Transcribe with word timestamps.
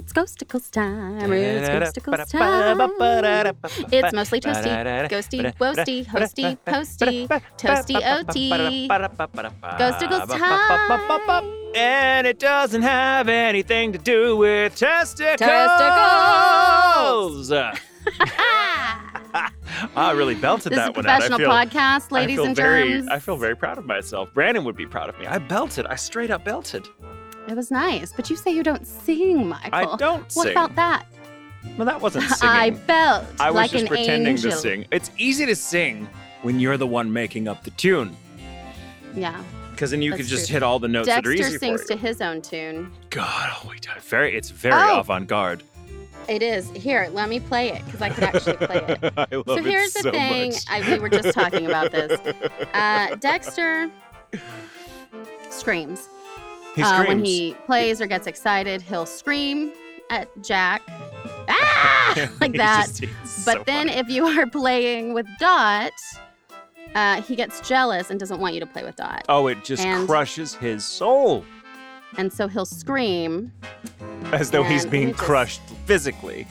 It's 0.00 0.14
Ghostacles 0.14 0.70
time. 0.70 1.30
It's 1.30 1.68
Ghostacles 1.68 2.30
time. 2.30 2.80
It's 3.92 4.12
mostly 4.14 4.40
toasty, 4.40 4.70
ghosty, 5.10 5.54
woasty, 5.58 6.06
hosty, 6.06 6.56
posty, 6.64 7.28
toasty, 7.58 8.00
oaty. 8.00 8.88
Ghostacles 9.78 10.26
time. 10.26 11.44
And 11.76 12.26
it 12.26 12.38
doesn't 12.38 12.80
have 12.80 13.28
anything 13.28 13.92
to 13.92 13.98
do 13.98 14.38
with 14.38 14.74
testicles. 14.74 15.36
Testicles. 15.38 17.52
I 19.94 20.12
really 20.12 20.34
belted 20.34 20.72
This 20.72 20.78
that 20.78 20.96
one 20.96 21.06
out. 21.06 21.10
I 21.10 21.28
professional 21.28 21.38
feel, 21.40 21.50
podcast, 21.50 22.10
ladies 22.10 22.38
and 22.38 22.56
very, 22.56 22.88
germs. 22.88 23.08
I 23.08 23.18
feel 23.18 23.36
very 23.36 23.54
proud 23.54 23.76
of 23.76 23.84
myself. 23.84 24.32
Brandon 24.32 24.64
would 24.64 24.76
be 24.76 24.86
proud 24.86 25.10
of 25.10 25.18
me. 25.18 25.26
I 25.26 25.36
belted. 25.36 25.84
I 25.84 25.96
straight 25.96 26.30
up 26.30 26.42
belted. 26.42 26.88
It 27.50 27.56
was 27.56 27.70
nice, 27.72 28.12
but 28.12 28.30
you 28.30 28.36
say 28.36 28.52
you 28.52 28.62
don't 28.62 28.86
sing, 28.86 29.48
Michael. 29.48 29.70
I 29.72 29.96
don't 29.96 30.22
What 30.34 30.44
sing. 30.44 30.52
about 30.52 30.76
that? 30.76 31.04
Well, 31.76 31.84
that 31.86 32.00
wasn't 32.00 32.24
singing. 32.30 32.54
I 32.54 32.70
felt 32.70 33.24
I 33.40 33.50
was 33.50 33.56
like 33.56 33.70
just 33.72 33.82
an 33.82 33.88
pretending 33.88 34.28
angel. 34.34 34.52
to 34.52 34.56
sing. 34.56 34.86
It's 34.92 35.10
easy 35.18 35.46
to 35.46 35.56
sing 35.56 36.08
when 36.42 36.60
you're 36.60 36.76
the 36.76 36.86
one 36.86 37.12
making 37.12 37.48
up 37.48 37.64
the 37.64 37.70
tune, 37.72 38.16
Yeah. 39.16 39.42
because 39.72 39.90
then 39.90 40.00
you 40.00 40.12
could 40.12 40.26
just 40.26 40.46
true. 40.46 40.54
hit 40.54 40.62
all 40.62 40.78
the 40.78 40.86
notes 40.88 41.08
that 41.08 41.26
are 41.26 41.32
easy. 41.32 41.42
Dexter 41.42 41.58
sings 41.58 41.84
to 41.86 41.96
his 41.96 42.20
own 42.20 42.40
tune. 42.40 42.92
God, 43.10 43.50
oh, 43.52 43.68
we 43.68 43.78
did 43.80 43.92
very. 44.00 44.34
It's 44.36 44.50
very 44.50 44.74
Oh. 44.76 45.00
avant-garde. 45.00 45.64
It 46.28 46.42
is. 46.42 46.70
Here, 46.70 47.08
let 47.12 47.28
me 47.28 47.40
play 47.40 47.70
it 47.70 47.84
because 47.84 48.00
I 48.00 48.10
could 48.10 48.22
actually 48.24 48.56
play 48.64 48.76
it. 49.02 49.12
I 49.18 49.26
love 49.34 49.44
so 49.46 49.56
it 49.56 49.64
here's 49.64 49.92
the 49.94 50.12
thing. 50.12 50.52
I, 50.70 50.88
we 50.88 51.00
were 51.00 51.08
just 51.08 51.32
talking 51.34 51.66
about 51.66 51.90
this. 51.90 52.20
Uh, 52.74 53.16
Dexter 53.16 53.90
screams. 55.50 56.08
He 56.76 56.82
Uh, 56.82 57.04
when 57.06 57.24
he 57.24 57.54
plays 57.66 58.00
or 58.00 58.06
gets 58.06 58.26
excited, 58.26 58.82
he'll 58.82 59.06
scream 59.06 59.72
at 60.10 60.28
Jack. 60.42 60.82
Ah! 61.48 62.28
like 62.40 62.52
that. 62.54 62.86
just- 62.86 63.44
But 63.44 63.58
so 63.58 63.62
then 63.66 63.88
funny. 63.88 63.98
if 63.98 64.08
you 64.08 64.26
are 64.26 64.46
playing 64.46 65.14
with 65.14 65.26
Dot, 65.38 65.92
uh, 66.94 67.22
he 67.22 67.36
gets 67.36 67.66
jealous 67.68 68.10
and 68.10 68.18
doesn't 68.18 68.40
want 68.40 68.54
you 68.54 68.60
to 68.60 68.66
play 68.66 68.82
with 68.84 68.96
Dot. 68.96 69.24
oh, 69.28 69.46
it 69.46 69.64
just 69.64 69.84
and- 69.84 70.06
crushes 70.08 70.54
his 70.54 70.84
soul, 70.84 71.44
And 72.18 72.32
so 72.32 72.48
he'll 72.48 72.66
scream. 72.66 73.52
as 74.32 74.50
though 74.50 74.62
he's 74.64 74.84
being 74.86 75.08
he 75.08 75.12
just- 75.12 75.24
crushed 75.24 75.60
physically. 75.86 76.46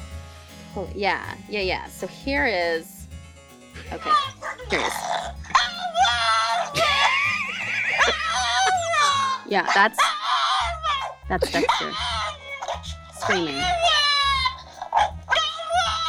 Oh, 0.76 0.88
yeah, 0.96 1.34
yeah, 1.50 1.62
yeah. 1.62 1.88
So 1.88 2.08
here 2.08 2.46
is. 2.46 3.08
Okay, 3.92 4.12
here. 4.70 4.90
Yeah, 9.48 9.68
that's 9.74 9.98
that's 11.30 11.52
Dexter 11.52 11.92
screaming. 13.20 13.62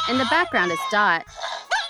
In 0.09 0.19
the 0.19 0.27
background 0.31 0.73
is 0.73 0.79
Dot 0.91 1.25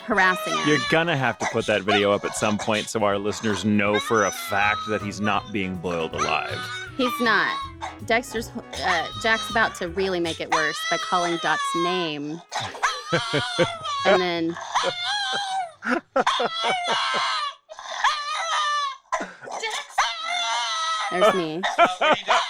harassing 0.05 0.55
him. 0.55 0.69
You're 0.69 0.78
gonna 0.91 1.17
have 1.17 1.39
to 1.39 1.47
put 1.53 1.64
that 1.67 1.83
video 1.83 2.11
up 2.11 2.25
at 2.25 2.37
some 2.37 2.59
point 2.59 2.89
so 2.89 3.03
our 3.05 3.17
listeners 3.17 3.64
know 3.64 3.98
for 4.00 4.25
a 4.25 4.31
fact 4.31 4.81
that 4.89 5.00
he's 5.00 5.20
not 5.20 5.53
being 5.53 5.77
boiled 5.77 6.14
alive. 6.14 6.59
He's 6.97 7.19
not. 7.20 7.56
Dexter's 8.06 8.50
uh, 8.84 9.06
Jack's 9.22 9.48
about 9.50 9.75
to 9.77 9.89
really 9.89 10.20
make 10.20 10.41
it 10.41 10.53
worse 10.53 10.78
by 10.91 10.98
calling 10.98 11.39
Dot's 11.42 11.62
name, 11.77 12.42
and 14.06 14.20
then 14.20 14.56
there's 21.11 21.34
me. 21.34 21.62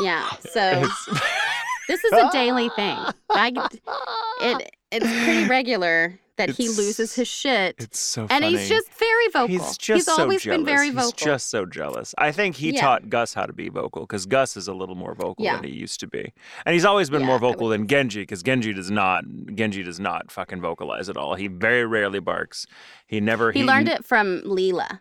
Yeah. 0.00 0.28
So 0.50 0.80
this 1.88 2.04
is 2.04 2.12
a 2.12 2.28
daily 2.32 2.68
thing. 2.70 2.98
I, 3.30 3.52
it 4.42 4.70
it's 4.90 5.06
pretty 5.24 5.48
regular 5.48 6.18
that 6.36 6.50
he 6.50 6.68
loses 6.68 7.14
his 7.14 7.26
shit, 7.26 7.76
It's 7.78 7.98
so 7.98 8.22
and 8.22 8.30
funny. 8.30 8.50
he's 8.50 8.68
just 8.68 8.92
very 8.98 9.28
vocal. 9.28 9.48
He's 9.48 9.78
just 9.78 10.04
so 10.04 10.20
always 10.20 10.42
jealous. 10.42 10.58
been 10.58 10.66
very 10.66 10.90
vocal. 10.90 11.12
He's 11.16 11.24
just 11.24 11.48
so 11.48 11.64
jealous. 11.64 12.14
I 12.18 12.30
think 12.30 12.56
he 12.56 12.74
Yeah. 12.74 12.82
taught 12.82 13.08
Gus 13.08 13.32
how 13.32 13.46
to 13.46 13.54
be 13.54 13.70
vocal 13.70 14.02
because 14.02 14.26
Gus 14.26 14.54
is 14.54 14.68
a 14.68 14.74
little 14.74 14.96
more 14.96 15.14
vocal 15.14 15.42
Yeah. 15.46 15.54
than 15.56 15.64
he 15.64 15.70
used 15.74 15.98
to 16.00 16.06
be, 16.06 16.34
and 16.66 16.74
he's 16.74 16.84
always 16.84 17.08
been 17.08 17.22
Yeah, 17.22 17.28
more 17.28 17.38
vocal 17.38 17.68
than 17.70 17.86
Genji 17.86 18.20
because 18.20 18.42
Genji 18.42 18.74
does 18.74 18.90
not. 18.90 19.24
Genji 19.54 19.82
does 19.82 19.98
not 19.98 20.30
fucking 20.30 20.60
vocalize 20.60 21.08
at 21.08 21.16
all. 21.16 21.36
He 21.36 21.46
very 21.48 21.86
rarely 21.86 22.20
barks. 22.20 22.66
He 23.06 23.18
never. 23.18 23.50
he 23.50 23.64
learned 23.64 23.88
it 23.88 24.04
from 24.04 24.42
Leela. 24.42 25.00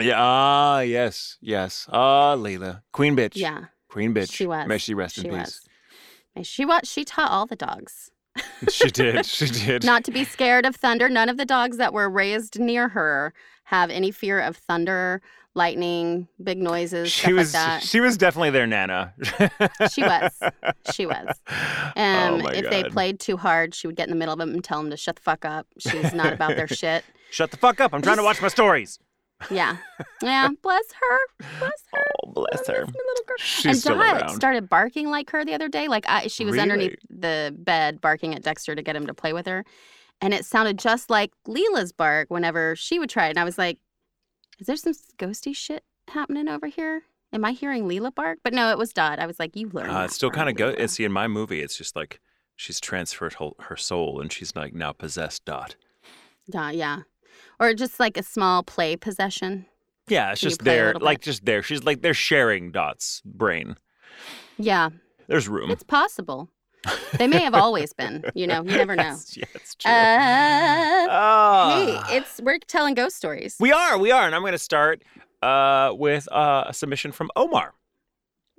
Yeah. 0.00 0.14
Ah, 0.18 0.80
yes, 0.80 1.38
yes. 1.40 1.86
Ah, 1.92 2.34
Layla, 2.36 2.82
Queen 2.92 3.16
bitch. 3.16 3.32
Yeah, 3.36 3.64
Queen 3.88 4.14
bitch. 4.14 4.32
she 4.32 4.46
was. 4.46 4.66
May 4.66 4.78
she 4.78 4.94
rest 4.94 5.16
she 5.16 5.22
in 5.28 5.30
peace. 5.34 5.38
was. 5.38 5.60
And 6.34 6.46
She 6.46 6.64
was. 6.64 6.80
She 6.84 7.04
taught 7.04 7.30
all 7.30 7.46
the 7.46 7.56
dogs 7.56 8.10
she 8.70 8.88
did. 8.90 9.26
She 9.26 9.46
did. 9.66 9.84
not 9.84 10.04
to 10.04 10.10
be 10.10 10.24
scared 10.24 10.64
of 10.64 10.74
thunder. 10.76 11.08
None 11.08 11.28
of 11.28 11.36
the 11.36 11.44
dogs 11.44 11.76
that 11.76 11.92
were 11.92 12.08
raised 12.08 12.58
near 12.58 12.88
her 12.88 13.34
have 13.64 13.90
any 13.90 14.10
fear 14.10 14.40
of 14.40 14.56
thunder, 14.56 15.20
lightning, 15.54 16.26
big 16.42 16.56
noises, 16.58 17.12
she 17.12 17.20
stuff 17.24 17.32
was. 17.34 17.54
like 17.54 17.62
that. 17.64 17.82
She 17.82 18.00
was 18.00 18.16
definitely 18.16 18.50
their 18.50 18.66
nana. 18.66 19.12
She 19.90 20.02
was. 20.02 20.32
She 20.94 21.04
was. 21.06 21.26
oh 21.48 21.92
Um, 21.96 22.40
if 22.46 22.62
God. 22.64 22.72
they 22.72 22.84
played 22.84 23.20
too 23.20 23.36
hard, 23.36 23.74
she 23.74 23.86
would 23.86 23.96
get 23.96 24.08
in 24.08 24.10
the 24.10 24.16
middle 24.18 24.32
of 24.32 24.38
them 24.38 24.52
and 24.54 24.64
tell 24.64 24.80
them 24.80 24.90
to 24.90 24.96
shut 24.96 25.16
the 25.16 25.22
fuck 25.22 25.44
up. 25.44 25.66
She's 25.78 26.14
not 26.14 26.32
about 26.32 26.56
their 26.56 26.68
shit. 26.68 27.04
Shut 27.30 27.50
the 27.50 27.56
fuck 27.58 27.80
up! 27.80 27.92
I'm 27.94 28.00
trying 28.02 28.16
to 28.18 28.22
watch 28.22 28.40
my 28.42 28.48
stories. 28.48 28.98
Yeah, 29.50 29.76
yeah. 30.22 30.48
Bless 30.62 30.84
her. 30.92 31.46
Bless 31.58 31.82
her. 31.92 32.04
Oh, 32.26 32.32
bless 32.32 32.66
her. 32.68 32.84
little 32.84 33.24
girl. 33.26 33.36
She's 33.38 33.64
and 33.66 33.76
still 33.76 33.96
Dot 33.96 34.22
around. 34.22 34.34
started 34.34 34.68
barking 34.68 35.10
like 35.10 35.30
her 35.30 35.44
the 35.44 35.54
other 35.54 35.68
day. 35.68 35.88
Like 35.88 36.04
I, 36.08 36.26
she 36.28 36.44
was 36.44 36.58
underneath 36.58 36.96
the 37.10 37.54
bed 37.58 38.00
barking 38.00 38.34
at 38.34 38.42
Dexter 38.42 38.74
to 38.74 38.82
get 38.82 38.96
him 38.96 39.06
to 39.06 39.14
play 39.14 39.32
with 39.32 39.46
her, 39.46 39.64
and 40.20 40.32
it 40.34 40.44
sounded 40.44 40.78
just 40.78 41.10
like 41.10 41.32
Leela's 41.46 41.92
bark 41.92 42.30
whenever 42.30 42.76
she 42.76 42.98
would 42.98 43.10
try 43.10 43.26
it. 43.26 43.30
And 43.30 43.38
I 43.38 43.44
was 43.44 43.58
like, 43.58 43.78
"Is 44.58 44.66
there 44.66 44.76
some 44.76 44.94
ghosty 45.18 45.54
shit 45.54 45.84
happening 46.08 46.48
over 46.48 46.66
here? 46.66 47.02
Am 47.32 47.44
I 47.44 47.52
hearing 47.52 47.84
Leela 47.88 48.14
bark?" 48.14 48.38
But 48.42 48.52
no, 48.52 48.70
it 48.70 48.78
was 48.78 48.92
Dot. 48.92 49.18
I 49.18 49.26
was 49.26 49.38
like, 49.38 49.56
"You 49.56 49.68
learned." 49.70 49.90
Uh, 49.90 50.02
it's 50.04 50.14
still 50.14 50.30
kind 50.30 50.48
of 50.48 50.56
go. 50.56 50.72
Leela." 50.72 50.88
See, 50.90 51.04
in 51.04 51.12
my 51.12 51.28
movie, 51.28 51.60
it's 51.60 51.76
just 51.76 51.96
like 51.96 52.20
she's 52.56 52.80
transferred 52.80 53.34
her, 53.34 53.50
her 53.60 53.76
soul, 53.76 54.20
and 54.20 54.32
she's 54.32 54.54
like 54.54 54.74
now 54.74 54.92
possessed. 54.92 55.44
Dot. 55.44 55.76
Dot, 56.50 56.74
yeah, 56.74 57.02
or 57.60 57.74
just 57.74 57.98
like 58.00 58.16
a 58.16 58.22
small 58.22 58.62
play 58.62 58.96
possession. 58.96 59.66
Yeah, 60.08 60.32
it's 60.32 60.40
Can 60.40 60.48
just 60.50 60.64
there, 60.64 60.94
like 60.94 61.20
just 61.20 61.44
there. 61.44 61.62
She's 61.62 61.84
like 61.84 62.02
they're 62.02 62.14
sharing 62.14 62.72
Dot's 62.72 63.22
brain. 63.24 63.76
Yeah, 64.58 64.90
There's 65.28 65.48
room. 65.48 65.70
it's 65.70 65.82
possible. 65.84 66.48
They 67.16 67.28
may 67.28 67.42
have 67.42 67.54
always 67.54 67.92
been. 67.92 68.24
You 68.34 68.46
know, 68.48 68.62
you 68.64 68.70
never 68.76 68.96
know. 68.96 69.16
Yeah, 69.36 69.44
it's 69.54 69.74
true. 69.76 69.90
Uh, 69.90 71.06
Ah. 71.08 72.02
hey, 72.08 72.16
it's 72.16 72.40
we're 72.42 72.58
telling 72.58 72.94
ghost 72.94 73.16
stories. 73.16 73.56
we 73.60 73.72
are, 73.72 73.96
we 73.98 74.10
are, 74.10 74.26
and 74.26 74.34
I'm 74.34 74.42
going 74.42 74.52
to 74.52 74.58
start 74.58 75.02
uh, 75.42 75.92
with 75.94 76.26
uh, 76.32 76.64
a 76.66 76.74
submission 76.74 77.12
from 77.12 77.30
Omar. 77.36 77.74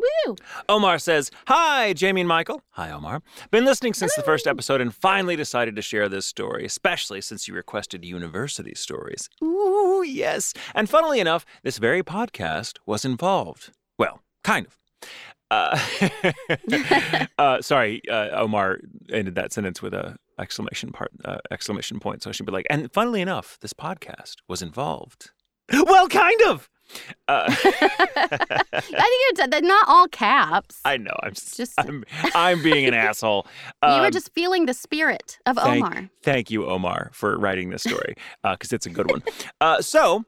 Woo! 0.03 0.36
Omar 0.69 1.00
says, 1.00 1.31
Hi, 1.47 1.94
Jamie 1.94 2.22
and 2.22 2.28
Michael. 2.28 2.62
Hi, 2.72 2.91
Omar. 2.91 3.22
Been 3.52 3.66
listening 3.66 3.94
since 3.94 4.16
the 4.16 4.22
first 4.22 4.47
episode 4.47 4.81
and 4.81 4.94
finally 4.94 5.36
decided 5.36 5.75
to 5.75 5.81
share 5.81 6.09
this 6.09 6.25
story, 6.25 6.66
especially 6.66 7.22
since 7.22 7.47
you 7.47 7.53
requested 7.53 8.03
university 8.03 8.75
stories. 8.75 9.30
Ooh, 9.44 10.03
yes. 10.06 10.53
And 10.75 10.90
funnily 10.90 11.19
enough, 11.19 11.46
this 11.64 11.78
very 11.78 12.03
podcast 12.03 12.78
was 12.86 13.06
involved. 13.06 13.72
Well, 13.97 14.22
kind 14.44 14.68
of. 14.68 14.78
Uh, 15.52 15.80
uh, 17.38 17.62
sorry, 17.62 18.02
uh, 18.09 18.30
Omar 18.31 18.80
ended 19.12 19.35
that 19.35 19.53
sentence 19.53 19.81
with 19.81 19.94
a 19.94 20.18
exclamation 20.40 20.91
part, 20.91 21.12
uh, 21.25 21.38
exclamation 21.52 22.00
point. 22.00 22.24
So 22.24 22.30
I 22.30 22.34
should 22.34 22.46
be 22.46 22.52
like, 22.52 22.66
and 22.70 22.91
funnily 22.91 23.22
enough, 23.22 23.58
this 23.62 23.74
podcast 23.74 24.38
was 24.47 24.62
involved. 24.62 25.31
Well, 25.72 26.08
kind 26.09 26.41
of. 26.47 26.70
Uh, 27.28 27.45
I 28.07 28.66
think 28.75 29.51
you're 29.51 29.61
not 29.61 29.87
all 29.87 30.07
caps. 30.07 30.79
I 30.85 30.97
know. 30.97 31.16
I'm 31.22 31.34
just, 31.34 31.73
I'm, 31.78 32.03
I'm 32.35 32.61
being 32.63 32.85
an 32.85 32.93
asshole. 32.93 33.47
you 33.84 33.90
were 33.90 34.05
Um, 34.07 34.11
just 34.11 34.34
feeling 34.34 34.66
the 34.66 34.73
spirit 34.73 35.40
of 35.45 35.57
thank, 35.57 35.85
Omar. 35.85 36.09
Thank 36.23 36.51
you, 36.51 36.66
Omar, 36.66 37.11
for 37.13 37.37
writing 37.37 37.69
this 37.69 37.84
story 37.84 38.16
because 38.43 38.73
it's 38.73 38.85
a 38.85 38.90
good 38.90 39.09
one. 39.09 39.23
Uh, 39.61 39.81
so. 39.81 40.23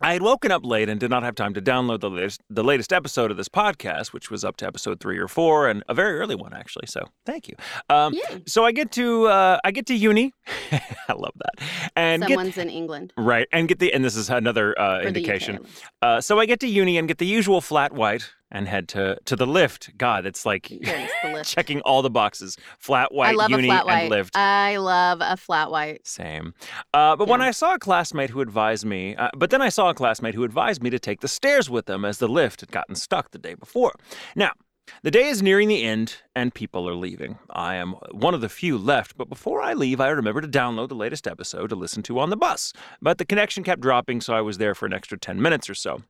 I 0.00 0.12
had 0.12 0.22
woken 0.22 0.52
up 0.52 0.64
late 0.64 0.88
and 0.88 1.00
did 1.00 1.10
not 1.10 1.24
have 1.24 1.34
time 1.34 1.54
to 1.54 1.60
download 1.60 1.98
the 1.98 2.08
latest, 2.08 2.40
the 2.48 2.62
latest 2.62 2.92
episode 2.92 3.32
of 3.32 3.36
this 3.36 3.48
podcast, 3.48 4.12
which 4.12 4.30
was 4.30 4.44
up 4.44 4.56
to 4.58 4.64
episode 4.64 5.00
three 5.00 5.18
or 5.18 5.26
four, 5.26 5.66
and 5.68 5.82
a 5.88 5.94
very 5.94 6.20
early 6.20 6.36
one 6.36 6.54
actually. 6.54 6.86
So 6.86 7.08
thank 7.26 7.48
you. 7.48 7.56
Um. 7.90 8.14
So 8.46 8.64
I 8.64 8.70
get 8.70 8.92
to 8.92 9.26
uh, 9.26 9.58
I 9.64 9.72
get 9.72 9.86
to 9.86 9.94
uni. 9.96 10.32
I 11.08 11.12
love 11.12 11.34
that. 11.36 11.64
And 11.96 12.22
get 12.22 12.30
Someone's 12.30 12.58
in 12.58 12.70
England. 12.70 13.12
right 13.16 13.48
and 13.52 13.68
get 13.68 13.78
the 13.78 13.92
and 13.92 14.04
this 14.04 14.16
is 14.16 14.30
another 14.30 14.78
uh, 14.78 14.98
Or 14.98 15.02
the 15.02 15.08
UK, 15.08 15.16
indication. 15.16 15.58
Uh, 16.02 16.20
so 16.20 16.38
I 16.38 16.46
get 16.46 16.60
to 16.60 16.66
uni 16.68 16.98
and 16.98 17.08
get 17.08 17.18
the 17.18 17.26
usual 17.26 17.60
flat 17.60 17.92
white 17.92 18.30
and 18.50 18.66
head 18.68 18.88
to 18.88 19.18
to 19.26 19.36
the 19.36 19.46
lift. 19.46 19.96
God, 19.98 20.24
it's 20.26 20.46
like 20.46 20.68
Yes, 20.70 21.10
checking 21.50 21.80
all 21.82 22.02
the 22.02 22.10
boxes: 22.10 22.56
flat 22.78 23.12
white, 23.12 23.28
I 23.30 23.32
love 23.32 23.50
uni, 23.50 23.68
a 23.68 23.72
flat 23.72 23.86
white. 23.86 23.98
and 24.00 24.10
lift. 24.10 24.36
I 24.36 24.76
love 24.78 25.18
a 25.20 25.36
flat 25.36 25.70
white. 25.70 26.06
Same. 26.06 26.54
Uh, 26.94 27.14
but 27.16 27.28
when 27.28 27.42
I 27.42 27.50
saw 27.50 27.74
a 27.74 27.78
classmate 27.78 28.30
who 28.30 28.40
advised 28.40 28.84
me, 28.86 29.16
uh, 29.16 29.28
but 29.36 29.50
then 29.50 29.60
I 29.62 29.68
saw 29.68 29.90
a 29.90 29.94
classmate 29.94 30.34
who 30.34 30.44
advised 30.44 30.82
me 30.82 30.90
to 30.90 30.98
take 30.98 31.20
the 31.20 31.28
stairs 31.28 31.68
with 31.68 31.86
them 31.86 32.04
as 32.04 32.18
the 32.18 32.28
lift 32.28 32.60
had 32.60 32.70
gotten 32.70 32.94
stuck 32.94 33.30
the 33.32 33.38
day 33.38 33.54
before. 33.54 33.92
Now, 34.34 34.52
the 35.02 35.10
day 35.10 35.26
is 35.28 35.42
nearing 35.42 35.68
the 35.68 35.82
end 35.82 36.16
and 36.34 36.54
people 36.54 36.88
are 36.88 36.94
leaving. 36.94 37.38
I 37.50 37.76
am 37.76 37.92
one 38.10 38.34
of 38.34 38.40
the 38.40 38.48
few 38.48 38.78
left, 38.78 39.16
but 39.16 39.28
before 39.28 39.62
I 39.62 39.74
leave, 39.74 40.00
I 40.00 40.08
remember 40.08 40.40
to 40.40 40.48
download 40.48 40.88
the 40.88 40.94
latest 40.94 41.26
episode 41.26 41.70
to 41.70 41.76
listen 41.76 42.02
to 42.04 42.18
on 42.18 42.30
the 42.30 42.36
bus. 42.36 42.72
But 43.00 43.18
the 43.18 43.24
connection 43.24 43.64
kept 43.64 43.80
dropping, 43.80 44.20
so 44.20 44.34
I 44.34 44.40
was 44.40 44.58
there 44.58 44.74
for 44.74 44.86
an 44.86 44.92
extra 44.92 45.18
10 45.18 45.40
minutes 45.40 45.68
or 45.68 45.74
so. 45.74 46.02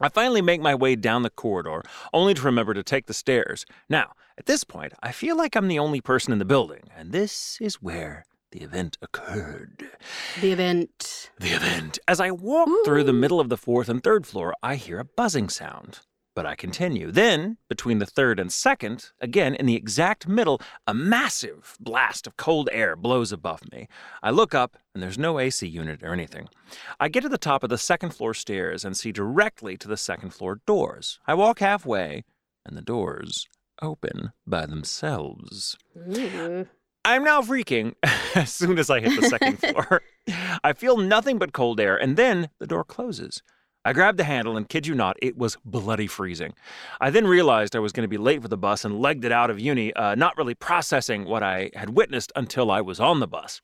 I 0.00 0.08
finally 0.08 0.40
make 0.40 0.60
my 0.60 0.74
way 0.74 0.96
down 0.96 1.22
the 1.22 1.30
corridor, 1.30 1.82
only 2.12 2.32
to 2.34 2.42
remember 2.42 2.74
to 2.74 2.82
take 2.82 3.06
the 3.06 3.14
stairs. 3.14 3.66
Now, 3.88 4.12
at 4.38 4.46
this 4.46 4.64
point, 4.64 4.94
I 5.02 5.12
feel 5.12 5.36
like 5.36 5.56
I'm 5.56 5.68
the 5.68 5.78
only 5.78 6.00
person 6.00 6.32
in 6.32 6.38
the 6.38 6.44
building, 6.44 6.84
and 6.96 7.12
this 7.12 7.58
is 7.60 7.82
where 7.82 8.24
the 8.52 8.62
event 8.62 8.98
occurred. 9.02 9.90
The 10.40 10.52
event. 10.52 11.30
The 11.38 11.50
event. 11.50 11.98
As 12.08 12.20
I 12.20 12.30
walk 12.30 12.68
through 12.84 13.04
the 13.04 13.12
middle 13.12 13.40
of 13.40 13.48
the 13.48 13.56
fourth 13.56 13.88
and 13.88 14.02
third 14.02 14.26
floor, 14.26 14.54
I 14.62 14.76
hear 14.76 14.98
a 14.98 15.04
buzzing 15.04 15.48
sound. 15.48 16.00
But 16.34 16.46
I 16.46 16.54
continue. 16.54 17.10
Then, 17.10 17.56
between 17.68 17.98
the 17.98 18.06
third 18.06 18.38
and 18.38 18.52
second, 18.52 19.10
again 19.20 19.54
in 19.54 19.66
the 19.66 19.74
exact 19.74 20.28
middle, 20.28 20.60
a 20.86 20.94
massive 20.94 21.76
blast 21.80 22.26
of 22.26 22.36
cold 22.36 22.68
air 22.72 22.94
blows 22.94 23.32
above 23.32 23.62
me. 23.72 23.88
I 24.22 24.30
look 24.30 24.54
up, 24.54 24.76
and 24.94 25.02
there's 25.02 25.18
no 25.18 25.38
AC 25.38 25.66
unit 25.66 26.02
or 26.02 26.12
anything. 26.12 26.48
I 27.00 27.08
get 27.08 27.22
to 27.22 27.28
the 27.28 27.36
top 27.36 27.64
of 27.64 27.70
the 27.70 27.78
second 27.78 28.14
floor 28.14 28.32
stairs 28.32 28.84
and 28.84 28.96
see 28.96 29.10
directly 29.12 29.76
to 29.78 29.88
the 29.88 29.96
second 29.96 30.30
floor 30.30 30.60
doors. 30.66 31.18
I 31.26 31.34
walk 31.34 31.58
halfway, 31.58 32.24
and 32.64 32.76
the 32.76 32.82
doors 32.82 33.48
open 33.82 34.32
by 34.46 34.66
themselves. 34.66 35.76
Ooh. 35.96 36.68
I'm 37.04 37.24
now 37.24 37.40
freaking 37.40 37.94
as 38.34 38.52
soon 38.52 38.78
as 38.78 38.90
I 38.90 39.00
hit 39.00 39.20
the 39.20 39.28
second 39.28 39.56
floor. 39.58 40.02
I 40.62 40.74
feel 40.74 40.96
nothing 40.96 41.38
but 41.38 41.52
cold 41.52 41.80
air, 41.80 41.96
and 41.96 42.16
then 42.16 42.50
the 42.58 42.66
door 42.66 42.84
closes. 42.84 43.42
I 43.82 43.94
grabbed 43.94 44.18
the 44.18 44.24
handle, 44.24 44.58
and 44.58 44.68
kid 44.68 44.86
you 44.86 44.94
not, 44.94 45.16
it 45.22 45.38
was 45.38 45.56
bloody 45.64 46.06
freezing. 46.06 46.52
I 47.00 47.08
then 47.08 47.26
realized 47.26 47.74
I 47.74 47.78
was 47.78 47.92
going 47.92 48.04
to 48.04 48.08
be 48.08 48.18
late 48.18 48.42
for 48.42 48.48
the 48.48 48.58
bus 48.58 48.84
and 48.84 49.00
legged 49.00 49.24
it 49.24 49.32
out 49.32 49.48
of 49.48 49.58
uni, 49.58 49.94
uh, 49.94 50.14
not 50.14 50.36
really 50.36 50.54
processing 50.54 51.24
what 51.24 51.42
I 51.42 51.70
had 51.74 51.90
witnessed 51.90 52.30
until 52.36 52.70
I 52.70 52.82
was 52.82 53.00
on 53.00 53.20
the 53.20 53.26
bus. 53.26 53.62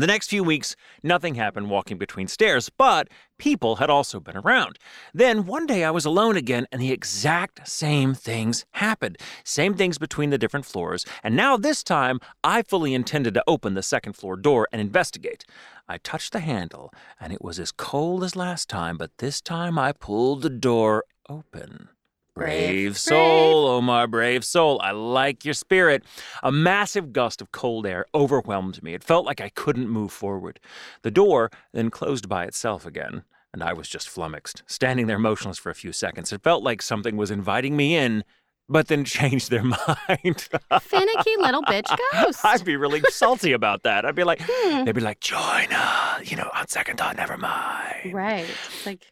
The 0.00 0.06
next 0.06 0.30
few 0.30 0.42
weeks, 0.42 0.76
nothing 1.02 1.34
happened 1.34 1.68
walking 1.68 1.98
between 1.98 2.26
stairs, 2.26 2.70
but 2.70 3.08
people 3.36 3.76
had 3.76 3.90
also 3.90 4.18
been 4.18 4.34
around. 4.34 4.78
Then 5.12 5.44
one 5.44 5.66
day 5.66 5.84
I 5.84 5.90
was 5.90 6.06
alone 6.06 6.38
again, 6.38 6.66
and 6.72 6.80
the 6.80 6.90
exact 6.90 7.68
same 7.68 8.14
things 8.14 8.64
happened. 8.70 9.18
Same 9.44 9.74
things 9.74 9.98
between 9.98 10.30
the 10.30 10.38
different 10.38 10.64
floors, 10.64 11.04
and 11.22 11.36
now 11.36 11.58
this 11.58 11.84
time 11.84 12.18
I 12.42 12.62
fully 12.62 12.94
intended 12.94 13.34
to 13.34 13.44
open 13.46 13.74
the 13.74 13.82
second 13.82 14.14
floor 14.14 14.36
door 14.36 14.66
and 14.72 14.80
investigate. 14.80 15.44
I 15.86 15.98
touched 15.98 16.32
the 16.32 16.40
handle, 16.40 16.94
and 17.20 17.30
it 17.30 17.44
was 17.44 17.58
as 17.58 17.70
cold 17.70 18.24
as 18.24 18.34
last 18.34 18.70
time, 18.70 18.96
but 18.96 19.18
this 19.18 19.42
time 19.42 19.78
I 19.78 19.92
pulled 19.92 20.40
the 20.40 20.48
door 20.48 21.04
open. 21.28 21.90
Brave 22.40 22.94
Brave, 22.94 22.98
oh 23.12 23.80
my 23.82 24.06
brave 24.06 24.44
soul. 24.46 24.80
I 24.82 24.92
like 24.92 25.44
your 25.44 25.52
spirit. 25.52 26.02
A 26.42 26.50
massive 26.50 27.12
gust 27.12 27.42
of 27.42 27.52
cold 27.52 27.86
air 27.86 28.06
overwhelmed 28.14 28.82
me. 28.82 28.94
It 28.94 29.04
felt 29.04 29.26
like 29.26 29.42
I 29.42 29.50
couldn't 29.50 29.88
move 29.90 30.10
forward. 30.10 30.58
The 31.02 31.10
door 31.10 31.50
then 31.74 31.90
closed 31.90 32.30
by 32.30 32.44
itself 32.44 32.86
again, 32.86 33.24
and 33.52 33.62
I 33.62 33.74
was 33.74 33.88
just 33.90 34.08
flummoxed, 34.08 34.62
standing 34.66 35.06
there 35.06 35.18
motionless 35.18 35.58
for 35.58 35.68
a 35.68 35.74
few 35.74 35.92
seconds. 35.92 36.32
It 36.32 36.42
felt 36.42 36.62
like 36.62 36.80
something 36.80 37.18
was 37.18 37.30
inviting 37.30 37.76
me 37.76 37.94
in, 37.94 38.24
but 38.70 38.88
then 38.88 39.04
changed 39.18 39.50
their 39.50 39.62
mind. 39.64 40.48
Finicky 40.80 41.36
little 41.36 41.62
bitch 41.64 41.94
ghost. 42.12 42.40
I'd 42.44 42.64
be 42.64 42.76
really 42.76 43.02
salty 43.10 43.52
about 43.52 43.82
that. 43.82 44.06
I'd 44.06 44.14
be 44.14 44.24
like, 44.24 44.40
Hmm. 44.42 44.84
they'd 44.84 44.94
be 44.94 45.02
like, 45.02 45.20
join, 45.20 45.66
uh, 45.72 46.20
you 46.24 46.36
know, 46.36 46.48
on 46.54 46.68
second 46.68 46.96
thought, 46.96 47.16
never 47.18 47.36
mind. 47.36 48.14
Right. 48.14 48.46
It's 48.48 48.86
like, 48.86 49.04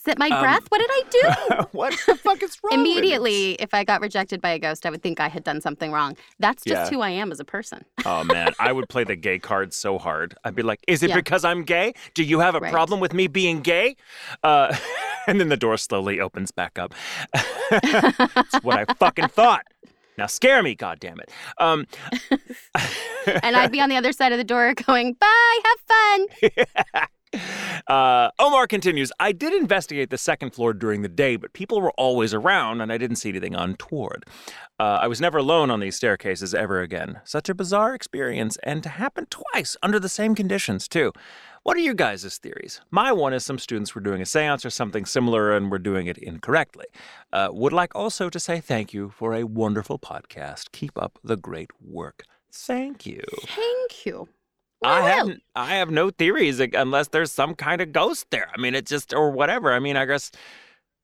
is 0.00 0.08
it 0.08 0.18
my 0.18 0.28
Um, 0.28 0.40
breath? 0.42 0.64
What 0.68 0.78
did 0.78 0.90
I 0.90 1.02
do? 1.10 1.64
what 1.78 1.92
the 2.06 2.14
fuck 2.16 2.42
is 2.42 2.58
wrong? 2.62 2.70
with? 2.78 2.80
Immediately, 2.80 3.52
if 3.54 3.74
I 3.74 3.84
got 3.84 4.00
rejected 4.00 4.40
by 4.40 4.50
a 4.50 4.58
ghost, 4.58 4.86
I 4.86 4.90
would 4.90 5.02
think 5.02 5.20
I 5.20 5.28
had 5.28 5.44
done 5.44 5.60
something 5.60 5.92
wrong. 5.92 6.16
That's 6.38 6.64
just 6.64 6.90
Yeah. 6.90 6.96
who 6.96 7.02
I 7.02 7.10
am 7.10 7.30
as 7.32 7.40
a 7.40 7.44
person. 7.44 7.84
Oh 8.06 8.24
man, 8.24 8.52
I 8.58 8.72
would 8.72 8.88
play 8.88 9.04
the 9.04 9.14
gay 9.16 9.38
card 9.38 9.72
so 9.74 9.98
hard. 9.98 10.34
I'd 10.44 10.54
be 10.54 10.62
like, 10.62 10.80
"Is 10.88 11.02
it 11.02 11.10
Yeah. 11.10 11.16
because 11.16 11.44
I'm 11.44 11.62
gay? 11.64 11.92
Do 12.14 12.22
you 12.24 12.40
have 12.40 12.54
a 12.54 12.60
Right. 12.60 12.72
problem 12.72 12.98
with 13.00 13.12
me 13.12 13.26
being 13.28 13.60
gay?" 13.60 13.96
Uh, 14.42 14.74
and 15.26 15.38
then 15.40 15.48
the 15.50 15.56
door 15.56 15.76
slowly 15.76 16.18
opens 16.20 16.50
back 16.50 16.78
up. 16.78 16.94
That's 17.70 18.54
what 18.62 18.76
I 18.78 18.86
fucking 18.94 19.28
thought. 19.28 19.64
Now 20.18 20.26
scare 20.26 20.62
me, 20.62 20.74
goddammit. 20.76 21.28
Um, 21.58 21.86
and 23.42 23.56
I'd 23.56 23.70
be 23.72 23.80
on 23.80 23.88
the 23.90 23.96
other 23.96 24.12
side 24.12 24.32
of 24.32 24.38
the 24.38 24.44
door 24.44 24.74
going, 24.74 25.14
bye, 25.14 25.58
have 25.64 25.80
fun. 26.92 27.06
Uh, 27.86 28.30
Omar 28.38 28.66
continues 28.66 29.12
I 29.20 29.32
did 29.32 29.52
investigate 29.52 30.10
the 30.10 30.18
second 30.18 30.50
floor 30.50 30.72
during 30.72 31.02
the 31.02 31.08
day, 31.08 31.36
but 31.36 31.52
people 31.52 31.80
were 31.80 31.92
always 31.92 32.34
around 32.34 32.80
and 32.80 32.92
I 32.92 32.98
didn't 32.98 33.16
see 33.16 33.28
anything 33.28 33.54
untoward. 33.54 34.26
Uh, 34.78 34.98
I 35.02 35.08
was 35.08 35.20
never 35.20 35.38
alone 35.38 35.70
on 35.70 35.80
these 35.80 35.96
staircases 35.96 36.54
ever 36.54 36.80
again. 36.80 37.20
Such 37.24 37.48
a 37.48 37.54
bizarre 37.54 37.94
experience, 37.94 38.56
and 38.62 38.82
to 38.82 38.88
happen 38.88 39.26
twice 39.28 39.76
under 39.82 40.00
the 40.00 40.08
same 40.08 40.34
conditions, 40.34 40.88
too. 40.88 41.12
What 41.62 41.76
are 41.76 41.80
your 41.80 41.92
guys' 41.92 42.38
theories? 42.38 42.80
My 42.90 43.12
one 43.12 43.34
is 43.34 43.44
some 43.44 43.58
students 43.58 43.94
were 43.94 44.00
doing 44.00 44.22
a 44.22 44.26
seance 44.26 44.64
or 44.64 44.70
something 44.70 45.04
similar 45.04 45.54
and 45.54 45.70
were 45.70 45.78
doing 45.78 46.06
it 46.06 46.16
incorrectly. 46.16 46.86
Uh, 47.30 47.50
would 47.52 47.74
like 47.74 47.94
also 47.94 48.30
to 48.30 48.40
say 48.40 48.60
thank 48.60 48.94
you 48.94 49.10
for 49.10 49.34
a 49.34 49.44
wonderful 49.44 49.98
podcast. 49.98 50.72
Keep 50.72 50.96
up 50.96 51.18
the 51.22 51.36
great 51.36 51.70
work. 51.78 52.24
Thank 52.50 53.04
you. 53.04 53.22
Thank 53.46 54.06
you. 54.06 54.28
I 54.82 55.02
have 55.10 55.28
I 55.54 55.74
have 55.76 55.90
no 55.90 56.10
theories 56.10 56.58
unless 56.60 57.08
there's 57.08 57.32
some 57.32 57.54
kind 57.54 57.80
of 57.80 57.92
ghost 57.92 58.26
there. 58.30 58.48
I 58.54 58.60
mean, 58.60 58.74
it 58.74 58.86
just 58.86 59.12
or 59.12 59.30
whatever. 59.30 59.72
I 59.72 59.78
mean, 59.78 59.96
I 59.96 60.06
guess 60.06 60.30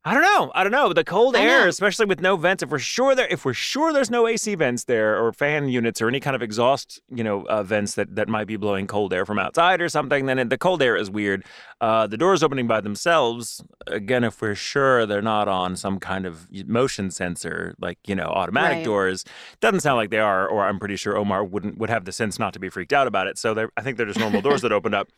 I 0.07 0.15
don't 0.15 0.23
know. 0.23 0.53
I 0.55 0.63
don't 0.63 0.71
know. 0.71 0.93
The 0.93 1.03
cold 1.03 1.35
I 1.35 1.41
air, 1.43 1.63
know. 1.63 1.69
especially 1.69 2.07
with 2.07 2.21
no 2.21 2.37
vents. 2.37 2.63
If 2.63 2.71
we're 2.71 2.79
sure 2.79 3.17
there, 3.17 3.27
if 3.29 3.45
we're 3.45 3.53
sure 3.53 3.93
there's 3.93 4.09
no 4.09 4.29
AC 4.29 4.55
vents 4.55 4.85
there 4.85 5.21
or 5.21 5.33
fan 5.33 5.69
units 5.69 6.01
or 6.01 6.07
any 6.07 6.21
kind 6.21 6.37
of 6.37 6.43
exhaust, 6.43 7.01
you 7.11 7.25
know, 7.25 7.43
uh, 7.49 7.65
vents 7.65 7.97
that 7.97 8.15
that 8.15 8.29
might 8.29 8.47
be 8.47 8.57
blowing 8.57 8.87
cold 8.87 9.13
air 9.13 9.27
from 9.27 9.41
outside 9.41 9.81
or 9.81 9.89
something, 9.89 10.27
then 10.27 10.39
it, 10.39 10.49
the 10.49 10.57
cold 10.59 10.81
air 10.81 10.95
is 10.95 11.11
weird. 11.11 11.45
Uh, 11.81 12.07
the 12.07 12.17
doors 12.17 12.45
opening 12.45 12.69
by 12.69 12.81
themselves. 12.81 13.65
Again, 13.89 14.23
if 14.23 14.41
we're 14.41 14.55
sure 14.55 15.07
they're 15.07 15.21
not 15.21 15.49
on 15.49 15.75
some 15.75 15.99
kind 15.99 16.25
of 16.25 16.47
motion 16.69 17.11
sensor, 17.11 17.75
like 17.81 17.99
you 18.07 18.15
know, 18.15 18.27
automatic 18.29 18.77
Right. 18.77 18.85
doors, 18.85 19.25
doesn't 19.61 19.81
sound 19.81 19.97
like 19.97 20.11
they 20.11 20.21
are. 20.21 20.47
Or 20.47 20.67
I'm 20.67 20.79
pretty 20.79 20.95
sure 20.97 21.17
Omar 21.17 21.43
wouldn't 21.43 21.79
would 21.79 21.91
have 21.91 22.05
the 22.05 22.13
sense 22.13 22.39
not 22.39 22.53
to 22.53 22.61
be 22.61 22.69
freaked 22.69 22.93
out 22.93 23.09
about 23.09 23.27
it. 23.27 23.39
So 23.39 23.69
I 23.77 23.81
think 23.83 23.97
they're 23.97 24.07
just 24.07 24.21
normal 24.21 24.41
doors 24.41 24.63
that 24.63 24.71
opened 24.71 24.95
up. 24.95 25.09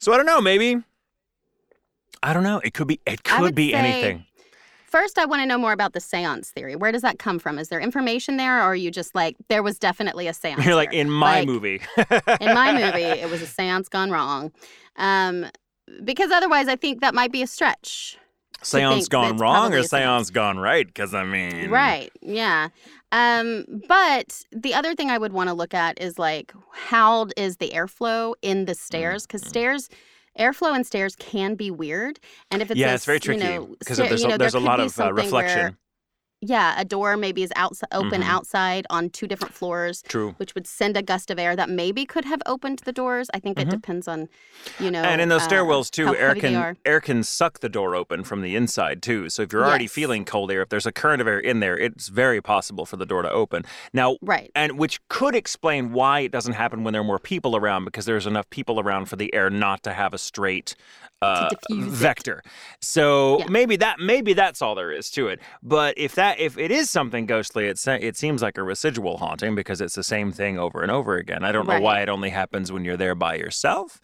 So 0.00 0.12
I 0.12 0.16
don't 0.16 0.26
know. 0.26 0.40
Maybe. 0.40 0.82
I 2.22 2.32
don't 2.32 2.42
know. 2.42 2.60
It 2.64 2.74
could 2.74 2.88
be. 2.88 3.00
It 3.06 3.22
could 3.24 3.54
be 3.54 3.74
anything. 3.74 4.26
First, 4.84 5.18
I 5.18 5.26
want 5.26 5.42
to 5.42 5.46
know 5.46 5.58
more 5.58 5.72
about 5.72 5.92
the 5.92 6.00
seance 6.00 6.50
theory. 6.50 6.74
Where 6.74 6.90
does 6.92 7.02
that 7.02 7.18
come 7.18 7.38
from? 7.38 7.58
Is 7.58 7.68
there 7.68 7.78
information 7.78 8.38
there, 8.38 8.58
or 8.60 8.62
are 8.62 8.74
you 8.76 8.90
just 8.90 9.14
like, 9.14 9.36
there 9.48 9.62
was 9.62 9.78
definitely 9.78 10.28
a 10.28 10.32
seance? 10.32 10.64
You're 10.64 10.74
like 10.74 10.92
here? 10.92 11.02
in 11.02 11.10
my 11.10 11.40
Like, 11.40 11.46
movie. 11.46 11.82
in 12.40 12.54
my 12.54 12.72
movie, 12.84 13.02
it 13.02 13.28
was 13.28 13.42
a 13.42 13.46
seance 13.46 13.90
gone 13.90 14.10
wrong. 14.10 14.50
Um, 14.96 15.46
because 16.04 16.30
otherwise, 16.30 16.68
I 16.68 16.76
think 16.76 17.02
that 17.02 17.14
might 17.14 17.32
be 17.32 17.42
a 17.42 17.46
stretch. 17.46 18.16
Seance 18.62 19.08
gone 19.08 19.36
wrong 19.36 19.72
or 19.74 19.82
seance. 19.82 19.90
seance 19.90 20.30
gone 20.30 20.58
right? 20.58 20.86
Because 20.86 21.12
I 21.14 21.22
mean, 21.22 21.68
Right. 21.70 22.10
Yeah. 22.22 22.68
Um, 23.12 23.66
but 23.88 24.42
the 24.52 24.74
other 24.74 24.94
thing 24.94 25.10
I 25.10 25.18
would 25.18 25.32
want 25.32 25.48
to 25.48 25.54
look 25.54 25.74
at 25.74 26.00
is 26.00 26.18
like 26.18 26.52
how 26.72 27.28
is 27.36 27.58
the 27.58 27.70
airflow 27.70 28.34
in 28.42 28.64
the 28.64 28.74
stairs? 28.74 29.26
Because 29.26 29.42
Mm-hmm. 29.42 29.48
stairs, 29.50 29.88
airflow 30.38 30.74
in 30.76 30.84
stairs 30.84 31.16
can 31.16 31.54
be 31.54 31.70
weird. 31.70 32.20
And 32.50 32.62
if 32.62 32.70
it's 32.70 32.78
yeah, 32.78 32.92
a, 32.92 32.94
it's 32.94 33.04
very 33.04 33.16
you 33.16 33.20
tricky 33.20 33.44
know, 33.44 33.76
because 33.78 33.96
stair- 33.96 34.08
there's 34.08 34.22
you 34.22 34.28
a, 34.28 34.30
know, 34.30 34.36
there's 34.38 34.54
a 34.54 34.60
lot 34.60 34.80
of 34.80 34.98
uh, 34.98 35.12
reflection. 35.12 35.58
where- 35.58 35.78
yeah, 36.40 36.74
a 36.80 36.84
door 36.84 37.16
maybe 37.16 37.42
is 37.42 37.52
outside, 37.56 37.88
open 37.92 38.22
Mhm. 38.22 38.28
outside 38.28 38.86
on 38.90 39.10
two 39.10 39.26
different 39.26 39.52
floors. 39.54 40.02
True. 40.08 40.34
Which 40.38 40.54
would 40.54 40.66
send 40.66 40.96
a 40.96 41.02
gust 41.02 41.30
of 41.30 41.38
air 41.38 41.56
that 41.56 41.68
maybe 41.68 42.04
could 42.06 42.24
have 42.24 42.40
opened 42.46 42.80
the 42.84 42.92
doors. 42.92 43.28
I 43.34 43.40
think 43.40 43.58
Mhm. 43.58 43.62
it 43.62 43.70
depends 43.70 44.06
on, 44.06 44.28
you 44.78 44.90
know. 44.90 45.02
and 45.02 45.20
in 45.20 45.28
those 45.28 45.42
uh, 45.42 45.48
stairwells 45.48 45.90
too, 45.90 46.14
air 46.16 46.34
can 46.34 46.76
air 46.84 47.00
can 47.00 47.22
suck 47.24 47.58
the 47.60 47.68
door 47.68 47.94
open 47.96 48.22
from 48.24 48.42
the 48.42 48.54
inside 48.54 49.02
too. 49.02 49.28
So 49.28 49.42
if 49.42 49.52
you're 49.52 49.64
already 49.64 49.86
feeling 49.88 50.24
cold 50.24 50.50
air, 50.52 50.62
if 50.62 50.68
there's 50.68 50.86
a 50.86 50.92
current 50.92 51.20
of 51.20 51.26
air 51.26 51.38
in 51.40 51.60
there, 51.60 51.76
it's 51.76 52.08
very 52.08 52.40
possible 52.40 52.86
for 52.86 52.96
the 52.96 53.06
door 53.06 53.22
to 53.22 53.30
open. 53.30 53.64
Now, 53.92 54.16
Right. 54.22 54.50
and 54.54 54.78
which 54.78 55.00
could 55.08 55.34
explain 55.34 55.92
why 55.92 56.20
it 56.20 56.30
doesn't 56.32 56.54
happen 56.54 56.84
when 56.84 56.92
there 56.92 57.00
are 57.00 57.04
more 57.04 57.18
people 57.18 57.56
around 57.56 57.84
because 57.84 58.04
there's 58.04 58.26
enough 58.26 58.48
people 58.50 58.78
around 58.80 59.06
for 59.06 59.16
the 59.16 59.32
air 59.34 59.50
not 59.50 59.82
to 59.82 59.92
have 59.92 60.14
a 60.14 60.18
straight 60.18 60.76
uh, 61.20 61.48
diffuse 61.48 61.88
it. 61.88 61.96
vector. 61.96 62.42
So 62.80 63.38
Yeah. 63.40 63.46
maybe 63.48 63.74
that 63.76 63.98
maybe 63.98 64.34
that's 64.34 64.62
all 64.62 64.76
there 64.76 64.92
is 64.92 65.10
to 65.10 65.26
it. 65.26 65.40
But 65.64 65.94
if 65.98 66.14
that 66.14 66.27
if 66.38 66.58
it 66.58 66.70
is 66.70 66.90
something 66.90 67.26
ghostly, 67.26 67.66
it 67.66 67.78
se- 67.78 68.00
it 68.00 68.16
seems 68.16 68.42
like 68.42 68.58
a 68.58 68.62
residual 68.62 69.18
haunting 69.18 69.54
because 69.54 69.80
it's 69.80 69.94
the 69.94 70.04
same 70.04 70.32
thing 70.32 70.58
over 70.58 70.82
and 70.82 70.90
over 70.90 71.16
again. 71.16 71.44
I 71.44 71.52
don't 71.52 71.66
know 71.66 71.80
why 71.80 72.00
it 72.00 72.08
only 72.08 72.30
happens 72.30 72.72
when 72.72 72.84
you're 72.84 72.96
there 72.96 73.14
by 73.14 73.36
yourself. 73.36 74.00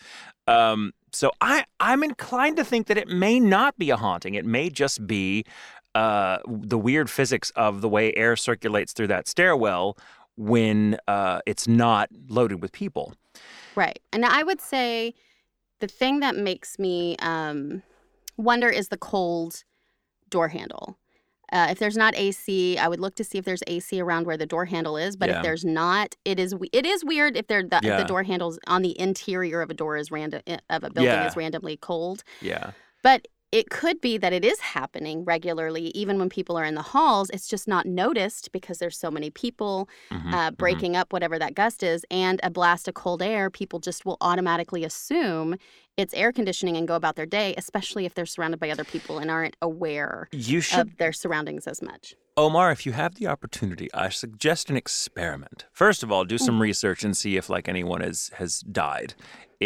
Um, 0.47 0.93
so 1.13 1.31
I 1.41 1.65
I'm 1.81 2.03
inclined 2.03 2.57
to 2.57 2.65
think 2.65 2.87
that 2.89 2.99
it 2.99 3.09
may 3.09 3.41
not 3.41 3.79
be 3.79 3.91
a 3.91 3.97
haunting. 3.97 4.35
It 4.35 4.45
may 4.45 4.71
just 4.71 5.07
be 5.07 5.45
uh, 5.95 6.39
the 6.47 6.79
weird 6.79 7.09
physics 7.09 7.51
of 7.51 7.81
the 7.81 7.89
way 7.89 8.13
air 8.15 8.37
circulates 8.37 8.93
through 8.93 9.07
that 9.09 9.29
stairwell 9.29 9.97
when 10.37 10.99
uh, 11.07 11.41
it's 11.47 11.69
not 11.69 12.09
loaded 12.29 12.61
with 12.61 12.73
people. 12.73 13.15
Right. 13.77 14.01
And 14.13 14.25
I 14.25 14.43
would 14.43 14.61
say 14.61 15.15
the 15.81 15.87
thing 15.87 16.21
that 16.21 16.37
makes 16.37 16.79
me 16.79 17.17
um, 17.21 17.83
wonder 18.37 18.69
is 18.69 18.89
the 18.89 18.97
cold 18.97 19.63
door 20.31 20.49
handle. 20.49 20.99
Uh, 21.53 21.69
if 21.71 21.79
there's 21.79 21.97
not 21.97 22.15
AC, 22.17 22.79
I 22.79 22.89
would 22.89 23.01
look 23.01 23.15
to 23.17 23.25
see 23.25 23.39
if 23.39 23.45
there's 23.45 23.63
AC 23.67 24.01
around 24.01 24.27
where 24.27 24.37
the 24.37 24.47
door 24.47 24.65
handle 24.65 24.97
is. 24.97 25.17
But 25.17 25.29
Yeah. 25.29 25.37
if 25.37 25.43
there's 25.43 25.65
not, 25.65 26.15
it 26.25 26.39
is 26.41 26.55
it 26.73 26.87
is 26.87 27.05
weird 27.05 27.37
if, 27.37 27.47
there, 27.47 27.63
the, 27.63 27.77
if 27.83 27.99
the 27.99 28.05
door 28.05 28.23
handles 28.23 28.59
on 28.67 28.83
the 28.83 28.99
interior 28.99 29.61
of 29.63 29.71
a 29.71 29.75
door 29.75 29.97
is 29.97 30.11
random 30.11 30.43
of 30.71 30.85
a 30.85 30.91
building 30.91 31.13
Yeah. 31.13 31.27
is 31.27 31.37
randomly 31.37 31.77
cold. 31.77 32.23
Yeah. 32.41 32.71
But 33.03 33.29
it 33.53 33.71
could 33.71 34.01
be 34.01 34.19
that 34.19 34.33
it 34.33 34.45
is 34.45 34.59
happening 34.61 35.25
regularly, 35.25 35.93
even 35.95 36.19
when 36.19 36.29
people 36.29 36.57
are 36.57 36.65
in 36.65 36.75
the 36.75 36.83
halls. 36.83 37.31
It's 37.31 37.47
just 37.47 37.69
not 37.69 37.87
noticed 37.87 38.51
because 38.53 38.79
there's 38.79 38.99
so 38.99 39.11
many 39.11 39.31
people 39.31 39.89
Mhm, 40.11 40.33
uh, 40.35 40.51
mhm. 40.51 40.57
breaking 40.57 40.97
up 40.97 41.13
whatever 41.13 41.39
that 41.39 41.55
gust 41.55 41.83
is, 41.83 42.05
and 42.11 42.41
a 42.43 42.51
blast 42.51 42.89
of 42.89 42.95
cold 42.95 43.23
air. 43.23 43.51
People 43.51 43.79
just 43.79 44.05
will 44.05 44.17
automatically 44.21 44.83
assume 44.85 45.57
it's 45.97 46.13
air 46.15 46.33
conditioning 46.33 46.77
and 46.77 46.89
go 46.89 46.97
about 46.97 47.15
their 47.15 47.27
day, 47.27 47.55
especially 47.57 48.05
if 48.07 48.15
they're 48.15 48.27
surrounded 48.27 48.59
by 48.59 48.71
other 48.71 48.85
people 48.85 49.19
and 49.19 49.31
aren't 49.31 49.57
aware 49.63 50.29
You 50.33 50.61
should 50.61 50.81
of 50.81 50.97
their 50.97 51.13
surroundings 51.13 51.69
as 51.69 51.81
much. 51.81 52.17
Omar, 52.37 52.73
if 52.73 52.85
you 52.85 52.91
have 52.91 53.15
the 53.15 53.29
opportunity, 53.29 53.89
I 53.95 54.09
suggest 54.09 54.69
an 54.69 54.77
experiment. 54.77 55.67
First 55.73 56.03
of 56.03 56.11
all, 56.11 56.25
do 56.25 56.37
some 56.37 56.61
research 56.61 57.05
and 57.05 57.17
see 57.17 57.37
if 57.37 57.49
like 57.49 57.69
anyone 57.69 58.01
has 58.01 58.33
has 58.35 58.59
died 58.61 59.15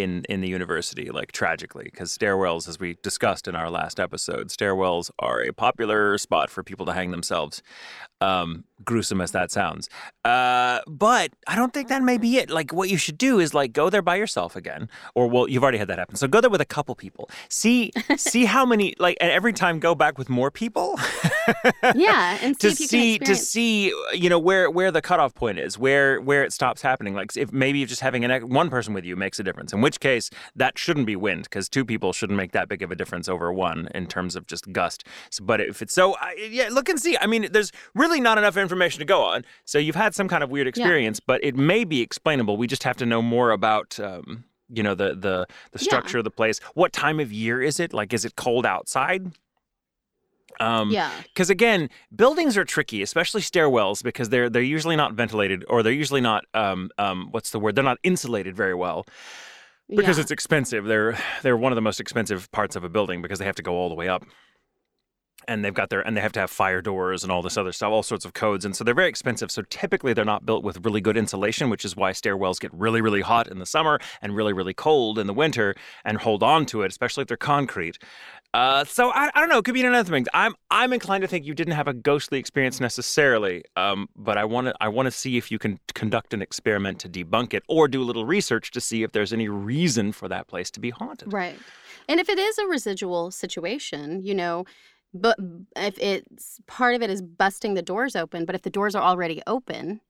in 0.03 0.25
in 0.29 0.41
the 0.41 0.49
university, 0.49 1.11
like 1.11 1.33
tragically, 1.33 1.85
because 1.85 2.17
stairwells, 2.17 2.69
as 2.69 2.79
we 2.79 2.97
discussed 3.03 3.49
in 3.49 3.55
our 3.55 3.71
last 3.71 3.99
episode, 3.99 4.49
stairwells 4.49 5.11
are 5.19 5.41
a 5.41 5.53
popular 5.53 6.19
spot 6.19 6.51
for 6.51 6.63
people 6.63 6.87
to 6.87 6.93
hang 6.93 7.11
themselves. 7.11 7.63
Um, 8.21 8.65
gruesome 8.85 9.21
as 9.21 9.31
that 9.31 9.53
sounds, 9.53 9.89
uh, 10.25 10.81
but 10.89 11.33
I 11.47 11.55
don't 11.55 11.73
think 11.73 11.89
that 11.89 12.03
may 12.03 12.19
be 12.19 12.39
it. 12.39 12.51
Like, 12.51 12.73
what 12.73 12.89
you 12.89 12.97
should 12.97 13.17
do 13.17 13.39
is 13.39 13.55
like 13.55 13.73
go 13.73 13.91
there 13.91 14.03
by 14.03 14.17
yourself 14.17 14.57
again, 14.57 14.89
or 15.15 15.29
well, 15.29 15.49
you've 15.49 15.63
already 15.63 15.79
had 15.79 15.89
that 15.89 15.99
happen. 15.99 16.17
So 16.17 16.27
go 16.27 16.41
there 16.41 16.51
with 16.51 16.61
a 16.61 16.67
couple 16.67 16.95
people. 16.97 17.31
See 17.49 17.93
see 18.17 18.45
how 18.45 18.67
many 18.67 18.95
like, 18.99 19.17
and 19.21 19.31
every 19.31 19.53
time 19.53 19.79
go 19.79 19.95
back 19.95 20.19
with 20.19 20.29
more 20.29 20.51
people. 20.51 20.99
Yeah, 21.95 22.39
and 22.43 22.61
see 22.61 22.69
to 22.71 22.77
see 22.77 23.19
to 23.19 23.37
see 23.37 23.93
you 24.13 24.29
know 24.29 24.39
where 24.39 24.71
where 24.71 24.91
the 24.91 25.01
cutoff 25.01 25.35
point 25.35 25.59
is 25.59 25.79
where 25.79 26.21
where 26.21 26.45
it 26.45 26.53
stops 26.53 26.83
happening 26.83 27.15
like 27.15 27.37
if 27.37 27.53
maybe 27.53 27.85
just 27.85 28.01
having 28.01 28.25
an, 28.25 28.49
one 28.49 28.69
person 28.71 28.95
with 28.95 29.05
you 29.05 29.17
makes 29.17 29.39
a 29.39 29.43
difference 29.43 29.73
in 29.73 29.81
which 29.89 30.01
case 30.01 30.29
that 30.55 30.77
shouldn't 30.79 31.07
be 31.07 31.17
wind 31.17 31.45
because 31.45 31.67
two 31.67 31.83
people 31.83 32.13
shouldn't 32.13 32.37
make 32.37 32.53
that 32.53 32.69
big 32.69 32.83
of 32.83 32.91
a 32.91 32.95
difference 32.95 33.27
over 33.27 33.51
one 33.51 33.89
in 33.95 34.07
terms 34.07 34.37
of 34.37 34.47
just 34.47 34.71
gust. 34.71 35.03
So, 35.31 35.43
but 35.43 35.63
if 35.63 35.81
it's 35.81 35.95
so 35.95 36.15
I, 36.17 36.35
yeah 36.51 36.69
look 36.71 36.91
and 36.91 37.01
see. 37.01 37.17
I 37.19 37.27
mean 37.27 37.49
there's 37.53 37.73
really 37.95 38.21
not 38.21 38.37
enough 38.37 38.59
information 38.59 38.99
to 38.99 39.07
go 39.07 39.23
on. 39.23 39.47
So 39.65 39.79
you've 39.79 39.97
had 40.05 40.15
some 40.15 40.29
kind 40.29 40.45
of 40.45 40.51
weird 40.51 40.67
experience 40.67 41.21
but 41.21 41.43
it 41.43 41.57
may 41.57 41.85
be 41.85 42.03
explainable. 42.03 42.59
We 42.59 42.67
just 42.67 42.83
have 42.85 42.99
to 42.99 43.07
know 43.07 43.23
more 43.23 43.51
about 43.51 43.99
um, 43.99 44.45
you 44.69 44.83
know 44.83 44.95
the 44.95 45.09
the 45.15 45.47
the 45.73 45.79
Yeah. 45.81 45.89
structure 45.91 46.19
of 46.19 46.25
the 46.25 46.31
place. 46.41 46.59
What 46.75 46.93
time 46.93 47.19
of 47.19 47.33
year 47.33 47.63
is 47.63 47.81
it? 47.81 47.95
Like 47.95 48.13
is 48.13 48.27
it 48.27 48.37
cold 48.37 48.67
outside? 48.67 49.33
Um, 50.61 50.91
yeah, 50.91 51.13
because 51.23 51.51
again, 51.51 51.89
buildings 52.15 52.57
are 52.57 52.65
tricky, 52.65 53.01
especially 53.01 53.43
stairwells, 53.43 54.03
because 54.03 54.29
they're 54.29 54.51
they're 54.51 54.61
usually 54.77 54.97
not 54.97 55.15
ventilated 55.15 55.65
or 55.69 55.83
they're 55.83 55.93
usually 56.05 56.21
not 56.21 56.45
um, 56.53 56.91
um, 56.99 57.29
what's 57.31 57.51
the 57.51 57.61
word? 57.61 57.75
They're 57.77 57.85
not 57.93 57.99
insulated 58.03 58.57
very 58.57 58.75
well 58.75 59.07
because 59.89 60.19
yeah. 60.19 60.23
it's 60.23 60.31
expensive. 60.31 60.85
They're 60.85 61.19
they're 61.43 61.57
one 61.57 61.73
of 61.73 61.77
the 61.77 61.83
most 61.83 62.01
expensive 62.01 62.51
parts 62.53 62.77
of 62.77 62.85
a 62.85 62.89
building 62.89 63.23
because 63.23 63.39
they 63.39 63.45
have 63.45 63.57
to 63.57 63.63
go 63.63 63.75
all 63.75 63.89
the 63.89 63.95
way 63.95 64.09
up. 64.09 64.25
And 65.47 65.65
they've 65.65 65.73
got 65.73 65.89
their 65.89 66.07
and 66.07 66.15
they 66.15 66.21
have 66.21 66.33
to 66.33 66.41
have 66.41 66.51
fire 66.51 66.83
doors 66.83 67.23
and 67.23 67.33
all 67.33 67.41
this 67.41 67.57
other 67.57 67.73
stuff, 67.73 67.91
all 67.91 68.03
sorts 68.03 68.27
of 68.27 68.35
codes, 68.35 68.67
and 68.67 68.77
so 68.77 68.85
they're 68.85 68.93
very 68.93 69.09
expensive. 69.09 69.51
So 69.51 69.63
typically 69.63 70.13
they're 70.13 70.25
not 70.25 70.45
built 70.45 70.63
with 70.63 70.85
really 70.85 71.01
good 71.01 71.17
insulation, 71.17 71.71
which 71.71 71.87
is 71.87 71.97
why 71.97 72.13
stairwells 72.13 72.61
get 72.61 72.73
really, 72.75 73.01
really 73.01 73.23
hot 73.23 73.49
in 73.49 73.59
the 73.59 73.65
summer 73.65 73.99
and 74.21 74.37
really, 74.37 74.53
really 74.53 74.75
cold 74.75 75.19
in 75.19 75.27
the 75.27 75.33
winter, 75.33 75.75
and 76.05 76.19
hold 76.19 76.43
on 76.43 76.67
to 76.67 76.83
it, 76.83 76.89
especially 76.89 77.23
if 77.23 77.29
they're 77.29 77.39
concrete. 77.39 77.99
Uh, 78.55 78.83
so 78.85 79.11
I, 79.11 79.31
I 79.35 79.41
don't 79.41 79.51
know. 79.51 79.59
It 79.59 79.65
could 79.65 79.75
be 79.75 79.83
another 79.83 80.11
thing. 80.11 80.27
I'm 80.33 80.55
I'm 80.71 80.93
inclined 80.93 81.23
to 81.23 81.29
think 81.29 81.45
you 81.45 81.55
didn't 81.55 81.75
have 81.75 81.87
a 81.87 81.93
ghostly 81.93 82.39
experience 82.39 82.81
necessarily, 82.81 83.63
um, 83.77 84.09
but 84.17 84.39
I 84.39 84.45
want 84.47 84.69
to 84.69 84.75
I 84.81 84.89
want 84.89 85.07
to 85.07 85.11
see 85.11 85.37
if 85.37 85.53
you 85.53 85.59
can 85.59 85.79
conduct 85.95 86.33
an 86.33 86.41
experiment 86.41 86.99
to 87.01 87.09
debunk 87.09 87.53
it, 87.53 87.63
or 87.69 87.89
do 87.89 88.03
a 88.03 88.05
little 88.05 88.25
research 88.25 88.71
to 88.71 88.81
see 88.81 89.03
if 89.03 89.13
there's 89.13 89.33
any 89.35 89.49
reason 89.49 90.13
for 90.13 90.29
that 90.29 90.49
place 90.49 90.71
to 90.73 90.81
be 90.81 90.91
haunted. 90.91 91.33
Right. 91.33 91.59
And 92.09 92.19
if 92.19 92.31
it 92.31 92.39
is 92.39 92.57
a 92.57 92.67
residual 92.67 93.31
situation, 93.31 94.25
you 94.25 94.35
know, 94.35 94.65
but 95.13 95.37
if 95.77 95.99
it's 95.99 96.59
part 96.67 96.95
of 96.95 97.03
it 97.03 97.11
is 97.11 97.21
busting 97.21 97.75
the 97.75 97.83
doors 97.83 98.17
open, 98.17 98.47
but 98.47 98.55
if 98.55 98.63
the 98.63 98.71
doors 98.71 98.95
are 98.95 99.03
already 99.03 99.43
open, 99.47 100.01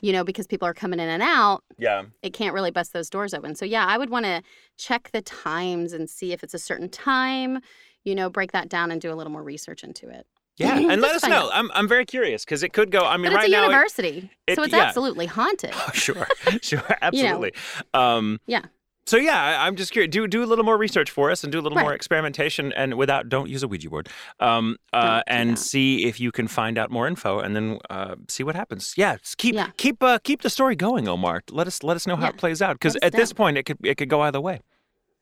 you 0.00 0.12
know, 0.12 0.24
because 0.24 0.46
people 0.46 0.66
are 0.68 0.74
coming 0.74 1.00
in 1.00 1.08
and 1.08 1.22
out, 1.22 1.62
Yeah. 1.76 2.04
it 2.22 2.32
can't 2.32 2.54
really 2.54 2.70
bust 2.70 2.92
those 2.92 3.10
doors 3.10 3.34
open. 3.34 3.54
So 3.54 3.64
yeah, 3.64 3.84
I 3.86 3.98
would 3.98 4.10
want 4.10 4.26
to 4.26 4.42
check 4.76 5.10
the 5.12 5.22
times 5.22 5.92
and 5.92 6.08
see 6.08 6.32
if 6.32 6.42
it's 6.44 6.54
a 6.54 6.58
certain 6.58 6.88
time, 6.88 7.60
you 8.04 8.14
know, 8.14 8.30
break 8.30 8.52
that 8.52 8.68
down 8.68 8.90
and 8.90 9.00
do 9.00 9.12
a 9.12 9.16
little 9.16 9.32
more 9.32 9.42
research 9.42 9.82
into 9.84 10.08
it. 10.08 10.26
Yeah, 10.56 10.76
and 10.90 11.00
let 11.00 11.14
us 11.16 11.24
know. 11.26 11.46
out. 11.46 11.50
I'm 11.52 11.70
I'm 11.72 11.86
very 11.88 12.04
curious 12.04 12.44
because 12.44 12.62
it 12.64 12.72
could 12.72 12.90
go. 12.90 13.04
I 13.04 13.16
mean, 13.16 13.26
but 13.26 13.32
it's 13.32 13.36
right 13.36 13.48
a 13.48 13.52
now. 13.52 13.58
it- 13.62 13.66
university, 13.66 14.30
it- 14.46 14.56
so 14.56 14.62
it's 14.64 14.72
yeah. 14.72 14.80
absolutely 14.84 15.26
haunted. 15.26 15.70
Oh, 15.74 15.90
sure, 15.94 16.26
sure, 16.62 16.96
absolutely. 17.00 17.52
Um, 17.94 18.40
Yeah. 18.46 18.62
So 19.08 19.16
yeah, 19.16 19.64
I'm 19.64 19.74
just 19.74 19.90
curious. 19.90 20.10
Do 20.10 20.26
do 20.28 20.42
a 20.44 20.46
little 20.46 20.64
more 20.64 20.76
research 20.76 21.10
for 21.10 21.30
us 21.30 21.42
and 21.42 21.50
do 21.50 21.58
a 21.58 21.62
little 21.62 21.78
more 21.78 21.94
experimentation, 21.94 22.72
and 22.74 22.94
without 22.94 23.28
don't 23.30 23.48
use 23.48 23.62
a 23.62 23.68
Ouija 23.68 23.88
board, 23.88 24.08
um, 24.38 24.76
uh, 24.92 25.22
and 25.26 25.52
that. 25.52 25.56
see 25.58 26.04
if 26.04 26.20
you 26.20 26.30
can 26.30 26.46
find 26.46 26.76
out 26.76 26.90
more 26.90 27.06
info, 27.08 27.38
and 27.40 27.56
then 27.56 27.78
uh, 27.88 28.16
see 28.28 28.42
what 28.42 28.54
happens. 28.54 28.92
Yeah, 28.98 29.16
keep 29.38 29.54
Yeah. 29.54 29.70
keep 29.78 30.02
uh, 30.02 30.18
keep 30.22 30.42
the 30.42 30.50
story 30.50 30.76
going, 30.76 31.08
Omar. 31.08 31.42
Let 31.50 31.66
us 31.66 31.82
let 31.82 31.96
us 31.96 32.06
know 32.06 32.16
how 32.16 32.24
Yeah. 32.24 32.28
it 32.30 32.36
plays 32.36 32.60
out 32.60 32.74
because 32.74 32.96
at 33.02 33.12
this 33.12 33.32
point 33.32 33.56
it 33.56 33.62
could 33.64 33.78
it 33.82 33.94
could 33.96 34.10
go 34.10 34.20
either 34.20 34.40
way. 34.42 34.60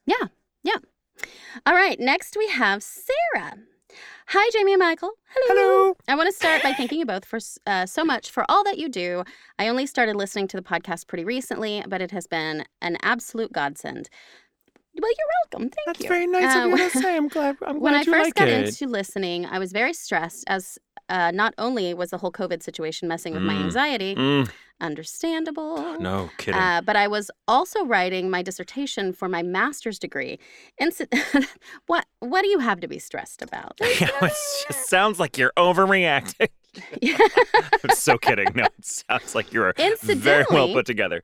Yeah, 0.05 0.27
yeah. 0.65 0.79
All 1.65 1.75
right, 1.75 1.99
next 2.01 2.37
we 2.37 2.49
have 2.49 2.83
Sarah. 2.83 3.55
Hi, 4.29 4.51
Jamie 4.53 4.73
and 4.75 4.81
Michael. 4.81 5.11
Hello. 5.35 5.63
Hello. 5.85 5.97
I 6.09 6.15
want 6.17 6.29
to 6.29 6.33
start 6.33 6.63
by 6.63 6.73
thanking 6.73 6.99
you 7.01 7.07
both 7.07 7.25
for 7.25 7.39
uh, 7.67 7.87
so 7.87 8.05
much 8.05 8.31
for 8.31 8.45
all 8.49 8.65
that 8.65 8.79
you 8.79 8.89
do. 8.89 9.25
I 9.59 9.69
only 9.69 9.87
started 9.87 10.17
listening 10.17 10.49
to 10.49 10.57
the 10.57 10.63
podcast 10.63 11.07
pretty 11.07 11.25
recently, 11.25 11.83
but 11.89 12.01
it 12.01 12.11
has 12.11 12.27
been 12.27 12.65
an 12.81 12.97
absolute 13.03 13.53
godsend. 13.53 14.09
Well, 15.01 15.11
you're 15.11 15.27
welcome. 15.53 15.71
Thank 15.71 15.87
That's 15.87 16.01
you. 16.01 16.09
That's 16.09 16.19
very 16.19 16.27
nice 16.27 16.57
Uh, 16.57 16.61
of 16.73 16.79
you 16.79 16.91
to 16.91 16.99
say. 17.03 17.17
I'm 17.17 17.29
glad. 17.29 17.57
I'm 17.67 17.79
glad 17.79 17.83
when 17.83 17.95
I 17.95 18.05
first 18.05 18.19
like 18.27 18.35
got 18.35 18.49
it. 18.49 18.67
into 18.67 18.87
listening, 18.91 19.47
I 19.47 19.59
was 19.59 19.73
very 19.73 19.93
stressed 19.93 20.45
as 20.49 20.79
uh, 21.09 21.31
not 21.33 21.55
only 21.59 21.95
was 21.95 22.11
the 22.11 22.19
whole 22.19 22.33
COVID 22.33 22.63
situation 22.63 23.07
messing 23.07 23.35
with 23.35 23.43
my 23.43 23.55
Mm. 23.55 23.65
anxiety, 23.65 24.15
Mm, 24.17 24.51
understandable. 24.81 25.99
no 26.01 26.31
kidding. 26.39 26.61
Uh, 26.61 26.83
but 26.83 26.97
I 26.97 27.09
was 27.09 27.31
also 27.49 27.85
writing 27.85 28.31
my 28.31 28.43
dissertation 28.43 29.13
for 29.13 29.29
my 29.29 29.43
master's 29.43 29.99
degree. 29.99 30.39
And 30.79 30.93
so, 30.93 31.05
what 31.87 32.07
what 32.21 32.43
do 32.43 32.49
you 32.49 32.59
have 32.59 32.81
to 32.81 32.89
be 32.89 32.99
stressed 32.99 33.43
about? 33.43 33.79
yeah, 33.81 34.09
it 34.23 34.33
just 34.69 34.89
sounds 34.89 35.19
like 35.19 35.39
you're 35.39 35.53
overreacting. 35.57 36.49
I'm 37.03 37.91
so 37.91 38.19
kidding. 38.19 38.49
No, 38.55 38.65
it 38.65 38.85
sounds 38.85 39.35
like 39.35 39.53
you're 39.53 39.73
very 39.77 40.45
well 40.51 40.73
put 40.73 40.87
together. 40.87 41.23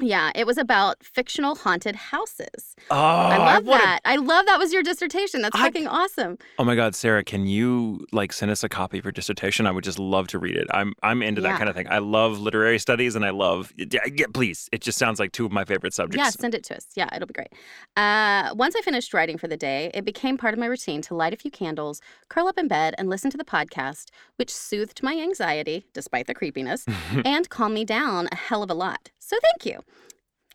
Yeah, 0.00 0.32
it 0.34 0.46
was 0.46 0.58
about 0.58 1.02
fictional 1.04 1.54
haunted 1.54 1.94
houses. 1.96 2.74
Oh, 2.90 2.96
I 2.96 3.36
love 3.38 3.64
wanna- 3.64 3.84
that. 3.84 4.00
I 4.04 4.16
love 4.16 4.46
that 4.46 4.58
was 4.58 4.72
your 4.72 4.82
dissertation. 4.82 5.40
That's 5.42 5.54
I- 5.56 5.62
fucking 5.62 5.86
awesome. 5.86 6.38
Oh 6.58 6.64
my 6.64 6.74
God, 6.74 6.94
Sarah, 6.96 7.22
can 7.22 7.46
you 7.46 8.04
like 8.12 8.32
send 8.32 8.50
us 8.50 8.64
a 8.64 8.68
copy 8.68 8.98
of 8.98 9.04
your 9.04 9.12
dissertation? 9.12 9.66
I 9.66 9.70
would 9.70 9.84
just 9.84 9.98
love 10.00 10.26
to 10.28 10.38
read 10.38 10.56
it. 10.56 10.66
I'm 10.72 10.94
I'm 11.02 11.22
into 11.22 11.40
that 11.42 11.58
kind 11.58 11.68
of 11.68 11.76
thing. 11.76 11.86
I 11.88 11.98
love 11.98 12.40
literary 12.40 12.78
studies, 12.78 13.14
and 13.14 13.24
I 13.24 13.30
love 13.30 13.72
yeah, 13.76 14.00
yeah, 14.12 14.26
please. 14.34 14.68
It 14.72 14.80
just 14.80 14.98
sounds 14.98 15.20
like 15.20 15.30
two 15.32 15.46
of 15.46 15.52
my 15.52 15.64
favorite 15.64 15.94
subjects. 15.94 16.16
Yeah, 16.24 16.30
send 16.30 16.54
it 16.54 16.64
to 16.64 16.76
us. 16.76 16.86
Yeah, 16.96 17.08
it'll 17.14 17.28
be 17.28 17.34
great. 17.34 17.52
Uh, 17.96 18.52
once 18.56 18.74
I 18.76 18.80
finished 18.80 19.14
writing 19.14 19.38
for 19.38 19.46
the 19.48 19.56
day, 19.56 19.90
it 19.94 20.04
became 20.04 20.36
part 20.36 20.54
of 20.54 20.58
my 20.60 20.66
routine 20.66 21.02
to 21.02 21.14
light 21.14 21.32
a 21.32 21.36
few 21.36 21.50
candles, 21.50 22.00
curl 22.28 22.48
up 22.48 22.58
in 22.58 22.66
bed, 22.68 22.94
and 22.98 23.08
listen 23.08 23.30
to 23.30 23.36
the 23.36 23.44
podcast, 23.44 24.06
which 24.36 24.52
soothed 24.52 25.02
my 25.02 25.14
anxiety, 25.14 25.86
despite 25.92 26.26
the 26.26 26.34
creepiness, 26.34 26.84
and 27.24 27.48
calmed 27.48 27.74
me 27.74 27.84
down 27.84 28.28
a 28.32 28.36
hell 28.36 28.62
of 28.64 28.70
a 28.70 28.74
lot. 28.74 29.10
So 29.26 29.38
thank 29.40 29.64
you. 29.64 29.82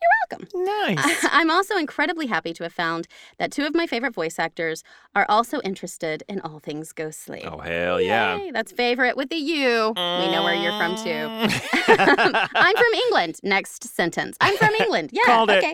You're 0.02 0.38
welcome. 0.38 0.64
nice. 0.96 1.26
I'm 1.30 1.50
also 1.50 1.76
incredibly 1.76 2.26
happy 2.26 2.52
to 2.54 2.62
have 2.62 2.72
found 2.72 3.06
that 3.38 3.50
two 3.52 3.64
of 3.66 3.74
my 3.74 3.86
favorite 3.86 4.14
voice 4.14 4.38
actors 4.38 4.82
are 5.14 5.26
also 5.28 5.60
interested 5.62 6.22
in 6.28 6.40
all 6.40 6.58
things 6.58 6.92
ghostly. 6.92 7.44
oh 7.44 7.58
hell 7.58 8.00
yeah. 8.00 8.50
That's 8.52 8.72
favorite 8.72 9.16
with 9.16 9.28
the 9.28 9.36
U. 9.36 9.92
We 9.96 10.30
know 10.30 10.42
where 10.44 10.54
you're 10.54 10.76
from 10.78 10.96
too. 10.96 11.00
too. 11.04 11.10
Mm. 11.10 12.48
I'm 12.54 12.76
from 12.76 12.94
England. 13.06 13.40
Next 13.42 13.84
sentence. 13.84 14.36
I'm 14.40 14.56
from 14.56 14.74
England. 14.74 15.10
Yeah. 15.20 15.22
Called 15.26 15.50
it. 15.50 15.64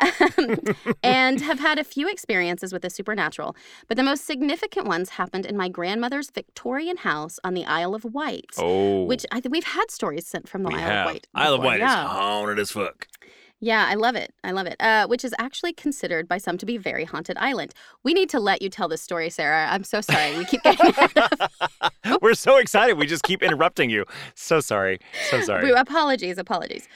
okay. 0.00 0.94
and 1.02 1.40
have 1.40 1.60
had 1.60 1.78
a 1.78 1.84
few 1.84 2.08
experiences 2.08 2.72
with 2.72 2.82
the 2.82 2.90
supernatural, 2.90 3.54
but 3.88 3.96
the 3.96 4.02
most 4.02 4.24
significant 4.24 4.86
ones 4.86 5.10
happened 5.10 5.44
in 5.46 5.56
my 5.56 5.68
grandmother's 5.68 6.30
Victorian 6.30 6.98
house 6.98 7.38
on 7.44 7.54
the 7.54 7.64
Isle 7.64 7.94
of 7.94 8.04
Wight. 8.04 8.46
oh, 8.58 9.04
Which 9.04 9.26
I 9.32 9.40
think 9.40 9.52
we've 9.52 9.64
had 9.64 9.90
stories 9.90 10.26
sent 10.26 10.48
from 10.48 10.62
the 10.62 10.68
we 10.70 10.74
Isle 10.76 10.80
have. 10.80 11.06
of 11.06 11.12
Wight. 11.12 11.26
Isle 11.34 11.54
of 11.54 11.62
Wight 11.62 11.80
yeah. 11.80 12.04
is 12.04 12.10
haunted 12.10 12.58
as 12.58 12.70
fuck. 12.70 13.06
Yeah, 13.60 13.86
I 13.88 13.94
love 13.94 14.16
it. 14.16 14.34
I 14.44 14.50
love 14.50 14.66
it. 14.66 14.76
Uh, 14.80 15.06
which 15.06 15.24
is 15.24 15.34
actually 15.38 15.72
considered 15.72 16.28
by 16.28 16.36
some 16.36 16.58
to 16.58 16.66
be 16.66 16.76
very 16.76 17.04
haunted 17.04 17.38
island. 17.38 17.72
We 18.02 18.12
need 18.12 18.28
to 18.30 18.40
let 18.40 18.60
you 18.60 18.68
tell 18.68 18.86
this 18.86 19.00
story, 19.00 19.30
Sarah. 19.30 19.66
I'm 19.70 19.82
so 19.82 20.02
sorry. 20.02 20.36
We 20.36 20.44
keep 20.44 20.62
getting. 20.62 20.92
We're 22.20 22.34
so 22.34 22.56
excited. 22.58 22.98
We 22.98 23.06
just 23.06 23.22
keep 23.22 23.42
interrupting 23.42 23.88
you. 23.88 24.04
So 24.34 24.60
sorry. 24.60 24.98
So 25.30 25.40
sorry. 25.42 25.70
apologies. 25.70 26.36
Apologies. 26.36 26.86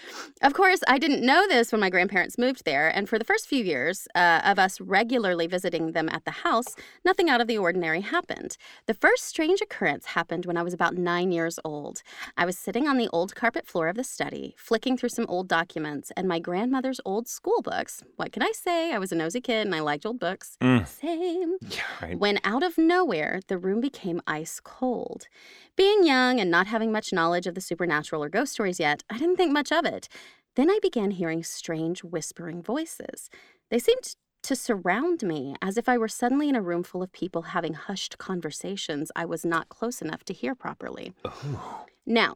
Of 0.43 0.52
course, 0.52 0.81
I 0.87 0.99
didn't 0.99 1.25
know 1.25 1.49
this 1.49 1.73
when 1.73 1.81
my 1.81 1.88
grandparents 1.88 2.37
moved 2.37 2.64
there, 2.67 2.88
and 2.88 3.09
for 3.09 3.19
the 3.19 3.25
first 3.25 3.49
few 3.49 3.64
years 3.64 4.07
uh, 4.14 4.43
of 4.45 4.59
us 4.59 4.81
regularly 4.81 5.47
visiting 5.47 5.93
them 5.93 6.11
at 6.11 6.26
the 6.26 6.31
house, 6.31 6.76
nothing 7.05 7.31
out 7.31 7.40
of 7.40 7.47
the 7.47 7.57
ordinary 7.59 8.02
happened. 8.02 8.59
The 8.87 8.95
first 8.95 9.25
strange 9.25 9.61
occurrence 9.62 10.07
happened 10.07 10.45
when 10.45 10.59
I 10.59 10.62
was 10.62 10.75
about 10.75 10.97
nine 10.97 11.33
years 11.33 11.59
old. 11.64 12.02
I 12.37 12.45
was 12.45 12.59
sitting 12.59 12.87
on 12.87 12.99
the 12.99 13.09
old 13.09 13.35
carpet 13.35 13.67
floor 13.67 13.88
of 13.88 13.97
the 13.97 14.05
study, 14.05 14.55
flicking 14.59 14.99
through 14.99 15.09
some 15.11 15.26
old 15.29 15.49
documents, 15.49 16.12
and 16.17 16.29
my 16.29 16.38
grandmother's 16.50 17.00
old 17.04 17.28
school 17.28 17.62
books. 17.62 18.02
What 18.16 18.33
can 18.33 18.42
I 18.42 18.50
say? 18.52 18.92
I 18.92 18.99
was 18.99 19.12
a 19.12 19.14
nosy 19.14 19.40
kid 19.40 19.66
and 19.69 19.73
I 19.73 19.78
liked 19.78 20.04
old 20.04 20.19
books. 20.19 20.57
Mm. 20.61 20.85
Same. 20.85 21.57
Yeah, 21.71 21.83
right. 22.02 22.19
When 22.19 22.40
out 22.42 22.64
of 22.64 22.76
nowhere, 22.76 23.40
the 23.47 23.57
room 23.57 23.80
became 23.80 24.21
ice 24.26 24.59
cold. 24.59 25.28
Being 25.76 26.04
young 26.04 26.40
and 26.40 26.50
not 26.50 26.66
having 26.66 26.90
much 26.90 27.12
knowledge 27.12 27.47
of 27.47 27.54
the 27.54 27.61
supernatural 27.61 28.25
or 28.25 28.28
ghost 28.28 28.52
stories 28.54 28.80
yet, 28.80 29.04
I 29.09 29.16
didn't 29.19 29.37
think 29.37 29.52
much 29.52 29.71
of 29.71 29.85
it. 29.85 30.09
Then 30.57 30.69
I 30.69 30.80
began 30.83 31.12
hearing 31.12 31.45
strange 31.45 32.02
whispering 32.02 32.61
voices. 32.61 33.30
They 33.71 33.78
seemed 33.78 34.16
to 34.42 34.57
surround 34.57 35.23
me 35.23 35.54
as 35.62 35.76
if 35.76 35.88
I 35.88 35.99
were 35.99 36.09
suddenly 36.09 36.49
in 36.49 36.57
a 36.57 36.62
room 36.62 36.83
full 36.83 37.04
of 37.04 37.12
people 37.12 37.42
having 37.42 37.75
hushed 37.75 38.19
conversations 38.19 39.12
I 39.14 39.25
was 39.25 39.45
not 39.45 39.69
close 39.69 40.02
enough 40.02 40.25
to 40.25 40.33
hear 40.33 40.57
properly. 40.57 41.12
Oh. 41.25 41.87
Now, 42.04 42.35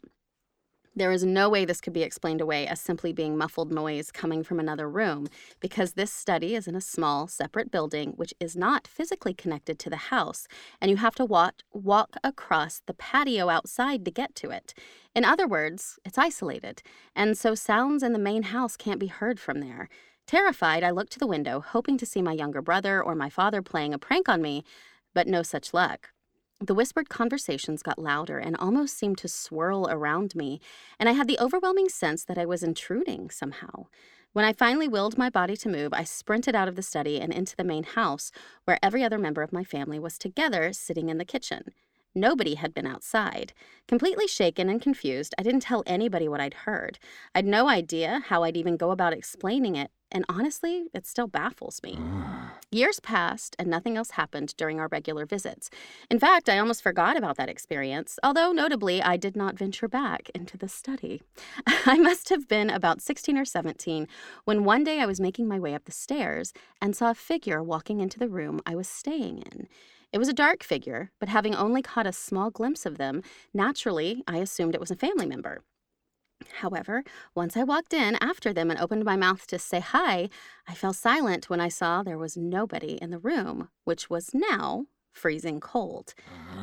there 0.97 1.13
is 1.13 1.25
no 1.25 1.49
way 1.49 1.65
this 1.65 1.81
could 1.81 1.93
be 1.93 2.03
explained 2.03 2.41
away 2.41 2.67
as 2.67 2.81
simply 2.81 3.13
being 3.13 3.37
muffled 3.37 3.73
noise 3.73 4.11
coming 4.11 4.43
from 4.43 4.61
another 4.61 4.89
room, 4.89 5.27
because 5.61 5.93
this 5.93 6.13
study 6.13 6.55
is 6.55 6.69
in 6.69 6.75
a 6.75 6.81
small, 6.81 7.27
separate 7.27 7.71
building 7.71 8.13
which 8.17 8.33
is 8.39 8.57
not 8.57 8.87
physically 8.87 9.35
connected 9.35 9.79
to 9.79 9.91
the 9.91 9.97
house, 9.97 10.47
and 10.81 10.91
you 10.91 10.97
have 10.97 11.15
to 11.17 11.25
walk, 11.25 11.57
walk 11.73 12.17
across 12.23 12.83
the 12.87 12.95
patio 12.95 13.49
outside 13.49 14.05
to 14.05 14.11
get 14.11 14.35
to 14.37 14.51
it. 14.51 14.73
In 15.15 15.25
other 15.25 15.47
words, 15.47 15.99
it's 16.05 16.19
isolated, 16.19 16.83
and 17.15 17.37
so 17.37 17.55
sounds 17.55 18.03
in 18.03 18.13
the 18.13 18.19
main 18.19 18.45
house 18.45 18.77
can't 18.77 19.01
be 19.01 19.09
heard 19.09 19.41
from 19.41 19.61
there. 19.61 19.89
Terrified, 20.27 20.83
I 20.83 20.91
looked 20.91 21.13
to 21.13 21.19
the 21.19 21.27
window, 21.27 21.61
hoping 21.61 21.99
to 21.99 22.07
see 22.07 22.23
my 22.23 22.33
younger 22.33 22.63
brother 22.63 23.03
or 23.03 23.15
my 23.15 23.29
father 23.29 23.61
playing 23.61 23.93
a 23.93 23.99
prank 23.99 24.29
on 24.29 24.41
me, 24.41 24.65
but 25.13 25.27
no 25.27 25.43
such 25.43 25.75
luck. 25.75 26.14
The 26.61 26.75
whispered 26.75 27.09
conversations 27.09 27.83
got 27.83 27.99
louder 27.99 28.39
and 28.39 28.57
almost 28.57 28.97
seemed 28.97 29.19
to 29.19 29.29
swirl 29.29 29.89
around 29.91 30.35
me, 30.35 30.61
and 30.99 31.09
I 31.09 31.13
had 31.13 31.27
the 31.27 31.39
overwhelming 31.39 31.89
sense 31.89 32.25
that 32.25 32.39
I 32.39 32.47
was 32.47 32.63
intruding 32.63 33.31
somehow. 33.31 33.87
When 34.33 34.45
I 34.45 34.53
finally 34.53 34.89
willed 34.89 35.19
my 35.19 35.31
body 35.31 35.57
to 35.59 35.69
move, 35.69 35.93
I 35.93 36.05
sprinted 36.05 36.55
out 36.55 36.69
of 36.69 36.77
the 36.77 36.83
study 36.83 37.21
and 37.21 37.33
into 37.33 37.55
the 37.57 37.65
main 37.65 37.85
house, 37.85 38.31
where 38.65 38.79
every 38.83 39.03
other 39.03 39.19
member 39.19 39.43
of 39.43 39.53
my 39.53 39.65
family 39.65 39.99
was 39.99 40.17
together 40.17 40.73
sitting 40.73 41.09
in 41.09 41.19
the 41.19 41.25
kitchen. 41.25 41.73
Nobody 42.15 42.55
had 42.55 42.73
been 42.73 42.87
outside. 42.87 43.53
Completely 43.89 44.29
shaken 44.29 44.69
and 44.69 44.81
confused, 44.81 45.35
I 45.37 45.43
didn't 45.43 45.63
tell 45.63 45.83
anybody 45.85 46.29
what 46.29 46.41
I'd 46.41 46.55
heard. 46.55 46.99
I'd 47.35 47.45
no 47.45 47.69
idea 47.69 48.23
how 48.27 48.45
I'd 48.45 48.57
even 48.57 48.77
go 48.77 48.93
about 48.93 49.13
explaining 49.13 49.75
it, 49.75 49.91
and 50.13 50.25
honestly, 50.29 50.87
it 50.95 51.07
still 51.07 51.27
baffles 51.27 51.81
me. 51.83 51.99
Ah. 51.99 52.55
Years 52.71 53.01
passed, 53.01 53.57
and 53.59 53.69
nothing 53.69 53.97
else 53.97 54.13
happened 54.13 54.55
during 54.57 54.79
our 54.79 54.87
regular 54.87 55.27
visits. 55.27 55.71
In 56.09 56.21
fact, 56.21 56.49
I 56.49 56.59
almost 56.59 56.85
forgot 56.85 57.17
about 57.17 57.37
that 57.37 57.49
experience, 57.49 58.17
although 58.23 58.53
notably, 58.53 59.03
I 59.03 59.17
did 59.17 59.35
not 59.35 59.59
venture 59.59 59.89
back 59.89 60.31
into 60.37 60.57
the 60.57 60.69
study. 60.69 61.23
I 61.67 61.99
must 61.99 62.29
have 62.29 62.47
been 62.47 62.71
about 62.71 63.03
16 63.03 63.37
or 63.37 63.45
17 63.45 64.07
when 64.45 64.63
one 64.63 64.85
day 64.85 65.01
I 65.01 65.07
was 65.07 65.21
making 65.21 65.49
my 65.49 65.59
way 65.59 65.75
up 65.75 65.85
the 65.85 65.93
stairs 65.93 66.53
and 66.81 66.95
saw 66.95 67.11
a 67.11 67.15
figure 67.15 67.61
walking 67.61 68.01
into 68.01 68.21
the 68.21 68.29
room 68.29 68.61
I 68.65 68.77
was 68.77 68.87
staying 68.87 69.39
in. 69.39 69.67
It 70.15 70.19
was 70.19 70.29
a 70.29 70.33
dark 70.33 70.63
figure, 70.63 71.11
but 71.19 71.29
having 71.29 71.57
only 71.57 71.83
caught 71.83 72.07
a 72.07 72.13
small 72.13 72.49
glimpse 72.49 72.87
of 72.87 72.99
them, 72.99 73.21
naturally, 73.53 74.23
I 74.29 74.37
assumed 74.37 74.73
it 74.73 74.81
was 74.81 74.93
a 74.93 74.97
family 74.97 75.27
member. 75.27 75.65
However, 76.61 77.03
once 77.35 77.57
I 77.57 77.65
walked 77.65 77.93
in 77.93 78.15
after 78.21 78.53
them 78.53 78.71
and 78.71 78.79
opened 78.79 79.05
my 79.05 79.17
mouth 79.17 79.45
to 79.49 79.59
say 79.59 79.81
hi, 79.81 80.29
I 80.69 80.75
fell 80.75 80.93
silent 80.93 81.51
when 81.51 81.61
I 81.61 81.69
saw 81.69 82.05
there 82.05 82.17
was 82.17 82.37
nobody 82.37 82.93
in 83.03 83.11
the 83.11 83.19
room, 83.19 83.71
which 83.83 84.09
was 84.09 84.31
now 84.33 84.87
freezing 85.15 85.61
cold. 85.61 86.15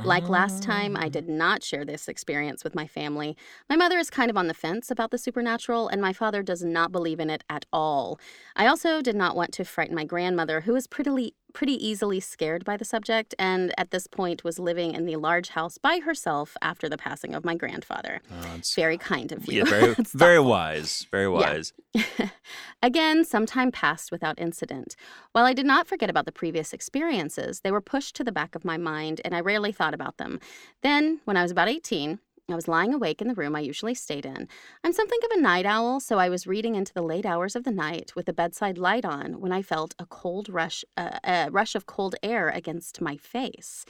Like 0.03 0.29
last 0.29 0.62
time, 0.62 0.96
I 0.98 1.05
ah. 1.05 1.10
did 1.10 1.27
not 1.27 1.64
share 1.64 1.85
this 1.85 2.07
experience 2.07 2.64
with 2.64 2.75
my 2.75 2.85
family. 2.85 3.37
My 3.70 3.75
mother 3.75 3.98
is 3.98 4.09
kind 4.09 4.29
of 4.29 4.37
on 4.37 4.48
the 4.48 4.53
fence 4.53 4.92
about 4.92 5.11
the 5.11 5.18
supernatural, 5.18 5.87
and 5.87 6.01
my 6.01 6.14
father 6.14 6.44
does 6.44 6.64
not 6.64 6.92
believe 6.92 7.20
in 7.20 7.29
it 7.29 7.44
at 7.50 7.66
all. 7.72 8.20
I 8.55 8.68
also 8.68 9.01
did 9.01 9.16
not 9.16 9.35
want 9.35 9.53
to 9.53 9.66
frighten 9.66 9.96
my 9.96 10.05
grandmother, 10.05 10.61
who 10.61 10.75
is 10.75 10.87
pretty 10.87 11.33
pretty 11.53 11.74
easily 11.85 12.20
scared 12.20 12.64
by 12.66 12.77
the 12.77 12.85
subject 12.85 13.35
and 13.40 13.74
at 13.77 13.92
this 13.92 14.07
point 14.07 14.44
was 14.44 14.59
living 14.59 14.94
in 14.94 15.05
the 15.05 15.16
large 15.16 15.50
house 15.50 15.77
by 15.77 16.00
herself 16.00 16.55
after 16.61 16.87
the 16.90 16.98
passing 16.98 17.33
of 17.35 17.46
my 17.46 17.55
grandfather. 17.55 18.22
Oh, 18.31 18.59
Very 18.75 18.98
kind 18.98 19.31
of 19.31 19.46
you. 19.48 19.59
yeah, 19.59 19.64
very, 19.66 19.96
very 20.14 20.40
wise. 20.40 21.07
Very 21.11 21.27
wise. 21.29 21.74
Again, 22.83 23.24
some 23.25 23.46
time 23.46 23.72
passed 23.72 24.11
without 24.11 24.40
incident. 24.40 24.96
While 25.33 25.46
I 25.46 25.53
did 25.53 25.66
not 25.66 25.87
forget 25.87 26.09
about 26.09 26.25
the 26.25 26.31
previous 26.31 26.74
experiences, 26.74 27.61
they 27.61 27.72
were 27.72 27.81
pushed 27.81 28.16
to 28.16 28.24
the 28.24 28.31
back 28.31 28.55
of 28.55 28.66
my 28.66 28.77
mind 28.77 29.22
and 29.24 29.35
I 29.35 29.40
rarely 29.42 29.72
thought 29.72 29.94
about 29.94 30.18
them. 30.18 30.40
Then, 30.81 31.20
when 31.25 31.37
I 31.37 31.44
was 31.44 31.51
about 31.51 31.70
18, 31.70 32.20
I 32.50 32.56
was 32.56 32.68
lying 32.68 32.94
awake 32.94 33.22
in 33.22 33.27
the 33.27 33.34
room 33.34 33.56
I 33.56 33.62
usually 33.62 33.94
stayed 33.94 34.25
in. 34.25 34.48
I'm 34.84 34.94
something 34.94 35.20
of 35.24 35.38
a 35.38 35.42
night 35.42 35.66
owl, 35.66 36.00
so 36.00 36.20
I 36.20 36.30
was 36.30 36.48
reading 36.48 36.75
into 36.75 36.94
the 36.94 37.01
late 37.01 37.25
hours 37.25 37.56
of 37.56 37.64
the 37.64 37.72
night 37.72 38.14
with 38.16 38.25
the 38.25 38.34
bedside 38.34 38.77
light 38.77 39.06
on 39.06 39.40
when 39.40 39.51
I 39.51 39.62
felt 39.62 39.96
a 40.00 40.06
cold 40.06 40.50
rush, 40.50 40.84
uh, 40.98 41.20
a 41.24 41.50
rush 41.51 41.75
of 41.75 41.86
cold 41.86 42.16
air 42.22 42.50
against 42.50 43.00
my 43.00 43.16
face. 43.16 43.86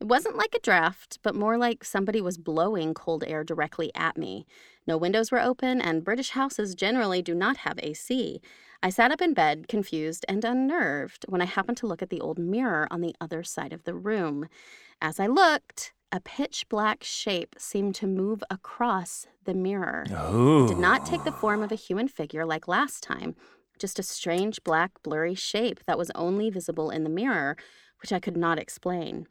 It 0.00 0.08
wasn't 0.08 0.36
like 0.36 0.54
a 0.54 0.60
draft, 0.60 1.18
but 1.22 1.34
more 1.34 1.56
like 1.56 1.82
somebody 1.82 2.20
was 2.20 2.36
blowing 2.36 2.92
cold 2.92 3.24
air 3.26 3.42
directly 3.42 3.90
at 3.94 4.18
me. 4.18 4.44
No 4.86 4.98
windows 4.98 5.32
were 5.32 5.40
open, 5.40 5.80
and 5.80 6.04
British 6.04 6.30
houses 6.30 6.74
generally 6.74 7.22
do 7.22 7.34
not 7.34 7.58
have 7.58 7.80
AC. 7.82 8.40
I 8.82 8.90
sat 8.90 9.10
up 9.10 9.22
in 9.22 9.32
bed, 9.32 9.66
confused 9.66 10.26
and 10.28 10.44
unnerved, 10.44 11.24
when 11.28 11.40
I 11.40 11.46
happened 11.46 11.78
to 11.78 11.86
look 11.86 12.02
at 12.02 12.10
the 12.10 12.20
old 12.20 12.38
mirror 12.38 12.86
on 12.90 13.00
the 13.00 13.14
other 13.18 13.42
side 13.42 13.72
of 13.72 13.84
the 13.84 13.94
room. 13.94 14.48
As 15.00 15.18
I 15.18 15.26
looked, 15.26 15.93
a 16.14 16.20
pitch 16.20 16.68
black 16.68 17.02
shape 17.02 17.56
seemed 17.58 17.92
to 17.96 18.06
move 18.06 18.44
across 18.48 19.26
the 19.46 19.52
mirror. 19.52 20.06
Oh. 20.14 20.64
It 20.64 20.68
did 20.68 20.78
not 20.78 21.04
take 21.04 21.24
the 21.24 21.32
form 21.32 21.60
of 21.60 21.72
a 21.72 21.74
human 21.74 22.06
figure 22.06 22.46
like 22.46 22.68
last 22.68 23.02
time, 23.02 23.34
just 23.80 23.98
a 23.98 24.04
strange 24.04 24.62
black 24.62 24.92
blurry 25.02 25.34
shape 25.34 25.84
that 25.86 25.98
was 25.98 26.12
only 26.14 26.50
visible 26.50 26.88
in 26.88 27.02
the 27.02 27.10
mirror, 27.10 27.56
which 28.00 28.12
I 28.12 28.20
could 28.20 28.36
not 28.36 28.60
explain. 28.60 29.26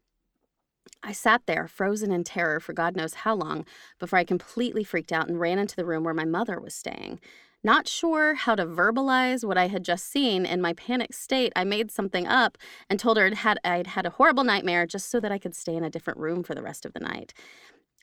I 1.02 1.14
sat 1.14 1.44
there, 1.46 1.70
frozen 1.70 2.12
in 2.12 2.26
terror 2.26 2.60
for 2.60 2.74
God 2.74 2.98
knows 2.98 3.14
how 3.14 3.34
long, 3.34 3.66
before 3.98 4.20
I 4.20 4.26
completely 4.26 4.84
freaked 4.84 5.14
out 5.14 5.30
and 5.30 5.40
ran 5.40 5.60
into 5.60 5.78
the 5.78 5.86
room 5.86 6.04
where 6.04 6.14
my 6.14 6.26
mother 6.26 6.60
was 6.60 6.76
staying. 6.76 7.22
Not 7.66 7.88
sure 7.88 8.34
how 8.34 8.56
to 8.56 8.66
verbalize 8.66 9.46
what 9.46 9.58
I 9.58 9.68
had 9.68 9.84
just 9.84 10.12
seen, 10.12 10.46
in 10.46 10.62
my 10.62 10.74
panic 10.74 11.14
state, 11.14 11.54
I 11.56 11.64
made 11.64 11.92
something 11.92 12.28
up 12.28 12.58
and 12.90 13.00
told 13.00 13.16
her 13.18 13.26
I'd 13.26 13.36
had, 13.36 13.58
I'd 13.64 13.88
had 13.88 14.06
a 14.06 14.10
horrible 14.10 14.44
nightmare 14.44 14.86
just 14.86 15.10
so 15.10 15.22
that 15.22 15.32
I 15.32 15.38
could 15.38 15.56
stay 15.56 15.76
in 15.76 15.84
a 15.84 15.90
different 15.90 16.20
room 16.20 16.44
for 16.44 16.54
the 16.56 16.62
rest 16.62 16.86
of 16.86 16.92
the 16.94 17.00
night. 17.00 17.34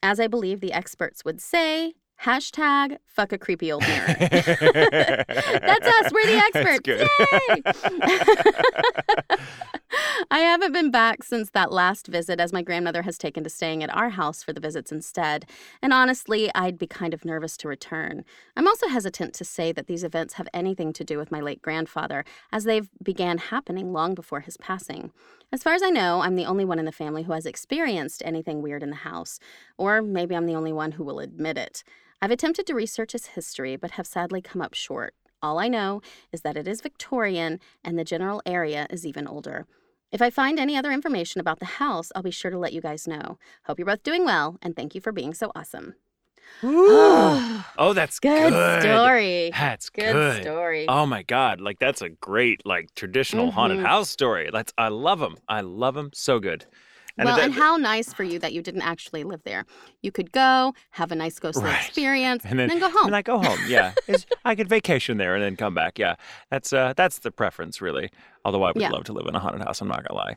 As 0.02 0.18
I 0.18 0.28
believe 0.28 0.60
the 0.60 0.72
experts 0.72 1.26
would 1.26 1.42
say, 1.42 1.92
hashtag 2.24 2.96
fuck 3.04 3.32
a 3.32 3.38
creepy 3.38 3.70
old 3.70 3.82
mirror. 3.86 4.06
That's 4.18 5.86
us. 5.86 6.10
We're 6.12 6.26
the 6.26 6.42
experts. 6.54 6.80
good. 6.80 7.06
Yay! 9.30 9.76
I 10.28 10.40
haven't 10.40 10.72
been 10.72 10.90
back 10.90 11.22
since 11.22 11.50
that 11.50 11.72
last 11.72 12.08
visit, 12.08 12.40
as 12.40 12.52
my 12.52 12.62
grandmother 12.62 13.02
has 13.02 13.16
taken 13.16 13.44
to 13.44 13.50
staying 13.50 13.82
at 13.82 13.94
our 13.94 14.10
house 14.10 14.42
for 14.42 14.52
the 14.52 14.60
visits 14.60 14.90
instead. 14.90 15.46
And 15.80 15.92
honestly, 15.92 16.50
I'd 16.54 16.78
be 16.78 16.86
kind 16.86 17.14
of 17.14 17.24
nervous 17.24 17.56
to 17.58 17.68
return. 17.68 18.24
I'm 18.56 18.66
also 18.66 18.88
hesitant 18.88 19.34
to 19.34 19.44
say 19.44 19.72
that 19.72 19.86
these 19.86 20.04
events 20.04 20.34
have 20.34 20.48
anything 20.52 20.92
to 20.94 21.04
do 21.04 21.16
with 21.16 21.30
my 21.30 21.40
late 21.40 21.62
grandfather, 21.62 22.24
as 22.52 22.64
they've 22.64 22.90
began 23.02 23.38
happening 23.38 23.92
long 23.92 24.14
before 24.14 24.40
his 24.40 24.56
passing. 24.56 25.12
As 25.52 25.62
far 25.62 25.74
as 25.74 25.82
I 25.82 25.90
know, 25.90 26.20
I'm 26.20 26.36
the 26.36 26.46
only 26.46 26.64
one 26.64 26.78
in 26.78 26.84
the 26.84 26.92
family 26.92 27.22
who 27.22 27.32
has 27.32 27.46
experienced 27.46 28.22
anything 28.24 28.60
weird 28.60 28.82
in 28.82 28.90
the 28.90 28.96
house, 28.96 29.38
or 29.78 30.02
maybe 30.02 30.34
I'm 30.34 30.46
the 30.46 30.56
only 30.56 30.72
one 30.72 30.92
who 30.92 31.04
will 31.04 31.20
admit 31.20 31.56
it. 31.56 31.84
I've 32.20 32.30
attempted 32.30 32.66
to 32.66 32.74
research 32.74 33.14
its 33.14 33.28
history, 33.28 33.76
but 33.76 33.92
have 33.92 34.06
sadly 34.06 34.42
come 34.42 34.60
up 34.60 34.74
short. 34.74 35.14
All 35.42 35.58
I 35.58 35.68
know 35.68 36.02
is 36.32 36.42
that 36.42 36.56
it 36.56 36.68
is 36.68 36.82
Victorian 36.82 37.60
and 37.82 37.98
the 37.98 38.04
general 38.04 38.42
area 38.44 38.86
is 38.90 39.06
even 39.06 39.26
older. 39.26 39.66
If 40.12 40.20
I 40.20 40.30
find 40.30 40.58
any 40.58 40.76
other 40.76 40.90
information 40.90 41.40
about 41.40 41.60
the 41.60 41.66
house, 41.78 42.10
I'll 42.14 42.22
be 42.22 42.32
sure 42.32 42.50
to 42.50 42.58
let 42.58 42.72
you 42.72 42.80
guys 42.80 43.06
know. 43.06 43.38
Hope 43.66 43.78
you're 43.78 43.86
both 43.86 44.02
doing 44.02 44.24
well, 44.24 44.58
and 44.60 44.74
thank 44.74 44.94
you 44.94 45.00
for 45.00 45.12
being 45.12 45.34
so 45.34 45.52
awesome. 45.54 45.94
oh, 46.62 47.92
that's 47.94 48.18
Good, 48.18 48.52
good. 48.52 48.82
story. 48.82 49.50
That's 49.52 49.88
Good, 49.90 50.12
good. 50.12 50.42
story. 50.42 50.86
Oh 50.88 51.06
my 51.06 51.22
God! 51.22 51.60
Like 51.60 51.78
that's 51.78 52.02
a 52.02 52.08
great 52.08 52.66
like 52.66 52.92
traditional 52.96 53.52
haunted 53.52 53.78
Mhm. 53.78 53.86
house 53.86 54.10
story. 54.10 54.50
That's 54.52 54.72
I 54.76 54.88
love 54.88 55.20
them. 55.20 55.36
I 55.48 55.60
love 55.60 55.94
them 55.94 56.10
so 56.12 56.40
good. 56.40 56.66
And 57.20 57.26
well, 57.26 57.38
it- 57.38 57.44
and 57.44 57.54
how 57.54 57.76
nice 57.76 58.12
for 58.12 58.22
you 58.24 58.38
that 58.40 58.52
you 58.52 58.62
didn't 58.62 58.82
actually 58.82 59.24
live 59.24 59.42
there. 59.44 59.64
You 60.02 60.10
could 60.10 60.32
go, 60.32 60.74
have 60.90 61.12
a 61.12 61.14
nice 61.14 61.38
ghostly 61.38 61.64
Right. 61.64 61.84
experience, 61.84 62.44
and 62.44 62.58
then, 62.58 62.68
go 62.78 62.90
home. 62.90 63.06
And 63.06 63.16
I 63.16 63.22
go 63.22 63.38
home. 63.38 63.58
Yeah, 63.68 63.92
I 64.44 64.54
could 64.54 64.68
vacation 64.68 65.18
there 65.18 65.34
and 65.34 65.42
then 65.44 65.54
come 65.56 65.74
back. 65.74 65.98
Yeah, 65.98 66.16
that's 66.50 66.72
uh, 66.72 66.94
that's 66.96 67.18
the 67.20 67.30
preference, 67.30 67.80
really. 67.80 68.10
Although 68.44 68.62
I 68.62 68.72
would 68.72 68.80
Yeah. 68.80 68.90
love 68.90 69.04
to 69.04 69.12
live 69.12 69.26
in 69.26 69.34
a 69.34 69.38
haunted 69.38 69.62
house. 69.62 69.80
I'm 69.80 69.88
not 69.88 70.02
gonna 70.06 70.18
lie. 70.18 70.36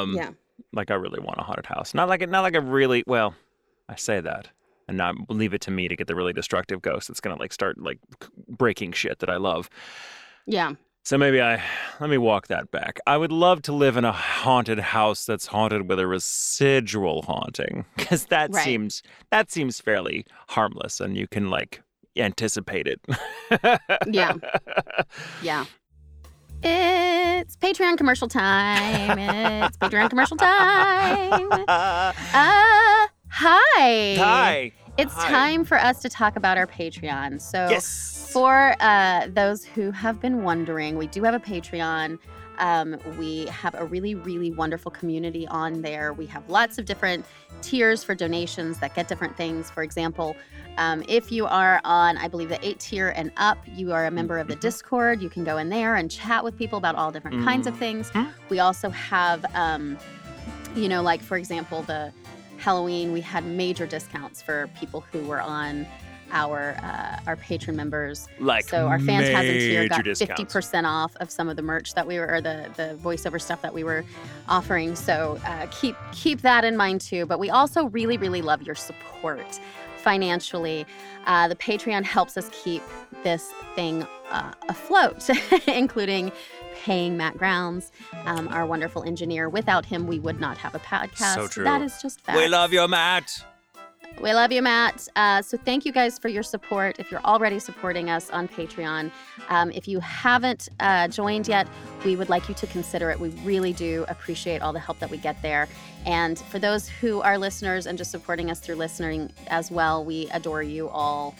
Um, 0.00 0.14
yeah. 0.14 0.30
like 0.72 0.90
I 0.90 0.94
really 0.94 1.20
want 1.20 1.38
a 1.38 1.42
haunted 1.42 1.66
house. 1.66 1.94
Not 1.94 2.08
like 2.08 2.22
a, 2.22 2.26
not 2.28 2.42
like 2.42 2.54
a 2.54 2.60
really 2.60 3.02
well. 3.06 3.34
I 3.88 3.96
say 3.96 4.20
that, 4.20 4.48
and 4.88 4.96
not 4.96 5.16
leave 5.28 5.52
it 5.52 5.60
to 5.62 5.70
me 5.70 5.88
to 5.88 5.96
get 5.96 6.06
the 6.06 6.14
really 6.14 6.32
destructive 6.32 6.80
ghost 6.80 7.08
that's 7.08 7.20
gonna 7.20 7.36
like 7.40 7.52
start 7.52 7.76
like 7.78 7.98
breaking 8.48 8.92
shit 8.92 9.18
that 9.18 9.28
I 9.30 9.36
love. 9.36 9.68
Yeah. 10.46 10.72
So 11.06 11.18
maybe 11.18 11.40
I 11.42 11.62
let 12.00 12.08
me 12.08 12.16
walk 12.16 12.46
that 12.48 12.70
back. 12.70 12.98
I 13.06 13.18
would 13.18 13.30
love 13.30 13.60
to 13.62 13.72
live 13.72 13.98
in 13.98 14.06
a 14.06 14.12
haunted 14.12 14.78
house 14.78 15.26
that's 15.26 15.46
haunted 15.46 15.86
with 15.86 15.98
a 16.00 16.06
residual 16.06 17.20
haunting 17.22 17.84
because 17.96 18.24
that 18.26 18.50
Right. 18.52 18.64
seems 18.64 19.02
that 19.30 19.50
seems 19.50 19.80
fairly 19.80 20.24
harmless 20.48 21.00
and 21.00 21.14
you 21.16 21.26
can 21.28 21.50
like 21.50 21.82
anticipate 22.16 22.86
it. 22.86 23.00
Yeah. 24.06 24.34
Yeah. 25.42 25.66
It's 26.62 27.56
Patreon 27.58 27.98
commercial 27.98 28.26
time. 28.26 29.18
It's 29.18 29.76
Patreon 29.76 30.08
commercial 30.08 30.38
time. 30.38 31.50
Uh, 31.68 33.06
hi. 33.28 34.14
Hi. 34.16 34.72
It's 34.96 35.14
Hi. 35.14 35.28
time 35.28 35.64
for 35.64 35.76
us 35.76 36.00
to 36.02 36.08
talk 36.08 36.36
about 36.36 36.56
our 36.56 36.66
Patreon. 36.68 37.40
So, 37.40 37.68
Yes. 37.68 38.28
for 38.32 38.76
uh, 38.78 39.26
those 39.28 39.64
who 39.64 39.90
have 39.90 40.20
been 40.20 40.44
wondering, 40.44 40.96
we 40.96 41.08
do 41.08 41.24
have 41.24 41.34
a 41.34 41.40
Patreon. 41.40 42.18
Um, 42.58 42.96
we 43.18 43.46
have 43.46 43.74
a 43.74 43.84
really, 43.84 44.14
really 44.14 44.52
wonderful 44.52 44.92
community 44.92 45.48
on 45.48 45.82
there. 45.82 46.12
We 46.12 46.26
have 46.26 46.48
lots 46.48 46.78
of 46.78 46.84
different 46.84 47.24
tiers 47.62 48.04
for 48.04 48.14
donations 48.14 48.78
that 48.78 48.94
get 48.94 49.08
different 49.08 49.36
things. 49.36 49.68
For 49.68 49.82
example, 49.82 50.36
um, 50.78 51.02
if 51.08 51.32
you 51.32 51.46
are 51.46 51.80
on, 51.84 52.16
I 52.16 52.28
believe, 52.28 52.48
the 52.48 52.64
eight 52.64 52.78
tier 52.78 53.08
and 53.16 53.32
up, 53.36 53.58
you 53.66 53.92
are 53.92 54.06
a 54.06 54.10
member 54.12 54.38
of 54.38 54.46
the 54.46 54.54
Mhm. 54.54 54.60
Discord. 54.60 55.20
You 55.20 55.28
can 55.28 55.42
go 55.42 55.56
in 55.56 55.70
there 55.70 55.96
and 55.96 56.08
chat 56.08 56.44
with 56.44 56.56
people 56.56 56.78
about 56.78 56.94
all 56.94 57.10
different 57.10 57.44
kinds 57.44 57.66
of 57.66 57.76
things. 57.76 58.12
Mhm. 58.12 58.28
We 58.48 58.60
also 58.60 58.90
have, 58.90 59.44
um, 59.56 59.98
you 60.76 60.88
know, 60.88 61.02
like 61.02 61.20
for 61.22 61.36
example, 61.36 61.82
the 61.82 62.12
Halloween, 62.64 63.12
we 63.12 63.20
had 63.20 63.44
major 63.44 63.86
discounts 63.86 64.40
for 64.40 64.68
people 64.68 65.02
who 65.12 65.20
were 65.26 65.42
on 65.42 65.86
our 66.30 66.76
uh, 66.82 67.18
our 67.26 67.36
patron 67.36 67.76
members. 67.76 68.26
like 68.40 68.66
so 68.66 68.86
our 68.86 68.98
Phantasm 68.98 69.58
tier 69.58 69.86
got 69.86 70.06
fifty 70.16 70.46
percent 70.46 70.86
off 70.86 71.14
of 71.16 71.30
some 71.30 71.50
of 71.50 71.56
the 71.56 71.62
merch 71.62 71.92
that 71.92 72.06
we 72.06 72.18
were, 72.18 72.26
or 72.26 72.40
the 72.40 72.70
the 72.76 72.98
voiceover 73.02 73.38
stuff 73.38 73.60
that 73.60 73.74
we 73.74 73.84
were 73.84 74.02
offering. 74.48 74.96
So 74.96 75.38
uh, 75.44 75.66
keep 75.70 75.94
keep 76.12 76.40
that 76.40 76.64
in 76.64 76.74
mind 76.74 77.02
too. 77.02 77.26
But 77.26 77.38
we 77.38 77.50
also 77.50 77.90
really 77.90 78.16
really 78.16 78.40
love 78.40 78.62
your 78.62 78.76
support 78.76 79.60
financially. 79.98 80.86
Uh, 81.26 81.48
the 81.48 81.56
Patreon 81.56 82.04
helps 82.04 82.38
us 82.38 82.48
keep 82.64 82.82
this 83.24 83.52
thing 83.74 84.06
uh, 84.30 84.52
afloat, 84.70 85.28
including 85.66 86.32
paying 86.74 87.16
Matt 87.16 87.38
Grounds, 87.38 87.92
um, 88.26 88.48
our 88.48 88.66
wonderful 88.66 89.04
engineer. 89.04 89.48
Without 89.48 89.86
him, 89.86 90.06
we 90.06 90.18
would 90.18 90.40
not 90.40 90.58
have 90.58 90.74
a 90.74 90.80
podcast. 90.80 91.34
So 91.34 91.46
true. 91.46 91.64
That 91.64 91.80
is 91.80 92.02
just 92.02 92.20
fact. 92.20 92.36
We 92.36 92.48
love 92.48 92.72
you, 92.72 92.86
Matt. 92.88 93.44
We 94.20 94.32
love 94.32 94.52
you, 94.52 94.62
Matt. 94.62 95.08
Uh, 95.16 95.42
so 95.42 95.56
thank 95.56 95.84
you 95.84 95.90
guys 95.90 96.18
for 96.20 96.28
your 96.28 96.44
support. 96.44 97.00
If 97.00 97.10
you're 97.10 97.24
already 97.24 97.58
supporting 97.58 98.10
us 98.10 98.30
on 98.30 98.46
Patreon, 98.46 99.10
um, 99.48 99.72
if 99.72 99.88
you 99.88 99.98
haven't 100.00 100.68
uh, 100.78 101.08
joined 101.08 101.48
yet, 101.48 101.66
we 102.04 102.14
would 102.14 102.28
like 102.28 102.48
you 102.48 102.54
to 102.54 102.66
consider 102.68 103.10
it. 103.10 103.18
We 103.18 103.30
really 103.44 103.72
do 103.72 104.04
appreciate 104.08 104.62
all 104.62 104.72
the 104.72 104.78
help 104.78 105.00
that 105.00 105.10
we 105.10 105.16
get 105.16 105.40
there. 105.42 105.68
And 106.06 106.38
for 106.38 106.60
those 106.60 106.88
who 106.88 107.22
are 107.22 107.38
listeners 107.38 107.86
and 107.86 107.98
just 107.98 108.12
supporting 108.12 108.50
us 108.50 108.60
through 108.60 108.76
listening 108.76 109.32
as 109.48 109.70
well, 109.70 110.04
we 110.04 110.28
adore 110.32 110.62
you 110.62 110.88
all. 110.90 111.34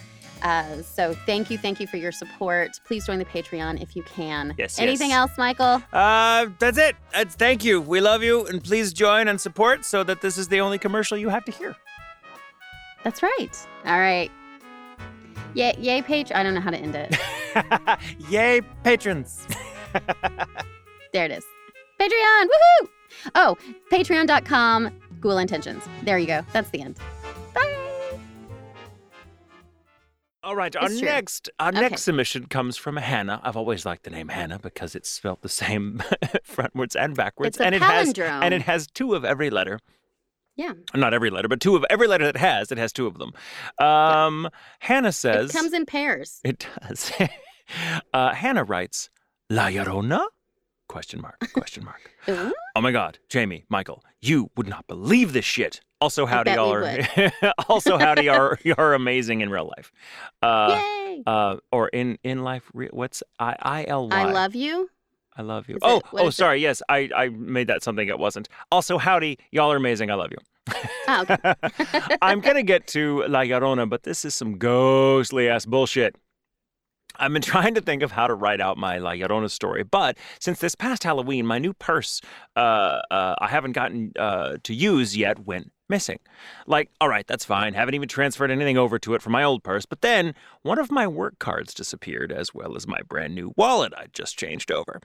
Uh, 0.45 0.83
so 0.83 1.15
thank 1.25 1.49
you, 1.49 1.57
thank 1.57 1.79
you 1.79 1.87
for 1.87 1.97
your 1.97 2.11
support. 2.11 2.79
Please 2.85 3.07
join 3.07 3.17
the 3.17 3.25
Patreon 3.25 3.81
if 3.81 3.95
you 3.95 4.03
can. 4.03 4.53
Yes, 4.59 4.77
Anything 4.77 5.09
yes. 5.09 5.17
else, 5.17 5.37
Michael? 5.39 5.81
Uh, 5.91 6.47
that's 6.59 6.77
it. 6.77 6.95
That's, 7.11 7.33
thank 7.33 7.65
you. 7.65 7.81
We 7.81 7.99
love 7.99 8.21
you, 8.21 8.45
and 8.45 8.63
please 8.63 8.93
join 8.93 9.27
and 9.27 9.41
support 9.41 9.83
so 9.85 10.03
that 10.03 10.21
this 10.21 10.37
is 10.37 10.47
the 10.47 10.61
only 10.61 10.77
commercial 10.77 11.17
you 11.17 11.29
have 11.29 11.45
to 11.45 11.51
hear. 11.51 11.75
That's 13.03 13.23
right. 13.23 13.49
All 13.85 13.99
right. 13.99 14.31
Yay, 15.55 15.73
yay, 15.79 16.03
page. 16.03 16.31
I 16.31 16.43
don't 16.43 16.53
know 16.53 16.61
how 16.61 16.69
to 16.69 16.77
end 16.77 16.95
it. 16.95 17.17
Yay, 18.29 18.61
patrons. 18.83 19.47
There 21.13 21.23
it 21.23 21.31
is. 21.31 21.45
Patreon. 21.97 22.43
Woohoo! 22.43 22.89
Oh, 23.35 23.57
patreon.com, 23.89 24.91
Ghoul 25.21 25.37
Intentions. 25.37 25.81
There 26.03 26.17
you 26.17 26.27
go. 26.27 26.41
That's 26.51 26.69
the 26.71 26.81
end. 26.81 26.99
All 30.45 30.55
right, 30.55 30.75
our 30.75 30.87
true. 30.89 31.01
next 31.01 31.49
our 31.59 31.69
Okay. 31.69 31.81
next 31.81 32.03
submission 32.03 32.45
comes 32.45 32.77
from 32.77 32.97
Hannah. 32.97 33.41
I've 33.43 33.57
always 33.57 33.83
liked 33.85 34.03
the 34.03 34.11
name 34.11 34.27
Hannah 34.29 34.59
because 34.59 34.93
it's 34.95 35.09
spelled 35.09 35.41
the 35.41 35.49
same 35.49 36.03
frontwards 36.47 36.95
and 36.95 37.15
backwards, 37.15 37.57
and 37.59 37.73
it 37.73 37.81
has 37.81 38.13
and 38.19 38.53
it 38.53 38.61
has 38.61 38.85
two 38.85 39.15
of 39.15 39.25
every 39.25 39.49
letter. 39.49 39.79
Yeah. 40.55 40.73
Not 40.93 41.13
every 41.15 41.31
letter, 41.31 41.47
but 41.47 41.59
two 41.59 41.75
of 41.75 41.83
every 41.89 42.07
letter 42.07 42.25
that 42.25 42.37
has. 42.37 42.71
It 42.71 42.77
has 42.77 42.93
two 42.93 43.07
of 43.07 43.17
them. 43.17 43.33
Um, 43.85 44.49
Hannah 44.79 45.11
says 45.11 45.49
It 45.49 45.53
comes 45.53 45.73
in 45.73 45.85
pairs. 45.85 46.39
It 46.45 46.65
does. 46.81 47.11
uh, 48.13 48.33
Hannah 48.33 48.63
writes, 48.63 49.09
La 49.49 49.65
Llorona? 49.67 50.25
Question 50.87 51.19
mark, 51.21 51.51
question 51.53 51.83
mark. 51.83 52.11
Oh 52.77 52.81
my 52.81 52.91
God, 52.91 53.19
Jamie, 53.29 53.63
Michael, 53.69 54.03
you 54.21 54.49
would 54.57 54.67
not 54.67 54.85
believe 54.85 55.31
this 55.33 55.45
shit. 55.45 55.79
Also, 56.01 56.25
howdy, 56.25 56.51
y'all 56.51 56.73
are. 56.73 57.31
also, 57.69 57.97
howdy, 57.97 58.27
are 58.29 58.59
you're 58.63 58.93
amazing 58.93 59.41
in 59.41 59.49
real 59.49 59.71
life. 59.77 59.91
Uh, 60.41 60.81
Yay. 60.83 61.23
uh, 61.25 61.57
or 61.71 61.87
in 61.89 62.17
in 62.23 62.43
life, 62.43 62.69
what's 62.73 63.23
I 63.39 63.55
I 63.61 63.85
L 63.87 64.09
Y? 64.09 64.15
I 64.21 64.31
love 64.31 64.55
you. 64.55 64.89
I 65.37 65.41
love 65.41 65.67
you. 65.69 65.75
Is 65.75 65.81
Oh, 65.83 65.97
it- 65.97 66.03
oh, 66.13 66.27
is 66.27 66.33
it? 66.33 66.37
sorry. 66.37 66.61
Yes, 66.61 66.81
I 66.89 67.09
I 67.15 67.29
made 67.29 67.67
that 67.67 67.81
something 67.83 68.07
it 68.07 68.19
wasn't. 68.19 68.49
Also, 68.71 68.97
howdy, 68.97 69.37
y'all 69.51 69.71
are 69.71 69.77
amazing. 69.77 70.11
I 70.11 70.15
love 70.15 70.31
you. 70.31 70.37
Oh, 71.07 71.25
okay. 71.29 71.53
I'm 72.21 72.39
going 72.41 72.55
to 72.55 72.63
get 72.63 72.87
to 72.87 73.23
La 73.27 73.41
Llorona, 73.41 73.87
but 73.89 74.03
this 74.03 74.25
is 74.25 74.33
some 74.33 74.57
ghostly 74.57 75.47
ass 75.47 75.65
bullshit. 75.65 76.15
I've 77.17 77.31
been 77.31 77.41
trying 77.41 77.75
to 77.75 77.81
think 77.81 78.01
of 78.01 78.11
how 78.11 78.27
to 78.27 78.33
write 78.33 78.59
out 78.59 78.77
my 78.77 78.97
La 78.97 79.11
Llorona 79.11 79.49
story, 79.49 79.83
but 79.83 80.17
since 80.39 80.59
this 80.59 80.73
past 80.75 81.03
Halloween, 81.03 81.45
my 81.45 81.59
new 81.59 81.71
purse 81.73 82.19
uh, 82.55 82.99
uh, 83.11 83.35
I 83.39 83.47
haven't 83.47 83.71
gotten 83.73 84.11
uh, 84.19 84.57
to 84.63 84.73
use 84.73 85.15
yet 85.15 85.39
went 85.45 85.71
missing. 85.89 86.19
Like, 86.67 86.89
all 86.99 87.09
right, 87.09 87.27
that's 87.27 87.45
fine. 87.45 87.73
Haven't 87.73 87.95
even 87.95 88.07
transferred 88.07 88.51
anything 88.51 88.77
over 88.77 88.97
to 88.99 89.13
it 89.13 89.21
from 89.21 89.33
my 89.33 89.43
old 89.43 89.63
purse, 89.63 89.85
but 89.85 90.01
then 90.01 90.33
one 90.61 90.79
of 90.79 90.91
my 90.91 91.07
work 91.07 91.39
cards 91.39 91.73
disappeared, 91.73 92.31
as 92.31 92.53
well 92.53 92.75
as 92.75 92.87
my 92.87 93.01
brand 93.07 93.35
new 93.35 93.53
wallet 93.55 93.93
I'd 93.97 94.13
just 94.13 94.37
changed 94.37 94.71
over. 94.71 95.01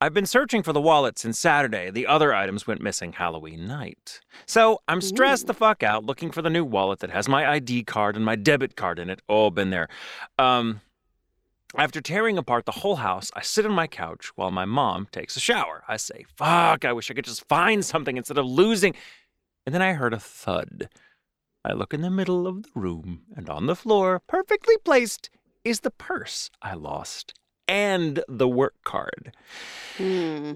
I've 0.00 0.14
been 0.14 0.26
searching 0.26 0.62
for 0.62 0.72
the 0.72 0.80
wallet 0.80 1.18
since 1.18 1.38
Saturday. 1.38 1.90
The 1.90 2.06
other 2.06 2.34
items 2.34 2.66
went 2.66 2.80
missing 2.80 3.12
Halloween 3.12 3.66
night. 3.66 4.20
So 4.46 4.80
I'm 4.88 5.00
stressed 5.00 5.46
the 5.46 5.54
fuck 5.54 5.82
out 5.82 6.04
looking 6.04 6.30
for 6.30 6.42
the 6.42 6.50
new 6.50 6.64
wallet 6.64 7.00
that 7.00 7.10
has 7.10 7.28
my 7.28 7.48
ID 7.48 7.84
card 7.84 8.16
and 8.16 8.24
my 8.24 8.36
debit 8.36 8.76
card 8.76 8.98
in 8.98 9.10
it. 9.10 9.22
All 9.28 9.50
been 9.50 9.70
there. 9.70 9.88
Um, 10.38 10.80
after 11.76 12.00
tearing 12.00 12.38
apart 12.38 12.66
the 12.66 12.72
whole 12.72 12.96
house, 12.96 13.30
I 13.34 13.42
sit 13.42 13.66
on 13.66 13.72
my 13.72 13.88
couch 13.88 14.30
while 14.36 14.52
my 14.52 14.64
mom 14.64 15.08
takes 15.10 15.36
a 15.36 15.40
shower. 15.40 15.82
I 15.88 15.96
say, 15.96 16.24
fuck, 16.36 16.84
I 16.84 16.92
wish 16.92 17.10
I 17.10 17.14
could 17.14 17.24
just 17.24 17.48
find 17.48 17.84
something 17.84 18.16
instead 18.16 18.38
of 18.38 18.46
losing. 18.46 18.94
And 19.66 19.74
then 19.74 19.82
I 19.82 19.94
heard 19.94 20.12
a 20.14 20.18
thud. 20.20 20.88
I 21.64 21.72
look 21.72 21.94
in 21.94 22.02
the 22.02 22.10
middle 22.10 22.46
of 22.46 22.64
the 22.64 22.68
room, 22.74 23.22
and 23.34 23.48
on 23.48 23.66
the 23.66 23.76
floor, 23.76 24.20
perfectly 24.26 24.76
placed, 24.84 25.30
is 25.64 25.80
the 25.80 25.90
purse 25.90 26.50
I 26.60 26.74
lost 26.74 27.32
and 27.66 28.22
the 28.28 28.46
work 28.48 28.74
card. 28.84 29.34
Hmm. 29.96 30.52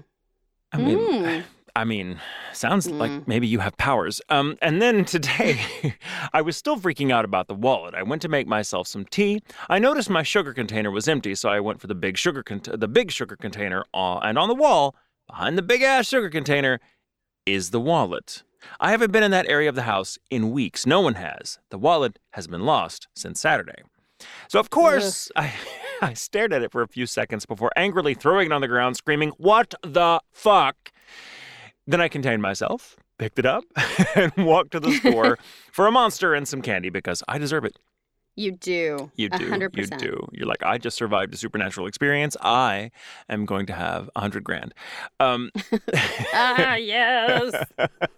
I 0.71 0.77
mean, 0.77 0.97
Mm. 0.99 1.43
I 1.75 1.83
mean, 1.83 2.19
sounds 2.53 2.87
Mm. 2.87 2.97
like 2.99 3.27
maybe 3.27 3.47
you 3.47 3.57
have 3.59 3.75
powers. 3.77 4.21
Um, 4.29 4.57
and 4.61 4.79
then 4.79 5.03
today, 5.05 5.95
I 6.31 6.41
was 6.41 6.55
still 6.57 6.77
freaking 6.77 7.11
out 7.11 7.25
about 7.25 7.47
the 7.47 7.55
wallet. 7.55 7.95
I 7.95 8.03
went 8.03 8.21
to 8.21 8.27
make 8.27 8.45
myself 8.45 8.87
some 8.87 9.05
tea. 9.05 9.41
I 9.67 9.79
noticed 9.79 10.09
my 10.11 10.21
sugar 10.21 10.53
container 10.53 10.91
was 10.91 11.07
empty, 11.07 11.33
so 11.33 11.49
I 11.49 11.59
went 11.59 11.81
for 11.81 11.87
the 11.87 11.95
big 11.95 12.17
sugar 12.17 12.43
con- 12.43 12.61
the 12.71 12.87
big 12.87 13.09
sugar 13.11 13.35
container. 13.35 13.83
Uh, 13.95 14.19
and 14.19 14.37
on 14.37 14.47
the 14.47 14.53
wall, 14.55 14.95
behind 15.27 15.57
the 15.57 15.63
big 15.63 15.81
ass 15.81 16.07
sugar 16.07 16.29
container, 16.29 16.79
is 17.47 17.71
the 17.71 17.79
wallet. 17.79 18.43
I 18.79 18.91
haven't 18.91 19.11
been 19.11 19.23
in 19.23 19.31
that 19.31 19.47
area 19.47 19.69
of 19.69 19.75
the 19.75 19.83
house 19.83 20.17
in 20.29 20.51
weeks. 20.51 20.85
No 20.85 21.01
one 21.01 21.15
has. 21.15 21.59
The 21.69 21.77
wallet 21.77 22.19
has 22.31 22.47
been 22.47 22.61
lost 22.61 23.07
since 23.15 23.39
Saturday. 23.39 23.83
So 24.47 24.59
of 24.59 24.69
course, 24.69 25.31
I, 25.35 25.53
I 26.01 26.13
stared 26.13 26.53
at 26.53 26.61
it 26.61 26.71
for 26.71 26.81
a 26.81 26.87
few 26.87 27.05
seconds 27.05 27.45
before 27.45 27.71
angrily 27.75 28.13
throwing 28.13 28.47
it 28.47 28.51
on 28.51 28.61
the 28.61 28.67
ground, 28.67 28.97
screaming, 28.97 29.29
"What 29.37 29.73
the 29.83 30.21
fuck!" 30.31 30.91
Then 31.87 32.01
I 32.01 32.07
contained 32.07 32.41
myself, 32.41 32.97
picked 33.17 33.39
it 33.39 33.45
up, 33.45 33.63
and 34.15 34.31
walked 34.37 34.71
to 34.71 34.79
the 34.79 34.91
store 34.93 35.37
for 35.71 35.87
a 35.87 35.91
monster 35.91 36.33
and 36.33 36.47
some 36.47 36.61
candy 36.61 36.89
because 36.89 37.23
I 37.27 37.37
deserve 37.37 37.65
it. 37.65 37.77
You 38.39 38.53
do. 38.53 39.11
You 39.17 39.27
do. 39.27 39.51
100%. 39.51 39.75
You 39.77 39.85
do. 39.97 40.27
You're 40.31 40.47
like, 40.47 40.63
I 40.63 40.77
just 40.77 40.95
survived 40.95 41.33
a 41.33 41.37
supernatural 41.37 41.87
experience. 41.87 42.37
I 42.41 42.89
am 43.27 43.45
going 43.45 43.65
to 43.65 43.73
have 43.73 44.09
a 44.15 44.21
hundred 44.21 44.45
grand. 44.45 44.73
Um, 45.19 45.51
Ah, 46.33 46.75
yes. 46.75 47.51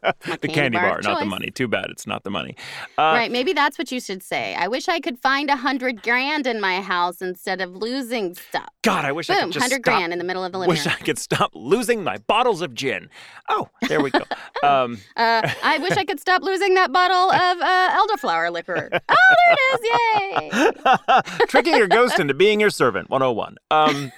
the 0.03 0.13
candy 0.21 0.47
candy 0.47 0.77
bar 0.77 0.89
bar, 0.89 1.01
not 1.01 1.19
the 1.21 1.25
money. 1.25 1.49
Too 1.49 1.67
bad 1.67 1.85
it's 1.89 2.05
not 2.05 2.23
the 2.23 2.29
money. 2.29 2.55
Uh, 2.99 3.13
right. 3.15 3.31
Maybe 3.31 3.51
that's 3.53 3.79
what 3.79 3.91
you 3.91 3.99
should 3.99 4.21
say. 4.21 4.53
I 4.53 4.67
wish 4.67 4.87
I 4.87 4.99
could 4.99 5.17
find 5.17 5.49
a 5.49 5.55
hundred 5.55 6.03
grand 6.03 6.45
in 6.45 6.61
my 6.61 6.81
house 6.81 7.19
instead 7.19 7.59
of 7.59 7.75
losing 7.75 8.35
stuff. 8.35 8.69
God, 8.83 9.05
I 9.05 9.11
wish 9.11 9.27
I 9.27 9.39
could 9.41 9.53
just 9.53 9.63
hundred 9.63 9.81
stop. 9.83 9.95
grand 9.95 10.13
in 10.13 10.19
the 10.19 10.25
middle 10.25 10.43
of 10.43 10.51
the 10.51 10.59
living 10.59 10.69
Wish 10.69 10.85
room. 10.85 10.95
I 10.99 11.03
could 11.03 11.17
stop 11.17 11.49
losing 11.55 12.03
my 12.03 12.17
bottles 12.19 12.61
of 12.61 12.75
gin. 12.75 13.09
Oh, 13.49 13.69
there 13.87 14.01
we 14.01 14.11
go. 14.11 14.21
um, 14.63 14.99
Uh, 15.17 15.49
I 15.63 15.79
wish 15.79 15.93
I 15.93 16.05
could 16.05 16.19
stop 16.19 16.43
losing 16.43 16.75
that 16.75 16.91
bottle 16.93 17.31
of 17.31 17.57
uh, 17.59 18.05
elderflower 18.05 18.51
liquor. 18.51 18.89
Oh, 18.93 18.99
there 19.47 19.53
it 19.53 19.59
is! 19.73 19.89
Yay! 19.89 20.10
Tricking 21.47 21.75
your 21.75 21.87
ghost 21.87 22.19
into 22.19 22.33
being 22.33 22.59
your 22.59 22.69
servant, 22.69 23.09
101. 23.09 23.57
Um, 23.69 24.11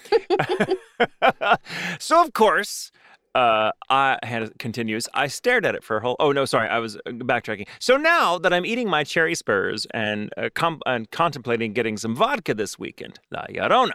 so, 1.99 2.21
of 2.23 2.33
course, 2.33 2.91
uh, 3.35 3.71
I, 3.89 4.19
Hannah 4.23 4.49
continues, 4.59 5.07
I 5.13 5.27
stared 5.27 5.65
at 5.65 5.75
it 5.75 5.83
for 5.83 5.97
a 5.97 6.01
whole. 6.01 6.15
Oh, 6.19 6.31
no, 6.31 6.45
sorry, 6.45 6.69
I 6.69 6.79
was 6.79 6.95
uh, 6.97 7.11
backtracking. 7.11 7.67
So 7.79 7.97
now 7.97 8.37
that 8.37 8.53
I'm 8.53 8.65
eating 8.65 8.89
my 8.89 9.03
cherry 9.03 9.35
spurs 9.35 9.87
and, 9.93 10.31
uh, 10.37 10.49
com- 10.53 10.81
and 10.85 11.09
contemplating 11.11 11.73
getting 11.73 11.97
some 11.97 12.15
vodka 12.15 12.53
this 12.53 12.77
weekend, 12.77 13.19
La 13.31 13.45
Llorona. 13.49 13.93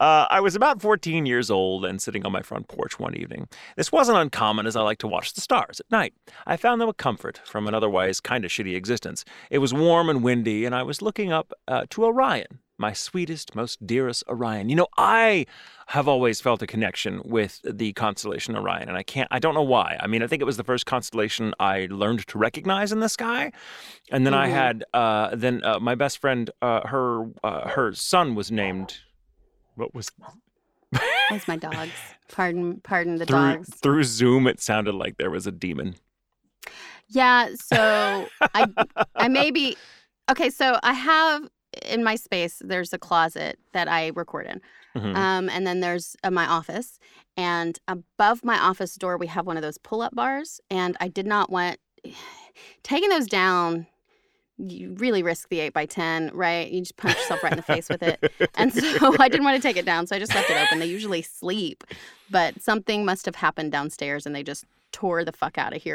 I 0.00 0.40
was 0.40 0.54
about 0.54 0.80
14 0.82 1.26
years 1.26 1.50
old 1.50 1.84
and 1.84 2.00
sitting 2.00 2.26
on 2.26 2.32
my 2.32 2.42
front 2.42 2.68
porch 2.68 2.98
one 2.98 3.16
evening. 3.16 3.48
This 3.76 3.92
wasn't 3.92 4.18
uncommon 4.18 4.66
as 4.66 4.76
I 4.76 4.82
like 4.82 4.98
to 4.98 5.08
watch 5.08 5.34
the 5.34 5.40
stars 5.40 5.80
at 5.80 5.90
night. 5.90 6.14
I 6.46 6.56
found 6.56 6.80
them 6.80 6.88
a 6.88 6.94
comfort 6.94 7.40
from 7.44 7.68
an 7.68 7.74
otherwise 7.74 8.20
kind 8.20 8.44
of 8.44 8.50
shitty 8.50 8.74
existence. 8.74 9.24
It 9.50 9.58
was 9.58 9.72
warm 9.72 10.08
and 10.08 10.22
windy, 10.22 10.64
and 10.64 10.74
I 10.74 10.82
was 10.82 11.02
looking 11.02 11.32
up 11.32 11.52
uh, 11.68 11.84
to 11.90 12.04
Orion, 12.04 12.60
my 12.84 12.92
sweetest, 12.92 13.54
most 13.54 13.86
dearest 13.86 14.22
Orion. 14.28 14.68
You 14.68 14.76
know, 14.76 14.88
I 14.98 15.46
have 15.86 16.06
always 16.06 16.42
felt 16.42 16.60
a 16.60 16.66
connection 16.66 17.22
with 17.24 17.62
the 17.64 17.94
constellation 17.94 18.54
Orion, 18.54 18.88
and 18.90 18.98
I 18.98 19.02
can't, 19.02 19.26
I 19.30 19.38
don't 19.38 19.54
know 19.54 19.62
why. 19.62 19.96
I 20.00 20.06
mean, 20.06 20.22
I 20.22 20.26
think 20.26 20.42
it 20.42 20.44
was 20.44 20.58
the 20.58 20.64
first 20.64 20.84
constellation 20.84 21.54
I 21.58 21.88
learned 21.90 22.26
to 22.26 22.36
recognize 22.36 22.92
in 22.92 23.00
the 23.00 23.08
sky. 23.08 23.52
And 24.12 24.26
then 24.26 24.34
I 24.34 24.48
Mhm. 24.48 24.52
had, 24.52 24.84
uh, 24.92 25.34
then 25.34 25.64
uh, 25.64 25.80
my 25.80 25.94
best 25.94 26.18
friend, 26.18 26.50
uh, 26.60 26.86
her, 26.86 27.30
uh, 27.42 27.68
her 27.70 27.94
son 27.94 28.34
was 28.34 28.50
named, 28.50 28.98
what 29.76 29.94
was 29.94 30.12
That's 31.30 31.48
my 31.48 31.56
dogs. 31.56 31.98
Pardon, 32.28 32.82
pardon 32.82 33.16
the 33.16 33.24
through 33.24 33.54
dogs. 33.54 33.70
through 33.82 34.04
Zoom, 34.04 34.46
it 34.46 34.60
sounded 34.60 34.94
like 34.94 35.16
there 35.16 35.30
was 35.30 35.46
a 35.46 35.52
demon. 35.52 35.94
Yeah. 37.08 37.48
So 37.54 38.28
I, 38.54 38.66
I 39.16 39.28
maybe. 39.40 39.78
Okay. 40.30 40.50
So 40.50 40.78
I 40.82 40.92
have 40.92 41.48
in 41.84 42.02
my 42.04 42.16
space. 42.16 42.60
There's 42.64 42.92
a 42.92 42.98
closet 42.98 43.58
that 43.72 43.88
I 43.88 44.08
record 44.14 44.46
in, 44.46 44.60
Mhm. 44.94 45.16
um, 45.16 45.48
and 45.48 45.66
then 45.66 45.80
there's 45.80 46.16
uh, 46.24 46.30
my 46.30 46.46
office. 46.46 46.98
And 47.36 47.78
above 47.88 48.44
my 48.44 48.58
office 48.58 48.94
door, 48.94 49.16
we 49.16 49.26
have 49.26 49.46
one 49.46 49.56
of 49.56 49.62
those 49.62 49.78
pull-up 49.78 50.14
bars. 50.14 50.60
And 50.70 50.96
I 51.00 51.08
did 51.08 51.26
not 51.26 51.50
want 51.50 51.78
taking 52.82 53.08
those 53.08 53.26
down. 53.26 53.86
You 54.56 54.94
really 54.98 55.24
risk 55.24 55.48
the 55.48 55.58
eight 55.58 55.72
by 55.72 55.84
ten, 55.86 56.30
right? 56.32 56.70
You 56.70 56.80
just 56.80 56.96
punch 56.96 57.16
yourself 57.16 57.42
right 57.42 57.52
in 57.52 57.56
the 57.56 57.62
face 57.62 57.88
with 57.88 58.04
it. 58.04 58.32
And 58.54 58.72
so 58.72 59.16
I 59.20 59.28
didn't 59.28 59.44
want 59.44 59.60
to 59.60 59.62
take 59.68 59.76
it 59.76 59.84
down, 59.84 60.06
so 60.06 60.14
I 60.14 60.20
just 60.20 60.32
left 60.32 60.48
it 60.48 60.56
open. 60.56 60.78
They 60.78 60.86
usually 60.86 61.22
sleep, 61.22 61.82
but 62.30 62.62
something 62.62 63.04
must 63.04 63.26
have 63.26 63.34
happened 63.34 63.72
downstairs, 63.72 64.26
and 64.26 64.34
they 64.34 64.44
just 64.44 64.64
tore 64.92 65.24
the 65.24 65.32
fuck 65.32 65.58
out 65.58 65.74
of 65.74 65.82
here, 65.82 65.94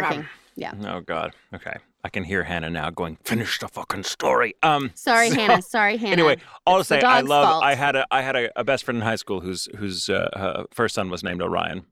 barking. 0.00 0.20
Yeah. 0.56 0.72
Oh 0.84 1.00
God. 1.00 1.32
Okay, 1.54 1.76
I 2.04 2.08
can 2.08 2.24
hear 2.24 2.42
Hannah 2.44 2.70
now 2.70 2.90
going. 2.90 3.16
Finish 3.24 3.58
the 3.58 3.68
fucking 3.68 4.04
story. 4.04 4.54
Um. 4.62 4.90
Sorry, 4.94 5.28
so- 5.30 5.34
Hannah. 5.36 5.62
Sorry, 5.76 5.96
Hannah. 5.96 6.12
Anyway, 6.12 6.36
all 6.66 6.76
to 6.76 6.80
It's 6.80 6.88
the 6.90 7.00
say, 7.00 7.06
I 7.06 7.20
love. 7.20 7.48
fault. 7.48 7.64
I 7.64 7.74
had 7.74 7.96
a 7.96 8.06
I 8.10 8.22
had 8.22 8.36
a, 8.36 8.60
a 8.60 8.64
best 8.64 8.84
friend 8.84 8.98
in 8.98 9.02
high 9.02 9.16
school 9.16 9.40
whose 9.40 9.68
whose 9.76 10.08
uh, 10.10 10.64
first 10.72 10.94
son 10.94 11.10
was 11.10 11.22
named 11.22 11.40
Orion, 11.42 11.84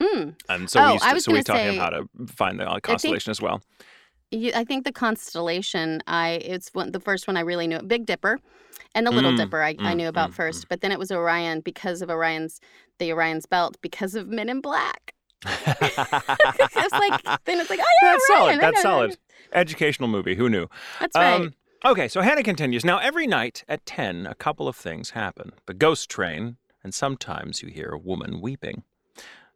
Hmm. 0.00 0.30
and 0.48 0.68
so 0.68 0.80
Oh, 0.82 0.86
we 0.88 0.92
used 0.94 1.04
I 1.04 1.14
to, 1.14 1.20
so 1.20 1.32
we 1.32 1.42
taught 1.42 1.60
him 1.60 1.76
how 1.76 1.90
to 1.90 2.08
find 2.26 2.58
the 2.60 2.68
uh, 2.68 2.80
constellation 2.80 3.30
as 3.30 3.40
well. 3.40 3.62
You, 4.30 4.50
I 4.54 4.64
think 4.64 4.84
the 4.84 4.92
constellation. 4.92 6.02
I 6.06 6.40
it's 6.42 6.70
one, 6.74 6.92
the 6.92 7.00
first 7.00 7.26
one 7.28 7.36
I 7.36 7.40
really 7.40 7.66
knew. 7.66 7.80
Big 7.80 8.06
Dipper, 8.06 8.38
and 8.94 9.06
the 9.06 9.10
Little 9.10 9.32
Mm, 9.32 9.36
Dipper. 9.36 9.62
I, 9.62 9.70
I 9.70 9.92
mm, 9.92 9.96
knew 9.96 10.08
about 10.08 10.30
mm, 10.30 10.34
first, 10.34 10.68
but 10.68 10.80
then 10.80 10.90
it 10.90 10.98
was 10.98 11.12
Orion 11.12 11.60
because 11.60 12.02
of 12.02 12.10
Orion's 12.10 12.60
the 12.98 13.12
Orion's 13.12 13.46
belt 13.46 13.76
because 13.82 14.14
of 14.14 14.28
Men 14.28 14.48
in 14.48 14.60
Black. 14.60 15.14
it's 15.46 16.92
like 16.92 17.22
then 17.44 17.60
it's 17.60 17.70
like 17.70 17.80
oh 17.80 17.84
yeah, 18.02 18.10
That's 18.12 18.26
solid. 18.26 18.60
That's 18.60 18.82
solid. 18.82 19.18
Educational 19.52 20.08
movie. 20.08 20.34
Who 20.34 20.48
knew? 20.48 20.66
That's 21.00 21.14
right. 21.14 21.34
Um, 21.34 21.54
okay, 21.84 22.08
so 22.08 22.20
Hannah 22.22 22.42
continues. 22.42 22.84
Now, 22.84 22.98
every 22.98 23.26
night 23.26 23.64
at 23.68 23.84
10, 23.84 24.26
a 24.26 24.34
couple 24.34 24.66
of 24.66 24.76
things 24.76 25.10
happen 25.10 25.52
the 25.66 25.74
ghost 25.74 26.08
train, 26.08 26.56
and 26.82 26.94
sometimes 26.94 27.62
you 27.62 27.68
hear 27.68 27.88
a 27.88 27.98
woman 27.98 28.40
weeping. 28.40 28.82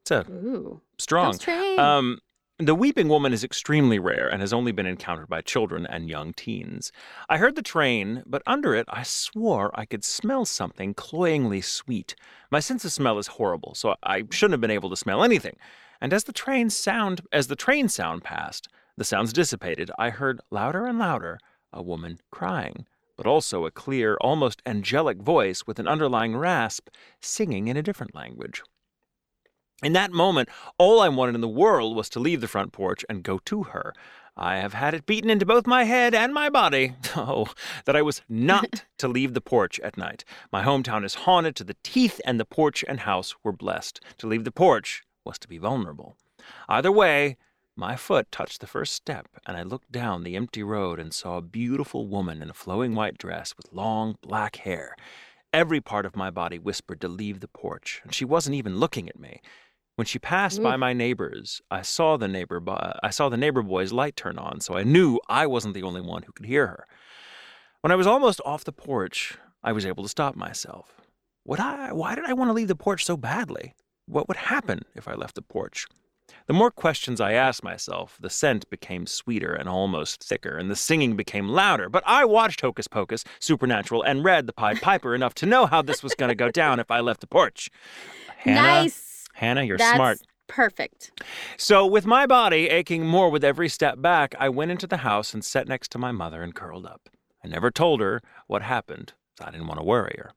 It's 0.03 0.11
a 0.11 0.27
Ooh, 0.31 0.83
strong. 0.99 1.33
ghost 1.33 1.42
train. 1.42 1.79
Um, 1.79 2.18
the 2.59 2.75
weeping 2.75 3.09
woman 3.09 3.35
is 3.35 3.45
extremely 3.45 3.99
rare 3.99 4.29
and 4.29 4.40
has 4.40 4.53
only 4.55 4.73
been 4.73 4.87
encountered 4.87 5.29
by 5.29 5.42
children 5.42 5.85
and 5.87 6.09
young 6.09 6.33
teens. 6.33 6.90
I 7.29 7.37
heard 7.37 7.55
the 7.55 7.62
train, 7.62 8.23
but 8.25 8.42
under 8.47 8.75
it, 8.75 8.87
I 8.88 9.03
swore 9.03 9.71
I 9.79 9.85
could 9.85 10.03
smell 10.03 10.47
something 10.47 10.95
cloyingly 10.95 11.61
sweet. 11.61 12.14
My 12.51 12.61
sense 12.61 12.83
of 12.87 12.92
smell 12.92 13.19
is 13.19 13.27
horrible, 13.27 13.75
so 13.75 13.95
I 14.03 14.25
shouldn't 14.31 14.55
have 14.55 14.62
been 14.62 14.71
able 14.71 14.88
to 14.88 14.97
smell 14.97 15.23
anything. 15.23 15.59
And 16.01 16.14
as 16.14 16.25
the 16.25 16.33
train 16.33 16.71
sound, 16.71 17.21
as 17.31 17.49
the 17.49 17.57
train 17.57 17.90
sound 17.90 18.25
passed, 18.25 18.69
the 18.97 19.05
sounds 19.05 19.35
dissipated. 19.35 19.90
I 19.99 20.09
heard 20.09 20.40
louder 20.51 20.87
and 20.87 20.99
louder 20.99 21.38
a 21.75 21.83
woman 21.83 22.19
crying, 22.31 22.87
but 23.19 23.27
also 23.27 23.66
a 23.66 23.71
clear, 23.71 24.16
almost 24.23 24.62
angelic 24.64 25.19
voice 25.19 25.66
with 25.66 25.79
an 25.79 25.87
underlying 25.87 26.35
rasp, 26.35 26.88
singing 27.21 27.69
in 27.69 27.77
a 27.77 27.83
different 27.83 28.14
language. 28.14 28.62
In 29.83 29.93
that 29.93 30.11
moment, 30.11 30.49
all 30.79 31.01
I 31.01 31.09
wanted 31.09 31.35
in 31.35 31.43
the 31.43 31.49
world 31.49 31.95
was 31.95 32.09
to 32.11 32.21
leave 32.21 32.41
the 32.41 32.49
front 32.49 32.73
porch 32.73 33.05
and 33.11 33.23
go 33.23 33.39
to 33.45 33.65
her. 33.65 33.95
I 34.35 34.57
have 34.57 34.73
had 34.73 34.95
it 34.95 35.07
beaten 35.07 35.29
into 35.29 35.45
both 35.45 35.67
my 35.67 35.85
head 35.85 36.15
and 36.15 36.33
my 36.33 36.49
body, 36.49 36.95
oh, 37.17 37.49
that 37.85 37.97
I 37.97 38.03
was 38.03 38.23
not 38.29 38.85
to 38.99 39.09
leave 39.09 39.35
the 39.35 39.41
porch 39.41 39.79
at 39.81 39.99
night. 39.99 40.25
My 40.51 40.62
hometown 40.62 41.05
is 41.05 41.15
haunted 41.15 41.57
to 41.57 41.65
the 41.65 41.77
teeth, 41.83 42.21
and 42.25 42.41
the 42.41 42.45
porch 42.45 42.85
and 42.89 43.01
house 43.01 43.35
were 43.43 43.53
blessed. 43.53 44.01
To 44.19 44.27
leave 44.27 44.45
the 44.45 44.53
porch 44.53 45.03
was 45.25 45.39
to 45.41 45.49
be 45.49 45.59
vulnerable. 45.59 46.17
Either 46.69 46.93
way, 46.93 47.37
my 47.77 47.97
foot 47.97 48.33
touched 48.33 48.62
the 48.62 48.67
first 48.67 48.95
step, 48.95 49.29
and 49.47 49.59
I 49.59 49.62
looked 49.62 49.93
down 49.93 50.23
the 50.23 50.37
empty 50.37 50.62
road 50.62 50.99
and 50.99 51.12
saw 51.12 51.37
a 51.37 51.43
beautiful 51.43 52.07
woman 52.07 52.41
in 52.41 52.49
a 52.49 52.55
flowing 52.55 52.95
white 52.95 53.19
dress 53.19 53.55
with 53.57 53.73
long 53.73 54.17
black 54.23 54.57
hair. 54.57 54.97
Every 55.53 55.83
part 55.83 56.07
of 56.07 56.17
my 56.17 56.31
body 56.31 56.59
whispered 56.59 57.01
to 57.03 57.09
leave 57.09 57.41
the 57.41 57.49
porch, 57.49 58.01
and 58.05 58.15
she 58.15 58.25
wasn't 58.25 58.57
even 58.57 58.79
looking 58.79 59.09
at 59.09 59.19
me. 59.19 59.41
When 59.96 60.06
she 60.06 60.18
passed 60.18 60.62
by 60.62 60.76
mm. 60.76 60.80
my 60.80 60.92
neighbors, 60.92 61.62
I 61.70 61.80
saw 61.80 62.18
the 62.18 62.28
neighbor 62.28 62.61
bo- 62.61 62.72
uh, 62.72 62.98
I 63.02 63.11
saw 63.11 63.30
the 63.30 63.38
neighbor 63.38 63.62
boy's 63.62 63.92
light 63.92 64.14
turn 64.14 64.38
on, 64.38 64.61
so 64.61 64.76
I 64.76 64.85
knew 64.85 65.18
I 65.26 65.46
wasn't 65.46 65.74
the 65.74 65.82
only 65.82 66.02
one 66.02 66.22
who 66.22 66.32
could 66.32 66.46
hear 66.46 66.66
her. 66.66 66.87
When 67.80 67.90
I 67.90 67.96
was 67.96 68.06
almost 68.06 68.40
off 68.44 68.64
the 68.64 68.72
porch, 68.72 69.38
I 69.64 69.72
was 69.72 69.87
able 69.87 70.02
to 70.02 70.09
stop 70.09 70.37
myself. 70.37 71.00
Would 71.46 71.61
I 71.61 71.92
why 71.92 72.14
did 72.14 72.26
I 72.26 72.35
want 72.35 72.50
to 72.50 72.52
leave 72.52 72.68
the 72.68 72.76
porch 72.76 73.04
so 73.04 73.16
badly? 73.16 73.74
What 74.04 74.28
would 74.28 74.37
happen 74.37 74.82
if 74.94 75.09
I 75.09 75.14
left 75.14 75.35
the 75.35 75.42
porch? 75.42 75.87
The 76.46 76.52
more 76.52 76.70
questions 76.70 77.20
I 77.20 77.32
asked 77.32 77.62
myself, 77.62 78.18
the 78.20 78.28
scent 78.28 78.68
became 78.68 79.06
sweeter 79.06 79.54
and 79.54 79.68
almost 79.68 80.22
thicker, 80.22 80.56
and 80.56 80.70
the 80.70 80.76
singing 80.76 81.16
became 81.16 81.48
louder. 81.48 81.88
But 81.88 82.02
I 82.04 82.24
watched 82.24 82.61
Hocus 82.61 82.88
Pocus, 82.88 83.24
Supernatural, 83.38 84.02
and 84.02 84.24
read 84.24 84.46
The 84.46 84.52
Pied 84.52 84.82
Piper 84.82 85.14
enough 85.14 85.35
to 85.37 85.46
know 85.46 85.66
how 85.66 85.82
this 85.82 86.02
was 86.02 86.14
going 86.14 86.28
to 86.28 86.35
go 86.35 86.50
down 86.50 86.80
if 86.80 86.90
I 86.90 87.00
left 87.00 87.20
the 87.20 87.26
porch. 87.26 87.70
Hannah, 88.38 88.61
nice. 88.61 89.06
Hannah, 89.37 89.64
you're 89.64 89.77
That's 89.77 89.96
smart. 89.96 90.18
Perfect. 90.49 91.11
So, 91.59 91.85
with 91.85 92.07
my 92.07 92.25
body 92.25 92.68
aching 92.68 93.05
more 93.05 93.29
with 93.29 93.44
every 93.44 93.68
step 93.68 94.01
back, 94.01 94.35
I 94.38 94.49
went 94.49 94.70
into 94.70 94.87
the 94.87 94.99
house 94.99 95.35
and 95.35 95.44
sat 95.44 95.68
next 95.68 95.90
to 95.92 95.99
my 95.99 96.11
mother 96.11 96.42
and 96.42 96.55
curled 96.55 96.87
up. 96.87 97.11
I 97.44 97.49
never 97.49 97.70
told 97.70 98.01
her 98.01 98.22
what 98.46 98.62
happened. 98.62 99.12
I 99.40 99.51
didn't 99.51 99.66
want 99.66 99.79
to 99.81 99.85
worry 99.85 100.16
her. 100.18 100.31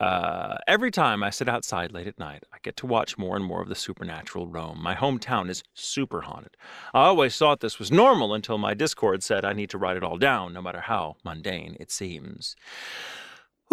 Uh, 0.00 0.56
every 0.66 0.90
time 0.90 1.22
I 1.22 1.30
sit 1.30 1.48
outside 1.48 1.92
late 1.92 2.08
at 2.08 2.18
night, 2.18 2.42
I 2.52 2.56
get 2.62 2.76
to 2.78 2.86
watch 2.86 3.16
more 3.16 3.36
and 3.36 3.44
more 3.44 3.62
of 3.62 3.68
the 3.68 3.76
supernatural 3.76 4.48
roam. 4.48 4.82
My 4.82 4.96
hometown 4.96 5.48
is 5.48 5.62
super 5.74 6.22
haunted. 6.22 6.56
I 6.92 7.04
always 7.04 7.38
thought 7.38 7.60
this 7.60 7.78
was 7.78 7.92
normal 7.92 8.34
until 8.34 8.58
my 8.58 8.74
Discord 8.74 9.22
said 9.22 9.44
I 9.44 9.52
need 9.52 9.70
to 9.70 9.78
write 9.78 9.96
it 9.96 10.02
all 10.02 10.18
down, 10.18 10.52
no 10.52 10.60
matter 10.60 10.80
how 10.80 11.16
mundane 11.24 11.76
it 11.78 11.92
seems. 11.92 12.56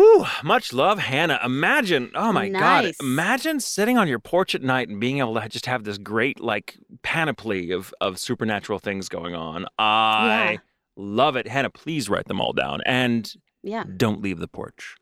Whew, 0.02 0.26
much 0.44 0.74
love, 0.74 0.98
Hannah. 0.98 1.40
Imagine, 1.46 2.12
oh 2.16 2.32
my 2.32 2.50
God, 2.50 2.92
imagine 3.00 3.60
sitting 3.60 4.00
on 4.00 4.08
your 4.08 4.18
porch 4.18 4.56
at 4.56 4.64
night 4.64 4.90
and 4.90 5.00
being 5.00 5.20
able 5.20 5.36
to 5.40 5.48
just 5.48 5.68
have 5.68 5.84
this 5.84 6.00
great, 6.00 6.40
like, 6.40 6.76
panoply 7.04 7.70
of, 7.70 7.94
of 8.02 8.18
supernatural 8.18 8.80
things 8.80 9.10
going 9.10 9.36
on. 9.36 9.68
I 9.78 10.54
Yeah. 10.54 10.58
love 10.96 11.36
it. 11.36 11.48
Hannah, 11.48 11.70
please 11.70 12.10
write 12.10 12.26
them 12.26 12.42
all 12.42 12.52
down 12.52 12.82
and 12.88 13.32
Yeah. 13.62 13.84
don't 13.98 14.24
leave 14.24 14.40
the 14.40 14.48
porch. 14.48 14.96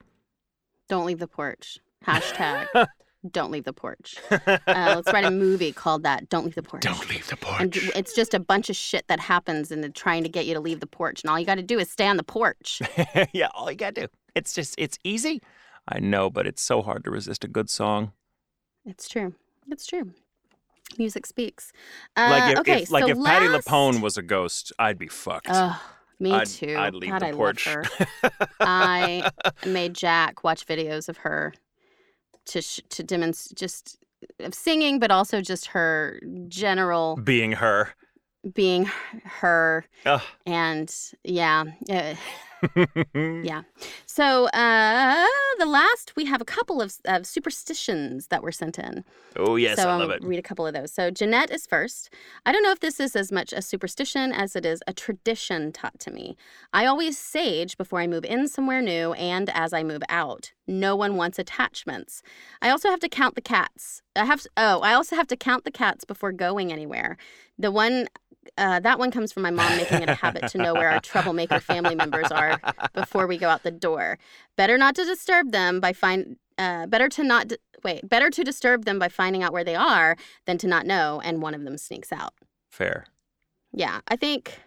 Don't 0.89 1.05
leave 1.05 1.19
the 1.19 1.27
porch. 1.29 1.79
Hashtag. 2.05 2.67
Don't 3.31 3.51
Leave 3.51 3.65
the 3.65 3.73
Porch. 3.73 4.15
uh, 4.31 4.37
let's 4.65 5.11
write 5.11 5.25
a 5.25 5.29
movie 5.29 5.73
called 5.73 6.03
that. 6.03 6.29
Don't 6.29 6.45
Leave 6.45 6.55
the 6.55 6.63
Porch. 6.63 6.83
Don't 6.83 7.09
leave 7.09 7.27
the 7.27 7.35
porch. 7.35 7.59
And 7.59 7.75
it's 7.93 8.15
just 8.15 8.33
a 8.33 8.39
bunch 8.39 8.69
of 8.69 8.77
shit 8.77 9.09
that 9.09 9.19
happens 9.19 9.71
and 9.73 9.93
trying 9.93 10.23
to 10.23 10.29
get 10.29 10.45
you 10.45 10.53
to 10.53 10.61
leave 10.61 10.79
the 10.79 10.87
porch. 10.87 11.21
And 11.21 11.29
all 11.29 11.37
you 11.37 11.45
got 11.45 11.55
to 11.55 11.61
do 11.61 11.79
is 11.79 11.91
stay 11.91 12.07
on 12.07 12.15
the 12.15 12.23
porch. 12.23 12.81
yeah, 13.33 13.49
all 13.53 13.69
you 13.69 13.75
gotta 13.75 14.03
do. 14.03 14.07
It's 14.35 14.53
just, 14.53 14.75
it's 14.77 14.97
easy. 15.03 15.41
I 15.87 15.99
know, 15.99 16.29
but 16.29 16.45
it's 16.47 16.61
so 16.61 16.81
hard 16.81 17.03
to 17.05 17.11
resist 17.11 17.43
a 17.43 17.47
good 17.47 17.69
song. 17.69 18.11
It's 18.85 19.07
true. 19.09 19.33
It's 19.69 19.85
true. 19.87 20.11
Music 20.97 21.25
speaks. 21.25 21.71
Uh, 22.17 22.27
like 22.31 22.53
if, 22.53 22.59
okay, 22.59 22.81
if 22.83 22.91
like 22.91 23.03
so 23.03 23.09
if 23.11 23.23
Patti. 23.23 23.45
LuPone 23.47 24.01
was 24.01 24.17
a 24.17 24.21
ghost, 24.23 24.71
I'd 24.79 24.97
be 24.97 25.07
fucked. 25.07 25.47
Ugh, 25.49 25.79
me 26.19 26.31
I'd- 26.33 26.49
too. 26.49 26.75
I'd 26.77 26.95
leave 26.95 27.11
God, 27.11 27.21
the 27.21 27.27
I 27.27 27.31
porch. 27.31 27.67
love 27.67 27.85
her. 27.85 28.31
I 28.59 29.29
made 29.65 29.93
Jack 29.93 30.43
watch 30.43 30.65
videos 30.65 31.09
of 31.09 31.17
her 31.17 31.53
to 32.47 32.61
sh- 32.61 32.81
to 32.89 33.03
demonstrate 33.03 33.57
just 33.59 33.97
of 34.39 34.53
singing, 34.55 34.97
but 34.99 35.11
also 35.11 35.41
just 35.41 35.67
her 35.67 36.19
general 36.47 37.17
Being 37.23 37.51
her. 37.53 37.89
being 38.55 38.85
her 39.23 39.85
Ugh. 40.07 40.21
and 40.47 40.93
yeah. 41.23 41.65
Yeah. 43.43 43.63
So 44.05 44.45
uh, 44.47 45.25
the 45.59 45.65
last, 45.65 46.13
we 46.15 46.25
have 46.25 46.41
a 46.41 46.45
couple 46.45 46.81
of, 46.81 46.93
of 47.05 47.25
superstitions 47.25 48.27
that 48.27 48.43
were 48.43 48.51
sent 48.51 48.77
in. 48.77 49.03
oh 49.37 49.55
yes, 49.55 49.77
so 49.77 49.87
I 49.87 49.93
I'll 49.93 49.99
love 49.99 50.09
it. 50.11 50.23
read 50.23 50.39
a 50.39 50.43
couple 50.43 50.67
of 50.67 50.73
those. 50.73 50.91
So 50.91 51.09
Jeanette 51.11 51.51
is 51.51 51.65
first. 51.65 52.13
I 52.45 52.51
don't 52.51 52.63
know 52.63 52.71
if 52.71 52.79
this 52.79 52.99
is 52.99 53.15
as 53.15 53.31
much 53.31 53.53
a 53.53 53.61
superstition 53.61 54.31
as 54.31 54.55
it 54.55 54.65
is 54.65 54.81
a 54.87 54.93
tradition 54.93 55.71
taught 55.71 55.99
to 56.01 56.11
me. 56.11 56.35
I 56.73 56.85
always 56.85 57.17
sage 57.17 57.77
before 57.77 57.99
I 57.99 58.07
move 58.07 58.25
in 58.25 58.47
somewhere 58.47 58.81
new 58.81 59.13
and 59.13 59.49
as 59.51 59.73
I 59.73 59.83
move 59.83 60.01
out. 60.09 60.51
No 60.67 60.95
one 60.95 61.15
wants 61.15 61.39
attachments. 61.39 62.21
I 62.61 62.69
also 62.69 62.89
have 62.89 62.99
to 62.99 63.09
count 63.09 63.35
the 63.35 63.41
cats. 63.41 64.01
I 64.15 64.25
have 64.25 64.45
oh, 64.57 64.79
I 64.81 64.93
also 64.93 65.15
have 65.15 65.27
to 65.27 65.37
count 65.37 65.63
the 65.63 65.71
cats 65.71 66.03
before 66.03 66.31
going 66.31 66.71
anywhere. 66.71 67.17
The 67.57 67.71
one 67.71 68.07
uh, 68.57 68.79
that 68.79 68.99
one 68.99 69.11
comes 69.11 69.31
from 69.31 69.43
my 69.43 69.51
mom 69.51 69.77
making 69.77 70.01
it 70.01 70.09
a 70.09 70.15
habit 70.15 70.47
to 70.49 70.57
know 70.57 70.73
where 70.73 70.89
our 70.89 70.99
troublemaker 70.99 71.59
family 71.59 71.95
members 71.95 72.31
are 72.31 72.59
before 72.93 73.27
we 73.27 73.37
go 73.37 73.49
out 73.49 73.63
the 73.63 73.71
door. 73.71 74.17
Better 74.55 74.77
not 74.77 74.95
to 74.95 75.05
disturb 75.05 75.51
them 75.51 75.79
by 75.79 75.93
find. 75.93 76.37
Uh, 76.57 76.85
better 76.87 77.07
to 77.07 77.23
not 77.23 77.47
di- 77.47 77.57
wait. 77.83 78.07
Better 78.07 78.29
to 78.29 78.43
disturb 78.43 78.83
them 78.85 78.99
by 78.99 79.07
finding 79.07 79.43
out 79.43 79.53
where 79.53 79.63
they 79.63 79.75
are 79.75 80.17
than 80.45 80.57
to 80.57 80.67
not 80.67 80.85
know 80.85 81.21
and 81.23 81.41
one 81.41 81.53
of 81.53 81.63
them 81.63 81.77
sneaks 81.77 82.11
out. 82.11 82.33
Fair. 82.69 83.05
Yeah, 83.71 84.01
I 84.07 84.15
think 84.15 84.59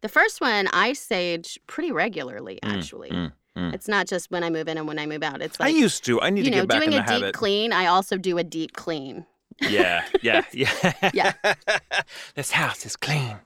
the 0.00 0.08
first 0.08 0.40
one 0.40 0.66
I 0.72 0.92
sage 0.94 1.58
pretty 1.66 1.92
regularly. 1.92 2.58
Mm, 2.64 2.76
Actually, 2.76 3.10
mm, 3.10 3.32
mm. 3.56 3.74
it's 3.74 3.86
not 3.88 4.06
just 4.08 4.30
when 4.30 4.42
I 4.42 4.50
move 4.50 4.68
in 4.68 4.78
and 4.78 4.88
when 4.88 4.98
I 4.98 5.06
move 5.06 5.22
out. 5.22 5.40
It's 5.42 5.60
like, 5.60 5.68
I 5.68 5.76
used 5.76 6.04
to. 6.06 6.20
I 6.20 6.30
need 6.30 6.44
you 6.44 6.50
to 6.50 6.56
know 6.56 6.62
get 6.62 6.68
back 6.68 6.82
doing 6.82 6.92
in 6.94 7.02
a 7.02 7.06
the 7.06 7.26
deep 7.26 7.34
clean. 7.34 7.72
I 7.72 7.86
also 7.86 8.16
do 8.16 8.38
a 8.38 8.44
deep 8.44 8.72
clean. 8.72 9.26
Yeah, 9.60 10.04
yeah, 10.22 10.42
yeah. 10.52 11.10
Yeah. 11.12 11.32
this 12.34 12.52
house 12.52 12.86
is 12.86 12.96
clean. 12.96 13.36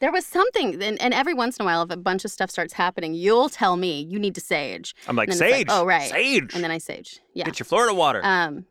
There 0.00 0.10
was 0.10 0.26
something, 0.26 0.82
and, 0.82 1.00
and 1.00 1.14
every 1.14 1.34
once 1.34 1.58
in 1.58 1.62
a 1.62 1.66
while, 1.66 1.82
if 1.82 1.90
a 1.90 1.96
bunch 1.96 2.24
of 2.24 2.30
stuff 2.32 2.50
starts 2.50 2.72
happening, 2.72 3.14
you'll 3.14 3.48
tell 3.48 3.76
me 3.76 4.02
you 4.02 4.18
need 4.18 4.34
to 4.34 4.40
sage, 4.40 4.96
I'm 5.06 5.14
like 5.14 5.28
And 5.28 5.38
then 5.38 5.48
it's 5.48 5.56
sage. 5.58 5.68
like, 5.68 5.76
oh, 5.80 5.84
right. 5.86 6.10
Sage. 6.10 6.54
and 6.54 6.64
then 6.64 6.70
I 6.72 6.78
sage. 6.78 7.20
Yeah. 7.34 7.44
Get 7.44 7.60
your 7.60 7.66
Florida 7.66 7.94
water. 7.94 8.20
Um, 8.24 8.66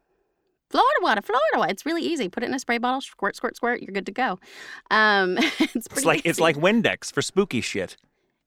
Florida 0.70 1.00
water, 1.02 1.22
Florida 1.22 1.58
water. 1.58 1.72
It's 1.72 1.86
really 1.86 2.02
easy. 2.02 2.28
Put 2.30 2.44
it 2.44 2.48
in 2.48 2.54
a 2.54 2.60
spray 2.60 2.78
bottle, 2.80 3.00
squirt, 3.02 3.36
squirt, 3.36 3.56
squirt. 3.56 3.82
You're 3.82 3.94
good 3.94 4.06
to 4.08 4.12
go. 4.12 4.40
Um, 4.90 5.38
it's 5.60 5.76
it's 5.76 6.06
like 6.06 6.22
it's 6.26 6.40
like 6.40 6.56
Windex 6.58 7.14
for 7.14 7.22
spooky 7.22 7.62
shit. 7.62 7.96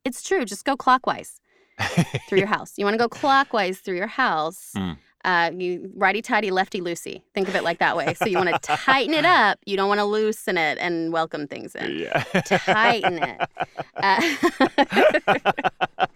it's 0.05 0.23
true. 0.23 0.45
Just 0.45 0.65
go 0.65 0.77
clockwise 0.77 1.41
through 2.29 2.39
your 2.39 2.47
house. 2.47 2.75
You 2.77 2.85
want 2.85 2.95
to 2.95 2.99
go 2.99 3.09
clockwise 3.09 3.79
through 3.79 3.97
your 3.97 4.07
house. 4.07 4.73
Mm. 4.77 4.97
Uh, 5.25 5.51
you 5.57 5.91
righty 5.97 6.21
tighty, 6.21 6.51
lefty 6.51 6.81
loosey. 6.83 7.23
Think 7.35 7.49
of 7.49 7.55
it 7.55 7.65
like 7.65 7.79
that 7.79 7.97
way. 7.97 8.13
So 8.15 8.27
you 8.27 8.37
want 8.37 8.51
to 8.51 8.59
tighten 8.77 9.15
it 9.15 9.25
up. 9.25 9.59
You 9.65 9.77
don't 9.77 9.89
want 9.89 10.01
to 10.01 10.05
loosen 10.05 10.59
it 10.59 10.77
and 10.81 11.13
welcome 11.15 11.47
things 11.47 11.75
in. 11.75 11.99
Yeah. 11.99 12.23
Tighten 12.43 13.19
it. 13.23 13.41
Uh, 13.97 14.21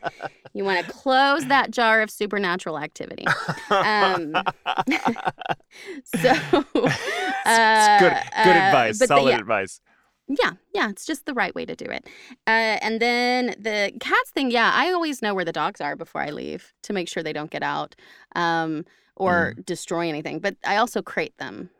you 0.52 0.62
want 0.64 0.84
to 0.84 0.92
close 0.92 1.46
that 1.46 1.70
jar 1.70 2.02
of 2.02 2.10
supernatural 2.10 2.78
activity. 2.78 3.24
Um, 3.70 4.34
so, 6.04 6.28
uh, 6.28 7.98
good, 7.98 8.12
good 8.12 8.56
uh, 8.56 8.60
advice. 8.60 8.98
but 8.98 9.08
the- 9.08 9.14
Solid 9.14 9.30
yeah, 9.30 9.38
advice. 9.38 9.80
Yeah, 10.28 10.52
yeah, 10.74 10.88
it's 10.90 11.06
just 11.06 11.24
the 11.26 11.34
right 11.34 11.54
way 11.54 11.64
to 11.64 11.74
do 11.74 11.86
it. 11.86 12.06
Uh, 12.46 12.76
and 12.82 13.00
then 13.00 13.54
the 13.58 13.92
cats 14.00 14.30
thing, 14.30 14.50
yeah, 14.50 14.70
I 14.74 14.92
always 14.92 15.22
know 15.22 15.34
where 15.34 15.44
the 15.44 15.52
dogs 15.52 15.80
are 15.80 15.96
before 15.96 16.20
I 16.20 16.30
leave 16.30 16.72
to 16.82 16.92
make 16.92 17.08
sure 17.08 17.22
they 17.22 17.32
don't 17.32 17.50
get 17.50 17.62
out 17.62 17.94
um, 18.36 18.84
or 19.16 19.54
Mm. 19.56 19.64
destroy 19.66 20.08
anything. 20.08 20.38
But 20.40 20.56
I 20.64 20.76
also 20.76 21.02
crate 21.02 21.36
them. 21.38 21.70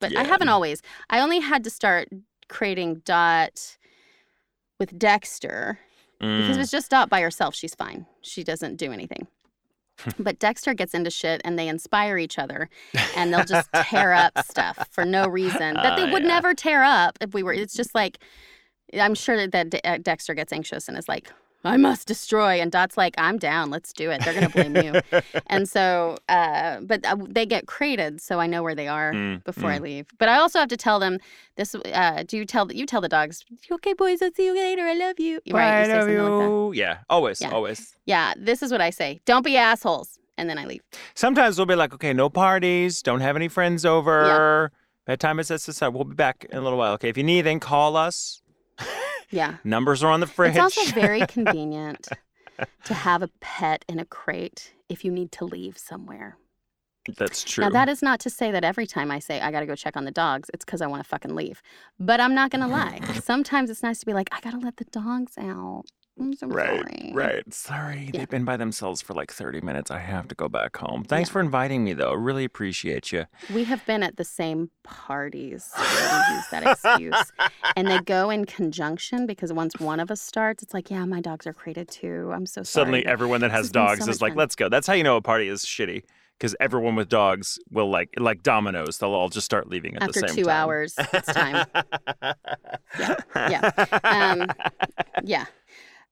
But 0.00 0.16
I 0.16 0.24
haven't 0.24 0.48
always. 0.48 0.80
I 1.10 1.20
only 1.20 1.40
had 1.40 1.64
to 1.64 1.70
start 1.70 2.08
creating 2.48 3.02
Dot 3.04 3.76
with 4.78 4.96
Dexter 4.98 5.78
because 6.20 6.46
Mm. 6.50 6.54
it 6.54 6.58
was 6.58 6.70
just 6.70 6.90
Dot 6.90 7.08
by 7.08 7.20
herself. 7.20 7.54
She's 7.54 7.74
fine. 7.74 8.06
She 8.22 8.42
doesn't 8.44 8.76
do 8.76 8.92
anything. 8.92 9.26
But 10.18 10.38
Dexter 10.38 10.74
gets 10.74 10.94
into 10.94 11.10
shit 11.10 11.40
and 11.44 11.58
they 11.58 11.68
inspire 11.68 12.18
each 12.18 12.38
other 12.38 12.68
and 13.16 13.32
they'll 13.32 13.44
just 13.44 13.68
tear 13.84 14.12
up 14.12 14.38
stuff 14.38 14.88
for 14.90 15.04
no 15.04 15.26
reason 15.28 15.74
that 15.74 15.96
they 15.96 16.04
Ah, 16.04 16.12
would 16.12 16.22
yeah. 16.22 16.28
never 16.28 16.54
tear 16.54 16.82
up 16.82 17.18
if 17.20 17.34
we 17.34 17.42
were. 17.42 17.52
It's 17.52 17.74
just 17.74 17.94
like, 17.94 18.18
I'm 18.98 19.14
sure 19.14 19.36
that, 19.36 19.52
that 19.52 19.70
De- 19.70 19.86
uh, 19.88 19.98
Dexter 19.98 20.34
gets 20.34 20.52
anxious 20.52 20.88
and 20.88 20.96
is 20.96 21.08
like, 21.08 21.30
I 21.64 21.76
must 21.76 22.06
destroy. 22.06 22.60
And 22.60 22.70
Dot's 22.70 22.96
like, 22.96 23.14
I'm 23.18 23.36
down. 23.38 23.70
Let's 23.70 23.92
do 23.92 24.10
it. 24.10 24.22
They're 24.24 24.32
going 24.32 24.46
to 24.46 24.50
blame 24.50 24.76
you. 24.76 25.00
and 25.48 25.68
so, 25.68 26.16
uh, 26.28 26.80
but 26.80 27.04
uh, 27.04 27.16
they 27.28 27.46
get 27.46 27.66
crated. 27.66 28.20
So 28.20 28.38
I 28.40 28.46
know 28.46 28.62
where 28.62 28.74
they 28.74 28.88
are 28.88 29.12
Mm, 29.12 29.42
before 29.44 29.70
I 29.70 29.78
mm. 29.78 29.82
leave. 29.82 30.06
But 30.18 30.28
I 30.28 30.36
also 30.38 30.58
have 30.58 30.68
to 30.68 30.76
tell 30.76 30.98
them 30.98 31.18
this. 31.56 31.74
Uh, 31.74 32.22
do 32.26 32.36
you 32.36 32.44
tell 32.44 32.70
you 32.72 32.86
tell 32.86 33.00
the 33.00 33.08
dogs? 33.08 33.44
Okay, 33.70 33.92
boys. 33.94 34.22
I'll 34.22 34.32
see 34.32 34.46
you 34.46 34.54
later. 34.54 34.82
I 34.82 34.94
love 34.94 35.18
you. 35.18 35.34
Right? 35.34 35.44
You 35.46 35.56
I 35.56 35.86
love 35.86 36.02
something 36.02 36.18
like 36.18 36.48
you. 36.48 36.72
Yeah, 36.74 36.98
always, 37.10 37.40
Yeah. 37.40 37.50
always. 37.50 37.96
Yeah. 38.06 38.34
This 38.36 38.62
is 38.62 38.70
what 38.70 38.80
I 38.80 38.90
say. 38.90 39.20
Don't 39.24 39.44
be 39.44 39.56
assholes. 39.56 40.18
And 40.36 40.48
then 40.48 40.56
I 40.58 40.66
leave. 40.66 40.82
Sometimes 41.14 41.58
we'll 41.58 41.66
be 41.66 41.74
like, 41.74 41.92
okay, 41.94 42.12
no 42.12 42.28
parties, 42.30 43.02
don't 43.02 43.20
have 43.20 43.34
any 43.34 43.48
friends 43.48 43.84
over. 43.84 44.70
Bedtime 45.04 45.40
is 45.40 45.48
this 45.48 45.66
aside. 45.66 45.88
We'll 45.88 46.04
be 46.04 46.14
back 46.14 46.46
in 46.48 46.58
a 46.58 46.60
little 46.60 46.78
while. 46.78 46.92
Okay, 46.92 47.08
if 47.08 47.16
you 47.16 47.24
need 47.24 47.40
anything, 47.40 47.58
call 47.60 47.96
us. 47.96 48.40
Yeah. 49.30 49.56
Numbers 49.64 50.02
are 50.02 50.10
on 50.10 50.20
the 50.20 50.26
fridge. 50.26 50.56
It's 50.56 50.58
also 50.58 50.84
very 50.92 51.26
convenient 51.26 52.08
to 52.84 52.94
have 52.94 53.22
a 53.22 53.28
pet 53.40 53.84
in 53.88 53.98
a 53.98 54.04
crate 54.04 54.72
if 54.88 55.04
you 55.04 55.10
need 55.10 55.32
to 55.32 55.44
leave 55.44 55.78
somewhere. 55.78 56.38
That's 57.16 57.42
true. 57.42 57.64
Now, 57.64 57.70
that 57.70 57.88
is 57.88 58.02
not 58.02 58.20
to 58.20 58.30
say 58.30 58.50
that 58.50 58.64
every 58.64 58.86
time 58.86 59.10
I 59.10 59.18
say 59.18 59.40
I 59.40 59.50
got 59.50 59.60
to 59.60 59.66
go 59.66 59.74
check 59.74 59.96
on 59.96 60.04
the 60.04 60.10
dogs, 60.10 60.50
it's 60.52 60.64
because 60.64 60.82
I 60.82 60.86
want 60.86 61.02
to 61.02 61.08
fucking 61.08 61.34
leave. 61.34 61.62
But 61.98 62.20
I'm 62.20 62.34
not 62.34 62.50
going 62.50 62.60
to 62.60 62.68
lie. 62.68 63.00
Sometimes 63.22 63.70
it's 63.70 63.82
nice 63.82 64.00
to 64.00 64.06
be 64.06 64.12
like, 64.12 64.28
I 64.32 64.40
got 64.40 64.50
to 64.50 64.58
let 64.58 64.76
the 64.76 64.84
dogs 64.84 65.38
out. 65.38 65.84
I'm 66.20 66.34
so 66.34 66.46
Right, 66.48 66.80
sorry. 66.80 67.12
right. 67.14 67.54
Sorry, 67.54 68.10
Yeah. 68.12 68.20
they've 68.20 68.28
been 68.28 68.44
by 68.44 68.56
themselves 68.56 69.00
for 69.00 69.14
like 69.14 69.30
30 69.32 69.60
minutes. 69.60 69.90
I 69.90 69.98
have 70.00 70.26
to 70.28 70.34
go 70.34 70.48
back 70.48 70.76
home. 70.76 71.04
Thanks 71.04 71.28
Yeah. 71.28 71.32
for 71.34 71.40
inviting 71.40 71.84
me, 71.84 71.92
though. 71.92 72.12
Really 72.14 72.44
appreciate 72.44 73.12
you. 73.12 73.26
We 73.54 73.64
have 73.64 73.84
been 73.86 74.02
at 74.02 74.16
the 74.16 74.24
same 74.24 74.70
parties 74.82 75.70
we 75.76 75.82
use 75.84 76.46
that 76.50 76.62
excuse. 76.66 77.32
And 77.76 77.88
they 77.88 77.98
go 78.04 78.30
in 78.30 78.44
conjunction 78.46 79.26
because 79.26 79.52
once 79.52 79.78
one 79.78 80.00
of 80.00 80.10
us 80.10 80.20
starts, 80.20 80.62
it's 80.62 80.74
like, 80.74 80.90
yeah, 80.90 81.04
my 81.04 81.20
dogs 81.20 81.46
are 81.46 81.52
crated 81.52 81.88
too. 81.88 82.30
I'm 82.34 82.46
so 82.46 82.62
sorry. 82.62 82.66
Suddenly, 82.66 83.06
everyone 83.06 83.40
that 83.42 83.50
has 83.50 83.70
been 83.70 83.82
so 83.82 83.86
dogs 83.96 84.08
is 84.08 84.20
like, 84.20 84.32
fun. 84.32 84.38
let's 84.38 84.54
go. 84.56 84.68
That's 84.68 84.86
how 84.86 84.94
you 84.94 85.04
know 85.04 85.16
a 85.16 85.22
party 85.22 85.48
is 85.48 85.64
shitty. 85.64 86.02
Because 86.38 86.54
everyone 86.60 86.94
with 86.94 87.08
dogs 87.08 87.58
will 87.68 87.90
like, 87.90 88.10
like 88.16 88.44
dominoes, 88.44 88.98
they'll 88.98 89.10
all 89.12 89.28
just 89.28 89.44
start 89.44 89.68
leaving 89.68 89.96
at 89.96 90.04
After 90.04 90.20
the 90.20 90.28
same 90.28 90.36
two 90.36 90.44
time. 90.44 90.54
hours, 90.68 90.94
it's 91.12 91.32
time. 91.32 91.66
yeah. 93.34 93.70
Um, 94.04 94.46
yeah. 95.24 95.46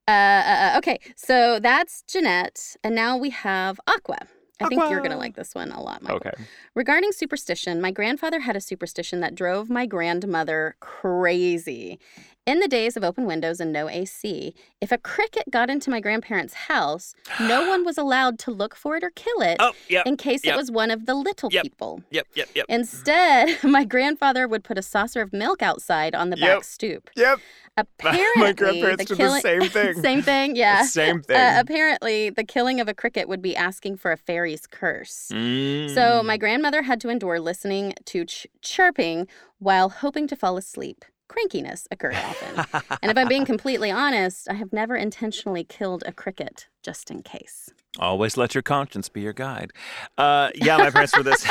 Uh, 0.09 0.11
uh, 0.11 0.71
uh, 0.75 0.79
okay, 0.79 1.01
so 1.17 1.59
that's 1.59 2.03
Jeanette, 2.03 2.77
and 2.85 2.95
now 2.95 3.17
we 3.17 3.31
have 3.31 3.81
Aqua. 3.89 4.19
I 4.61 4.69
think 4.69 4.81
you're 4.89 5.01
gonna 5.03 5.19
like 5.19 5.37
this 5.37 5.55
one 5.55 5.71
a 5.71 5.83
lot, 5.83 6.03
Michael. 6.03 6.17
Okay. 6.17 6.33
Regarding 6.75 7.13
superstition, 7.13 7.81
my 7.81 7.91
grandfather 7.91 8.41
had 8.41 8.57
a 8.57 8.61
superstition 8.61 9.21
that 9.21 9.35
drove 9.35 9.69
my 9.69 9.85
grandmother 9.85 10.77
crazy. 10.81 11.99
In 12.47 12.61
the 12.61 12.69
days 12.69 12.97
of 12.97 13.03
open 13.03 13.27
windows 13.27 13.59
and 13.59 13.73
no 13.73 13.89
AC, 13.89 14.55
if 14.81 14.93
a 14.93 14.99
cricket 14.99 15.43
got 15.51 15.69
into 15.69 15.91
my 15.91 15.99
grandparents' 15.99 16.55
house, 16.55 17.13
no 17.41 17.69
one 17.69 17.85
was 17.85 17.99
allowed 17.99 18.39
to 18.41 18.53
look 18.53 18.77
for 18.77 18.97
it 18.97 19.03
or 19.03 19.11
kill 19.17 19.41
it 19.41 19.57
Oh, 19.59 19.73
yep. 19.89 20.07
in 20.07 20.17
case 20.17 20.45
yep. 20.45 20.55
it 20.55 20.57
was 20.57 20.71
one 20.71 20.93
of 20.93 21.07
the 21.07 21.15
little 21.17 21.51
Yep. 21.53 21.63
people. 21.65 22.03
Yep, 22.11 22.29
yep, 22.37 22.49
yep. 22.55 22.67
Instead, 22.69 23.59
my 23.65 23.85
grandfather 23.85 24.47
would 24.47 24.63
put 24.63 24.79
a 24.79 24.83
saucer 24.83 25.21
of 25.23 25.33
milk 25.33 25.61
outside 25.61 26.15
on 26.15 26.31
the 26.31 26.37
back 26.37 26.63
stoop. 26.63 27.11
Yep. 27.17 27.41
Apparently, 27.79 28.43
My 28.43 28.53
grandparents 28.53 29.05
the 29.07 29.17
did 29.17 29.27
the 29.29 29.41
same 29.41 29.61
thing. 29.69 29.95
same 30.01 30.23
thing, 30.23 30.57
yeah. 30.57 30.83
Same 30.85 31.21
thing. 31.23 31.37
Uh, 31.37 31.57
apparently, 31.61 32.31
the 32.31 32.45
killing 32.45 32.81
of 32.81 32.89
a 32.89 32.95
cricket 32.95 33.29
would 33.29 33.43
be 33.43 33.55
asking 33.57 33.97
for 33.99 34.13
a 34.13 34.17
fairy's 34.17 34.67
curse. 34.69 35.13
So 35.13 35.35
Mm. 35.35 36.25
my 36.25 36.37
grandmother 36.39 36.83
had 36.83 37.01
to 37.03 37.09
endure 37.11 37.39
listening 37.41 37.93
to 38.07 38.25
ch- 38.25 38.47
chirping 38.63 39.27
while 39.59 39.89
hoping 39.91 40.27
to 40.29 40.37
fall 40.37 40.57
asleep. 40.57 41.05
Crankiness 41.29 41.87
occurred 41.91 42.15
often. 42.15 42.83
and 43.03 43.11
if 43.11 43.17
I'm 43.17 43.29
being 43.29 43.45
completely 43.45 43.91
honest, 43.91 44.49
I 44.49 44.55
have 44.55 44.73
never 44.73 44.97
intentionally 44.97 45.65
killed 45.65 46.03
a 46.07 46.13
cricket 46.13 46.69
just 46.83 47.11
in 47.11 47.23
case. 47.23 47.71
Always 47.99 48.37
let 48.37 48.55
your 48.55 48.63
conscience 48.63 49.09
be 49.09 49.23
your 49.23 49.33
guide. 49.33 49.73
Uh, 50.19 50.51
yeah, 50.55 50.77
my 50.77 50.91
parents 50.91 51.17
were 51.17 51.23
this. 51.23 51.47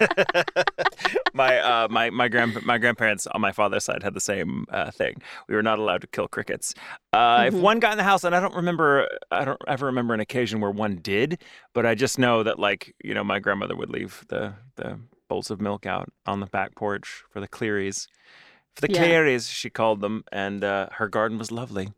my 1.34 1.58
uh, 1.58 1.88
my 1.90 2.10
my 2.10 2.28
grand 2.28 2.64
my 2.64 2.78
grandparents 2.78 3.26
on 3.26 3.40
my 3.40 3.52
father's 3.52 3.84
side 3.84 4.02
had 4.02 4.14
the 4.14 4.20
same 4.20 4.64
uh, 4.70 4.90
thing. 4.90 5.20
We 5.48 5.56
were 5.56 5.62
not 5.62 5.78
allowed 5.78 6.02
to 6.02 6.06
kill 6.06 6.28
crickets. 6.28 6.74
Uh, 7.12 7.40
mm-hmm. 7.40 7.56
If 7.56 7.62
one 7.62 7.80
got 7.80 7.92
in 7.92 7.98
the 7.98 8.04
house, 8.04 8.24
and 8.24 8.34
I 8.34 8.40
don't 8.40 8.54
remember, 8.54 9.08
I 9.30 9.44
don't 9.44 9.60
ever 9.66 9.86
remember 9.86 10.14
an 10.14 10.20
occasion 10.20 10.60
where 10.60 10.70
one 10.70 10.96
did, 10.96 11.42
but 11.74 11.84
I 11.84 11.94
just 11.94 12.18
know 12.18 12.42
that 12.42 12.58
like 12.58 12.94
you 13.02 13.12
know 13.12 13.24
my 13.24 13.40
grandmother 13.40 13.74
would 13.76 13.90
leave 13.90 14.24
the 14.28 14.54
the 14.76 15.00
bowls 15.28 15.50
of 15.50 15.60
milk 15.60 15.84
out 15.84 16.08
on 16.26 16.40
the 16.40 16.46
back 16.46 16.74
porch 16.74 17.24
for 17.30 17.40
the 17.40 17.48
Clearys, 17.48 18.06
for 18.06 18.47
the 18.80 18.90
yeah. 18.90 19.38
she 19.38 19.70
called 19.70 20.00
them, 20.00 20.24
and 20.32 20.64
uh, 20.64 20.88
her 20.92 21.08
garden 21.08 21.38
was 21.38 21.50
lovely. 21.50 21.92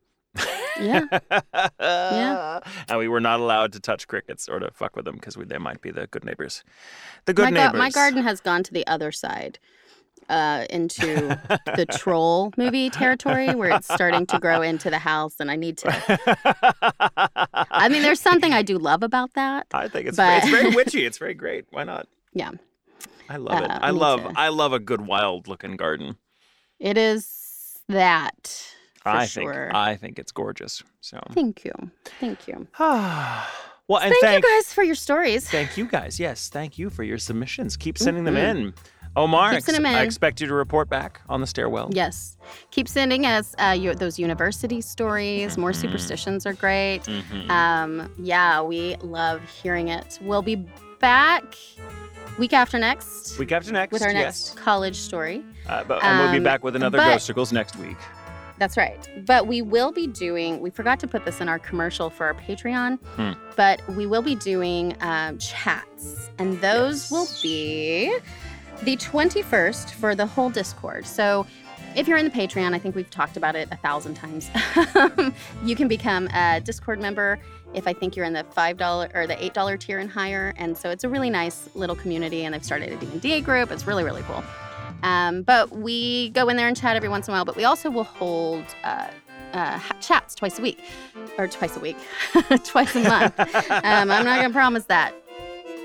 Yeah. 0.81 1.07
yeah. 1.81 2.61
And 2.89 2.99
we 2.99 3.09
were 3.09 3.21
not 3.21 3.41
allowed 3.41 3.73
to 3.75 3.81
touch 3.81 4.09
crickets 4.09 4.49
or 4.49 4.59
to 4.59 4.71
fuck 4.73 4.97
with 4.97 5.05
them 5.05 5.17
because 5.17 5.35
they 5.35 5.59
might 5.59 5.81
be 5.81 5.91
the 5.91 6.07
good 6.07 6.25
neighbors. 6.25 6.65
The 7.27 7.35
good 7.35 7.45
my 7.45 7.51
neighbors. 7.51 7.79
my 7.79 7.91
garden 7.91 8.23
has 8.23 8.41
gone 8.41 8.63
to 8.65 8.73
the 8.73 8.87
other 8.87 9.13
side. 9.13 9.59
Uh, 10.29 10.65
into 10.71 11.37
the 11.75 11.85
troll 11.99 12.53
movie 12.57 12.89
territory 12.89 13.53
where 13.53 13.71
it's 13.71 13.93
starting 13.93 14.27
to 14.27 14.39
grow 14.39 14.63
into 14.63 14.89
the 14.89 14.99
house, 14.99 15.35
and 15.41 15.51
I 15.51 15.57
need 15.57 15.79
to. 15.79 15.89
I 17.73 17.89
mean, 17.89 18.03
there's 18.03 18.21
something 18.21 18.53
I 18.53 18.63
do 18.63 18.79
love 18.79 19.03
about 19.03 19.35
that. 19.35 19.67
I 19.73 19.89
think 19.89 20.07
it's 20.07 20.17
but... 20.17 20.45
it's 20.45 20.51
very 20.51 20.71
witchy. 20.71 21.05
It's 21.05 21.19
very 21.19 21.35
great. 21.35 21.65
Why 21.71 21.83
not? 21.83 22.07
Yeah. 22.33 22.53
I 23.29 23.39
love 23.39 23.61
uh, 23.61 23.65
it. 23.65 23.71
I 23.71 23.91
love 23.91 24.23
to... 24.23 24.33
I 24.37 24.49
love 24.51 24.73
a 24.73 24.79
good 24.79 25.01
wild 25.01 25.49
looking 25.49 25.77
garden. 25.77 26.17
It 26.81 26.97
is 26.97 27.79
that 27.89 28.75
I 29.05 29.27
sure. 29.27 29.53
think 29.53 29.75
I 29.75 29.97
think 29.97 30.19
it's 30.19 30.33
gorgeous. 30.33 30.83
So 31.01 31.21
thank 31.33 31.65
you, 31.65 31.73
thank 32.19 32.49
you. 32.49 32.67
well, 32.79 33.41
and 34.01 34.11
thank, 34.11 34.21
thank, 34.23 34.45
you 34.45 34.51
guys 34.51 34.73
for 34.73 34.83
your 34.83 34.95
stories. 34.95 35.49
Thank 35.49 35.77
you 35.77 35.87
guys. 35.87 36.19
Yes, 36.19 36.49
thank 36.49 36.79
you 36.79 36.91
for 36.91 37.03
your 37.03 37.19
submissions. 37.19 37.77
Keep 37.77 37.99
sending 37.99 38.25
mm-hmm. 38.25 38.35
them 38.35 38.57
in. 38.57 38.75
Omar, 39.17 39.55
ex- 39.55 39.69
in. 39.69 39.85
I 39.85 40.03
expect 40.03 40.41
you 40.41 40.47
to 40.47 40.55
report 40.55 40.89
back 40.89 41.21
on 41.29 41.41
the 41.41 41.47
stairwell. 41.47 41.91
Yes. 41.93 42.37
Keep 42.71 42.87
sending 42.87 43.27
us 43.27 43.57
uh, 43.59 43.77
your, 43.77 43.95
those 43.95 44.21
university 44.21 44.81
stories. 44.81 45.53
Mm-hmm. 45.53 45.61
More 45.61 45.73
superstitions 45.73 46.47
are 46.47 46.53
great. 46.53 47.03
Mm-hmm. 47.03 47.51
Um, 47.51 48.13
yeah, 48.21 48.63
we 48.63 48.95
love 49.03 49.43
hearing 49.51 49.89
it. 49.89 50.21
We'll 50.23 50.43
be 50.43 50.65
back 51.01 51.57
week 52.39 52.53
after 52.53 52.79
next. 52.79 53.39
Week 53.39 53.53
after 53.53 53.73
next. 53.73 53.93
With 53.93 54.03
our 54.03 54.13
next 54.13 54.49
yes. 54.49 54.55
college 54.55 54.97
story. 54.97 55.45
Uh, 55.69 55.85
but, 55.85 56.03
and 56.03 56.19
we'll 56.19 56.31
be 56.31 56.39
um, 56.39 56.45
back 56.45 56.65
with 56.65 56.77
another 56.77 56.99
but, 56.99 57.13
Ghostacles 57.13 57.53
next 57.53 57.77
week. 57.77 57.97
That's 58.59 58.77
right. 58.77 59.09
But 59.25 59.47
we 59.47 59.63
will 59.63 59.91
be 59.91 60.07
doing, 60.07 60.61
we 60.61 60.69
forgot 60.69 61.01
to 61.01 61.09
put 61.09 61.25
this 61.25 61.41
in 61.41 61.49
our 61.49 61.59
commercial 61.59 62.11
for 62.11 62.27
our 62.27 62.35
Patreon, 62.35 62.99
hmm. 63.17 63.33
but 63.57 63.81
we 63.89 64.07
will 64.07 64.21
be 64.21 64.35
doing 64.35 64.95
um, 65.01 65.39
chats. 65.39 66.31
And 66.39 66.61
those 66.61 67.11
yes. 67.11 67.11
will 67.11 67.29
be 67.43 68.19
the 68.83 68.97
21st 68.99 69.93
for 69.93 70.15
the 70.15 70.27
whole 70.27 70.51
Discord. 70.51 71.07
So 71.07 71.47
if 71.97 72.07
you're 72.07 72.19
in 72.19 72.25
the 72.25 72.31
Patreon, 72.31 72.75
I 72.75 72.79
think 72.79 72.95
we've 72.95 73.11
talked 73.11 73.37
about 73.37 73.57
it 73.57 73.69
a 73.73 73.77
thousand 73.77 74.15
times. 74.15 74.51
you 75.65 75.75
can 75.75 75.89
become 75.89 76.29
a 76.29 76.61
Discord 76.61 77.01
member 77.01 77.39
if 77.75 77.87
I 77.87 77.93
think 77.93 78.17
you're 78.17 78.27
in 78.27 78.33
the 78.33 78.45
$5 78.45 79.15
or 79.15 79.27
the 79.27 79.35
$8 79.35 79.79
tier 79.81 79.99
and 79.99 80.11
higher. 80.11 80.53
And 80.57 80.77
so 80.77 80.91
it's 80.91 81.05
a 81.05 81.09
really 81.09 81.31
nice 81.31 81.69
little 81.75 81.97
community 81.97 82.45
and 82.45 82.55
they've 82.55 82.65
started 82.65 82.93
a 82.93 82.97
D&D 82.97 83.41
group. 83.43 83.71
It's 83.71 83.87
really, 83.87 84.05
really 84.05 84.23
cool. 84.23 84.43
Um, 85.03 85.43
but 85.43 85.71
we 85.71 86.31
go 86.31 86.49
in 86.49 86.57
there 86.57 86.69
and 86.69 86.77
chat 86.77 86.97
every 86.97 87.09
once 87.09 87.29
in 87.29 87.33
a 87.33 87.37
while. 87.37 87.45
But 87.45 87.57
we 87.57 87.65
also 87.65 87.91
will 87.91 88.05
hold 88.05 88.65
uh, 88.85 89.09
uh, 89.53 89.79
chats 90.01 90.35
twice 90.35 90.59
a 90.59 90.63
week, 90.63 90.83
or 91.39 91.49
twice 91.49 91.77
a 91.77 91.81
week, 91.81 91.97
twice 92.65 92.95
a 92.97 93.03
month. 93.03 93.39
um, 93.71 94.11
I'm 94.11 94.25
not 94.25 94.25
going 94.25 94.49
to 94.49 94.53
promise 94.53 94.85
that. 94.85 95.15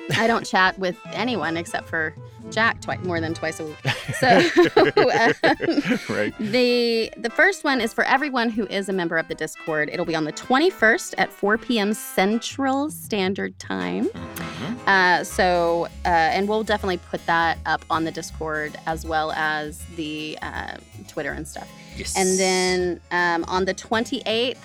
I 0.18 0.28
don't 0.28 0.45
chat 0.45 0.78
with 0.78 0.97
anyone 1.14 1.58
except 1.58 1.88
for 1.88 2.16
Jack 2.51 2.82
twice 2.82 3.03
more 3.03 3.20
than 3.20 3.34
twice 3.34 3.60
a 3.60 3.66
week. 3.66 3.78
So 4.20 4.28
um, 4.78 5.99
right. 6.10 6.34
the 6.38 7.12
the 7.18 7.30
first 7.32 7.64
one 7.64 7.82
is 7.82 7.91
for 7.91 8.03
everyone 8.03 8.49
who 8.49 8.68
is 8.68 8.88
a 8.88 8.93
member 8.93 9.18
of 9.18 9.28
the 9.28 9.36
Discord. 9.36 9.89
It'll 9.91 10.06
be 10.06 10.16
on 10.16 10.26
the 10.26 10.34
21st 10.34 11.16
at 11.18 11.32
4 11.32 11.58
p.m. 11.58 11.93
Central 11.93 12.91
Standard 12.91 13.58
Time. 13.58 14.06
Mm-hmm. 14.10 14.88
Uh, 14.88 15.24
so 15.24 15.88
uh, 16.06 16.10
and 16.10 16.47
we'll 16.47 16.64
definitely 16.64 16.97
put 16.97 17.26
that 17.26 17.58
up 17.66 17.84
on 17.89 18.03
the 18.03 18.12
Discord 18.12 18.78
as 18.86 19.06
well 19.06 19.32
as 19.32 19.84
the 19.95 20.38
uh, 20.41 20.78
Twitter 21.08 21.32
and 21.32 21.47
stuff. 21.47 21.68
Yes. 21.97 22.16
And 22.18 22.38
then 22.38 23.01
um, 23.12 23.45
on 23.47 23.66
the 23.66 23.74
28th 23.74 24.58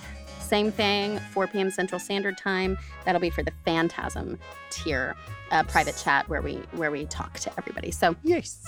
same 0.50 0.72
thing, 0.72 1.20
4 1.30 1.46
p.m. 1.46 1.70
Central 1.70 2.00
Standard 2.00 2.36
Time. 2.36 2.76
That'll 3.04 3.20
be 3.20 3.30
for 3.30 3.44
the 3.44 3.52
Phantasm 3.64 4.36
tier 4.70 5.14
uh, 5.52 5.62
private 5.62 5.96
chat 5.96 6.28
where 6.28 6.42
we 6.42 6.56
where 6.72 6.90
we 6.90 7.06
talk 7.06 7.38
to 7.40 7.52
everybody. 7.56 7.92
So 7.92 8.16
yes, 8.24 8.60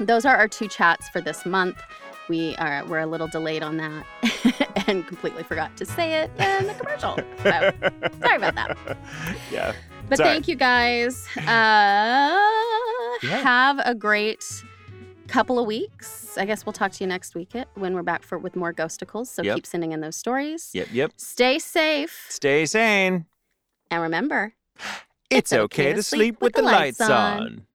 those 0.00 0.24
are 0.24 0.34
our 0.34 0.48
two 0.48 0.66
chats 0.66 1.10
for 1.10 1.20
this 1.20 1.44
month. 1.44 1.82
We 2.28 2.56
are 2.56 2.84
we're 2.86 3.00
a 3.00 3.06
little 3.06 3.28
delayed 3.28 3.62
on 3.62 3.76
that 3.76 4.06
and 4.88 5.06
completely 5.06 5.42
forgot 5.42 5.76
to 5.76 5.84
say 5.84 6.22
it 6.22 6.30
in 6.38 6.66
the 6.66 6.74
commercial. 6.74 7.18
So 7.42 7.70
sorry 8.20 8.36
about 8.36 8.54
that. 8.54 8.98
Yeah. 9.52 9.74
But 10.08 10.18
sorry. 10.18 10.30
thank 10.30 10.48
you 10.48 10.56
guys. 10.56 11.26
Uh, 11.36 11.42
yeah. 13.22 13.42
Have 13.42 13.78
a 13.84 13.94
great 13.94 14.64
couple 15.26 15.58
of 15.58 15.66
weeks. 15.66 16.36
I 16.38 16.44
guess 16.44 16.64
we'll 16.64 16.72
talk 16.72 16.92
to 16.92 17.04
you 17.04 17.08
next 17.08 17.34
week 17.34 17.52
when 17.74 17.94
we're 17.94 18.02
back 18.02 18.22
for 18.22 18.38
with 18.38 18.56
more 18.56 18.72
Ghostacles. 18.72 19.28
So 19.28 19.42
yep. 19.42 19.56
keep 19.56 19.66
sending 19.66 19.92
in 19.92 20.00
those 20.00 20.16
stories. 20.16 20.70
Yep, 20.72 20.88
yep. 20.92 21.12
Stay 21.16 21.58
safe. 21.58 22.26
Stay 22.28 22.66
sane. 22.66 23.26
And 23.90 24.02
remember, 24.02 24.54
it's, 25.30 25.52
it's 25.52 25.52
okay, 25.52 25.90
okay, 25.90 25.92
to 25.94 26.02
sleep, 26.02 26.18
sleep 26.18 26.34
with, 26.36 26.54
with, 26.54 26.54
the 26.54 26.62
lights, 26.62 27.00
lights 27.00 27.10
on. 27.10 27.42
on. 27.42 27.66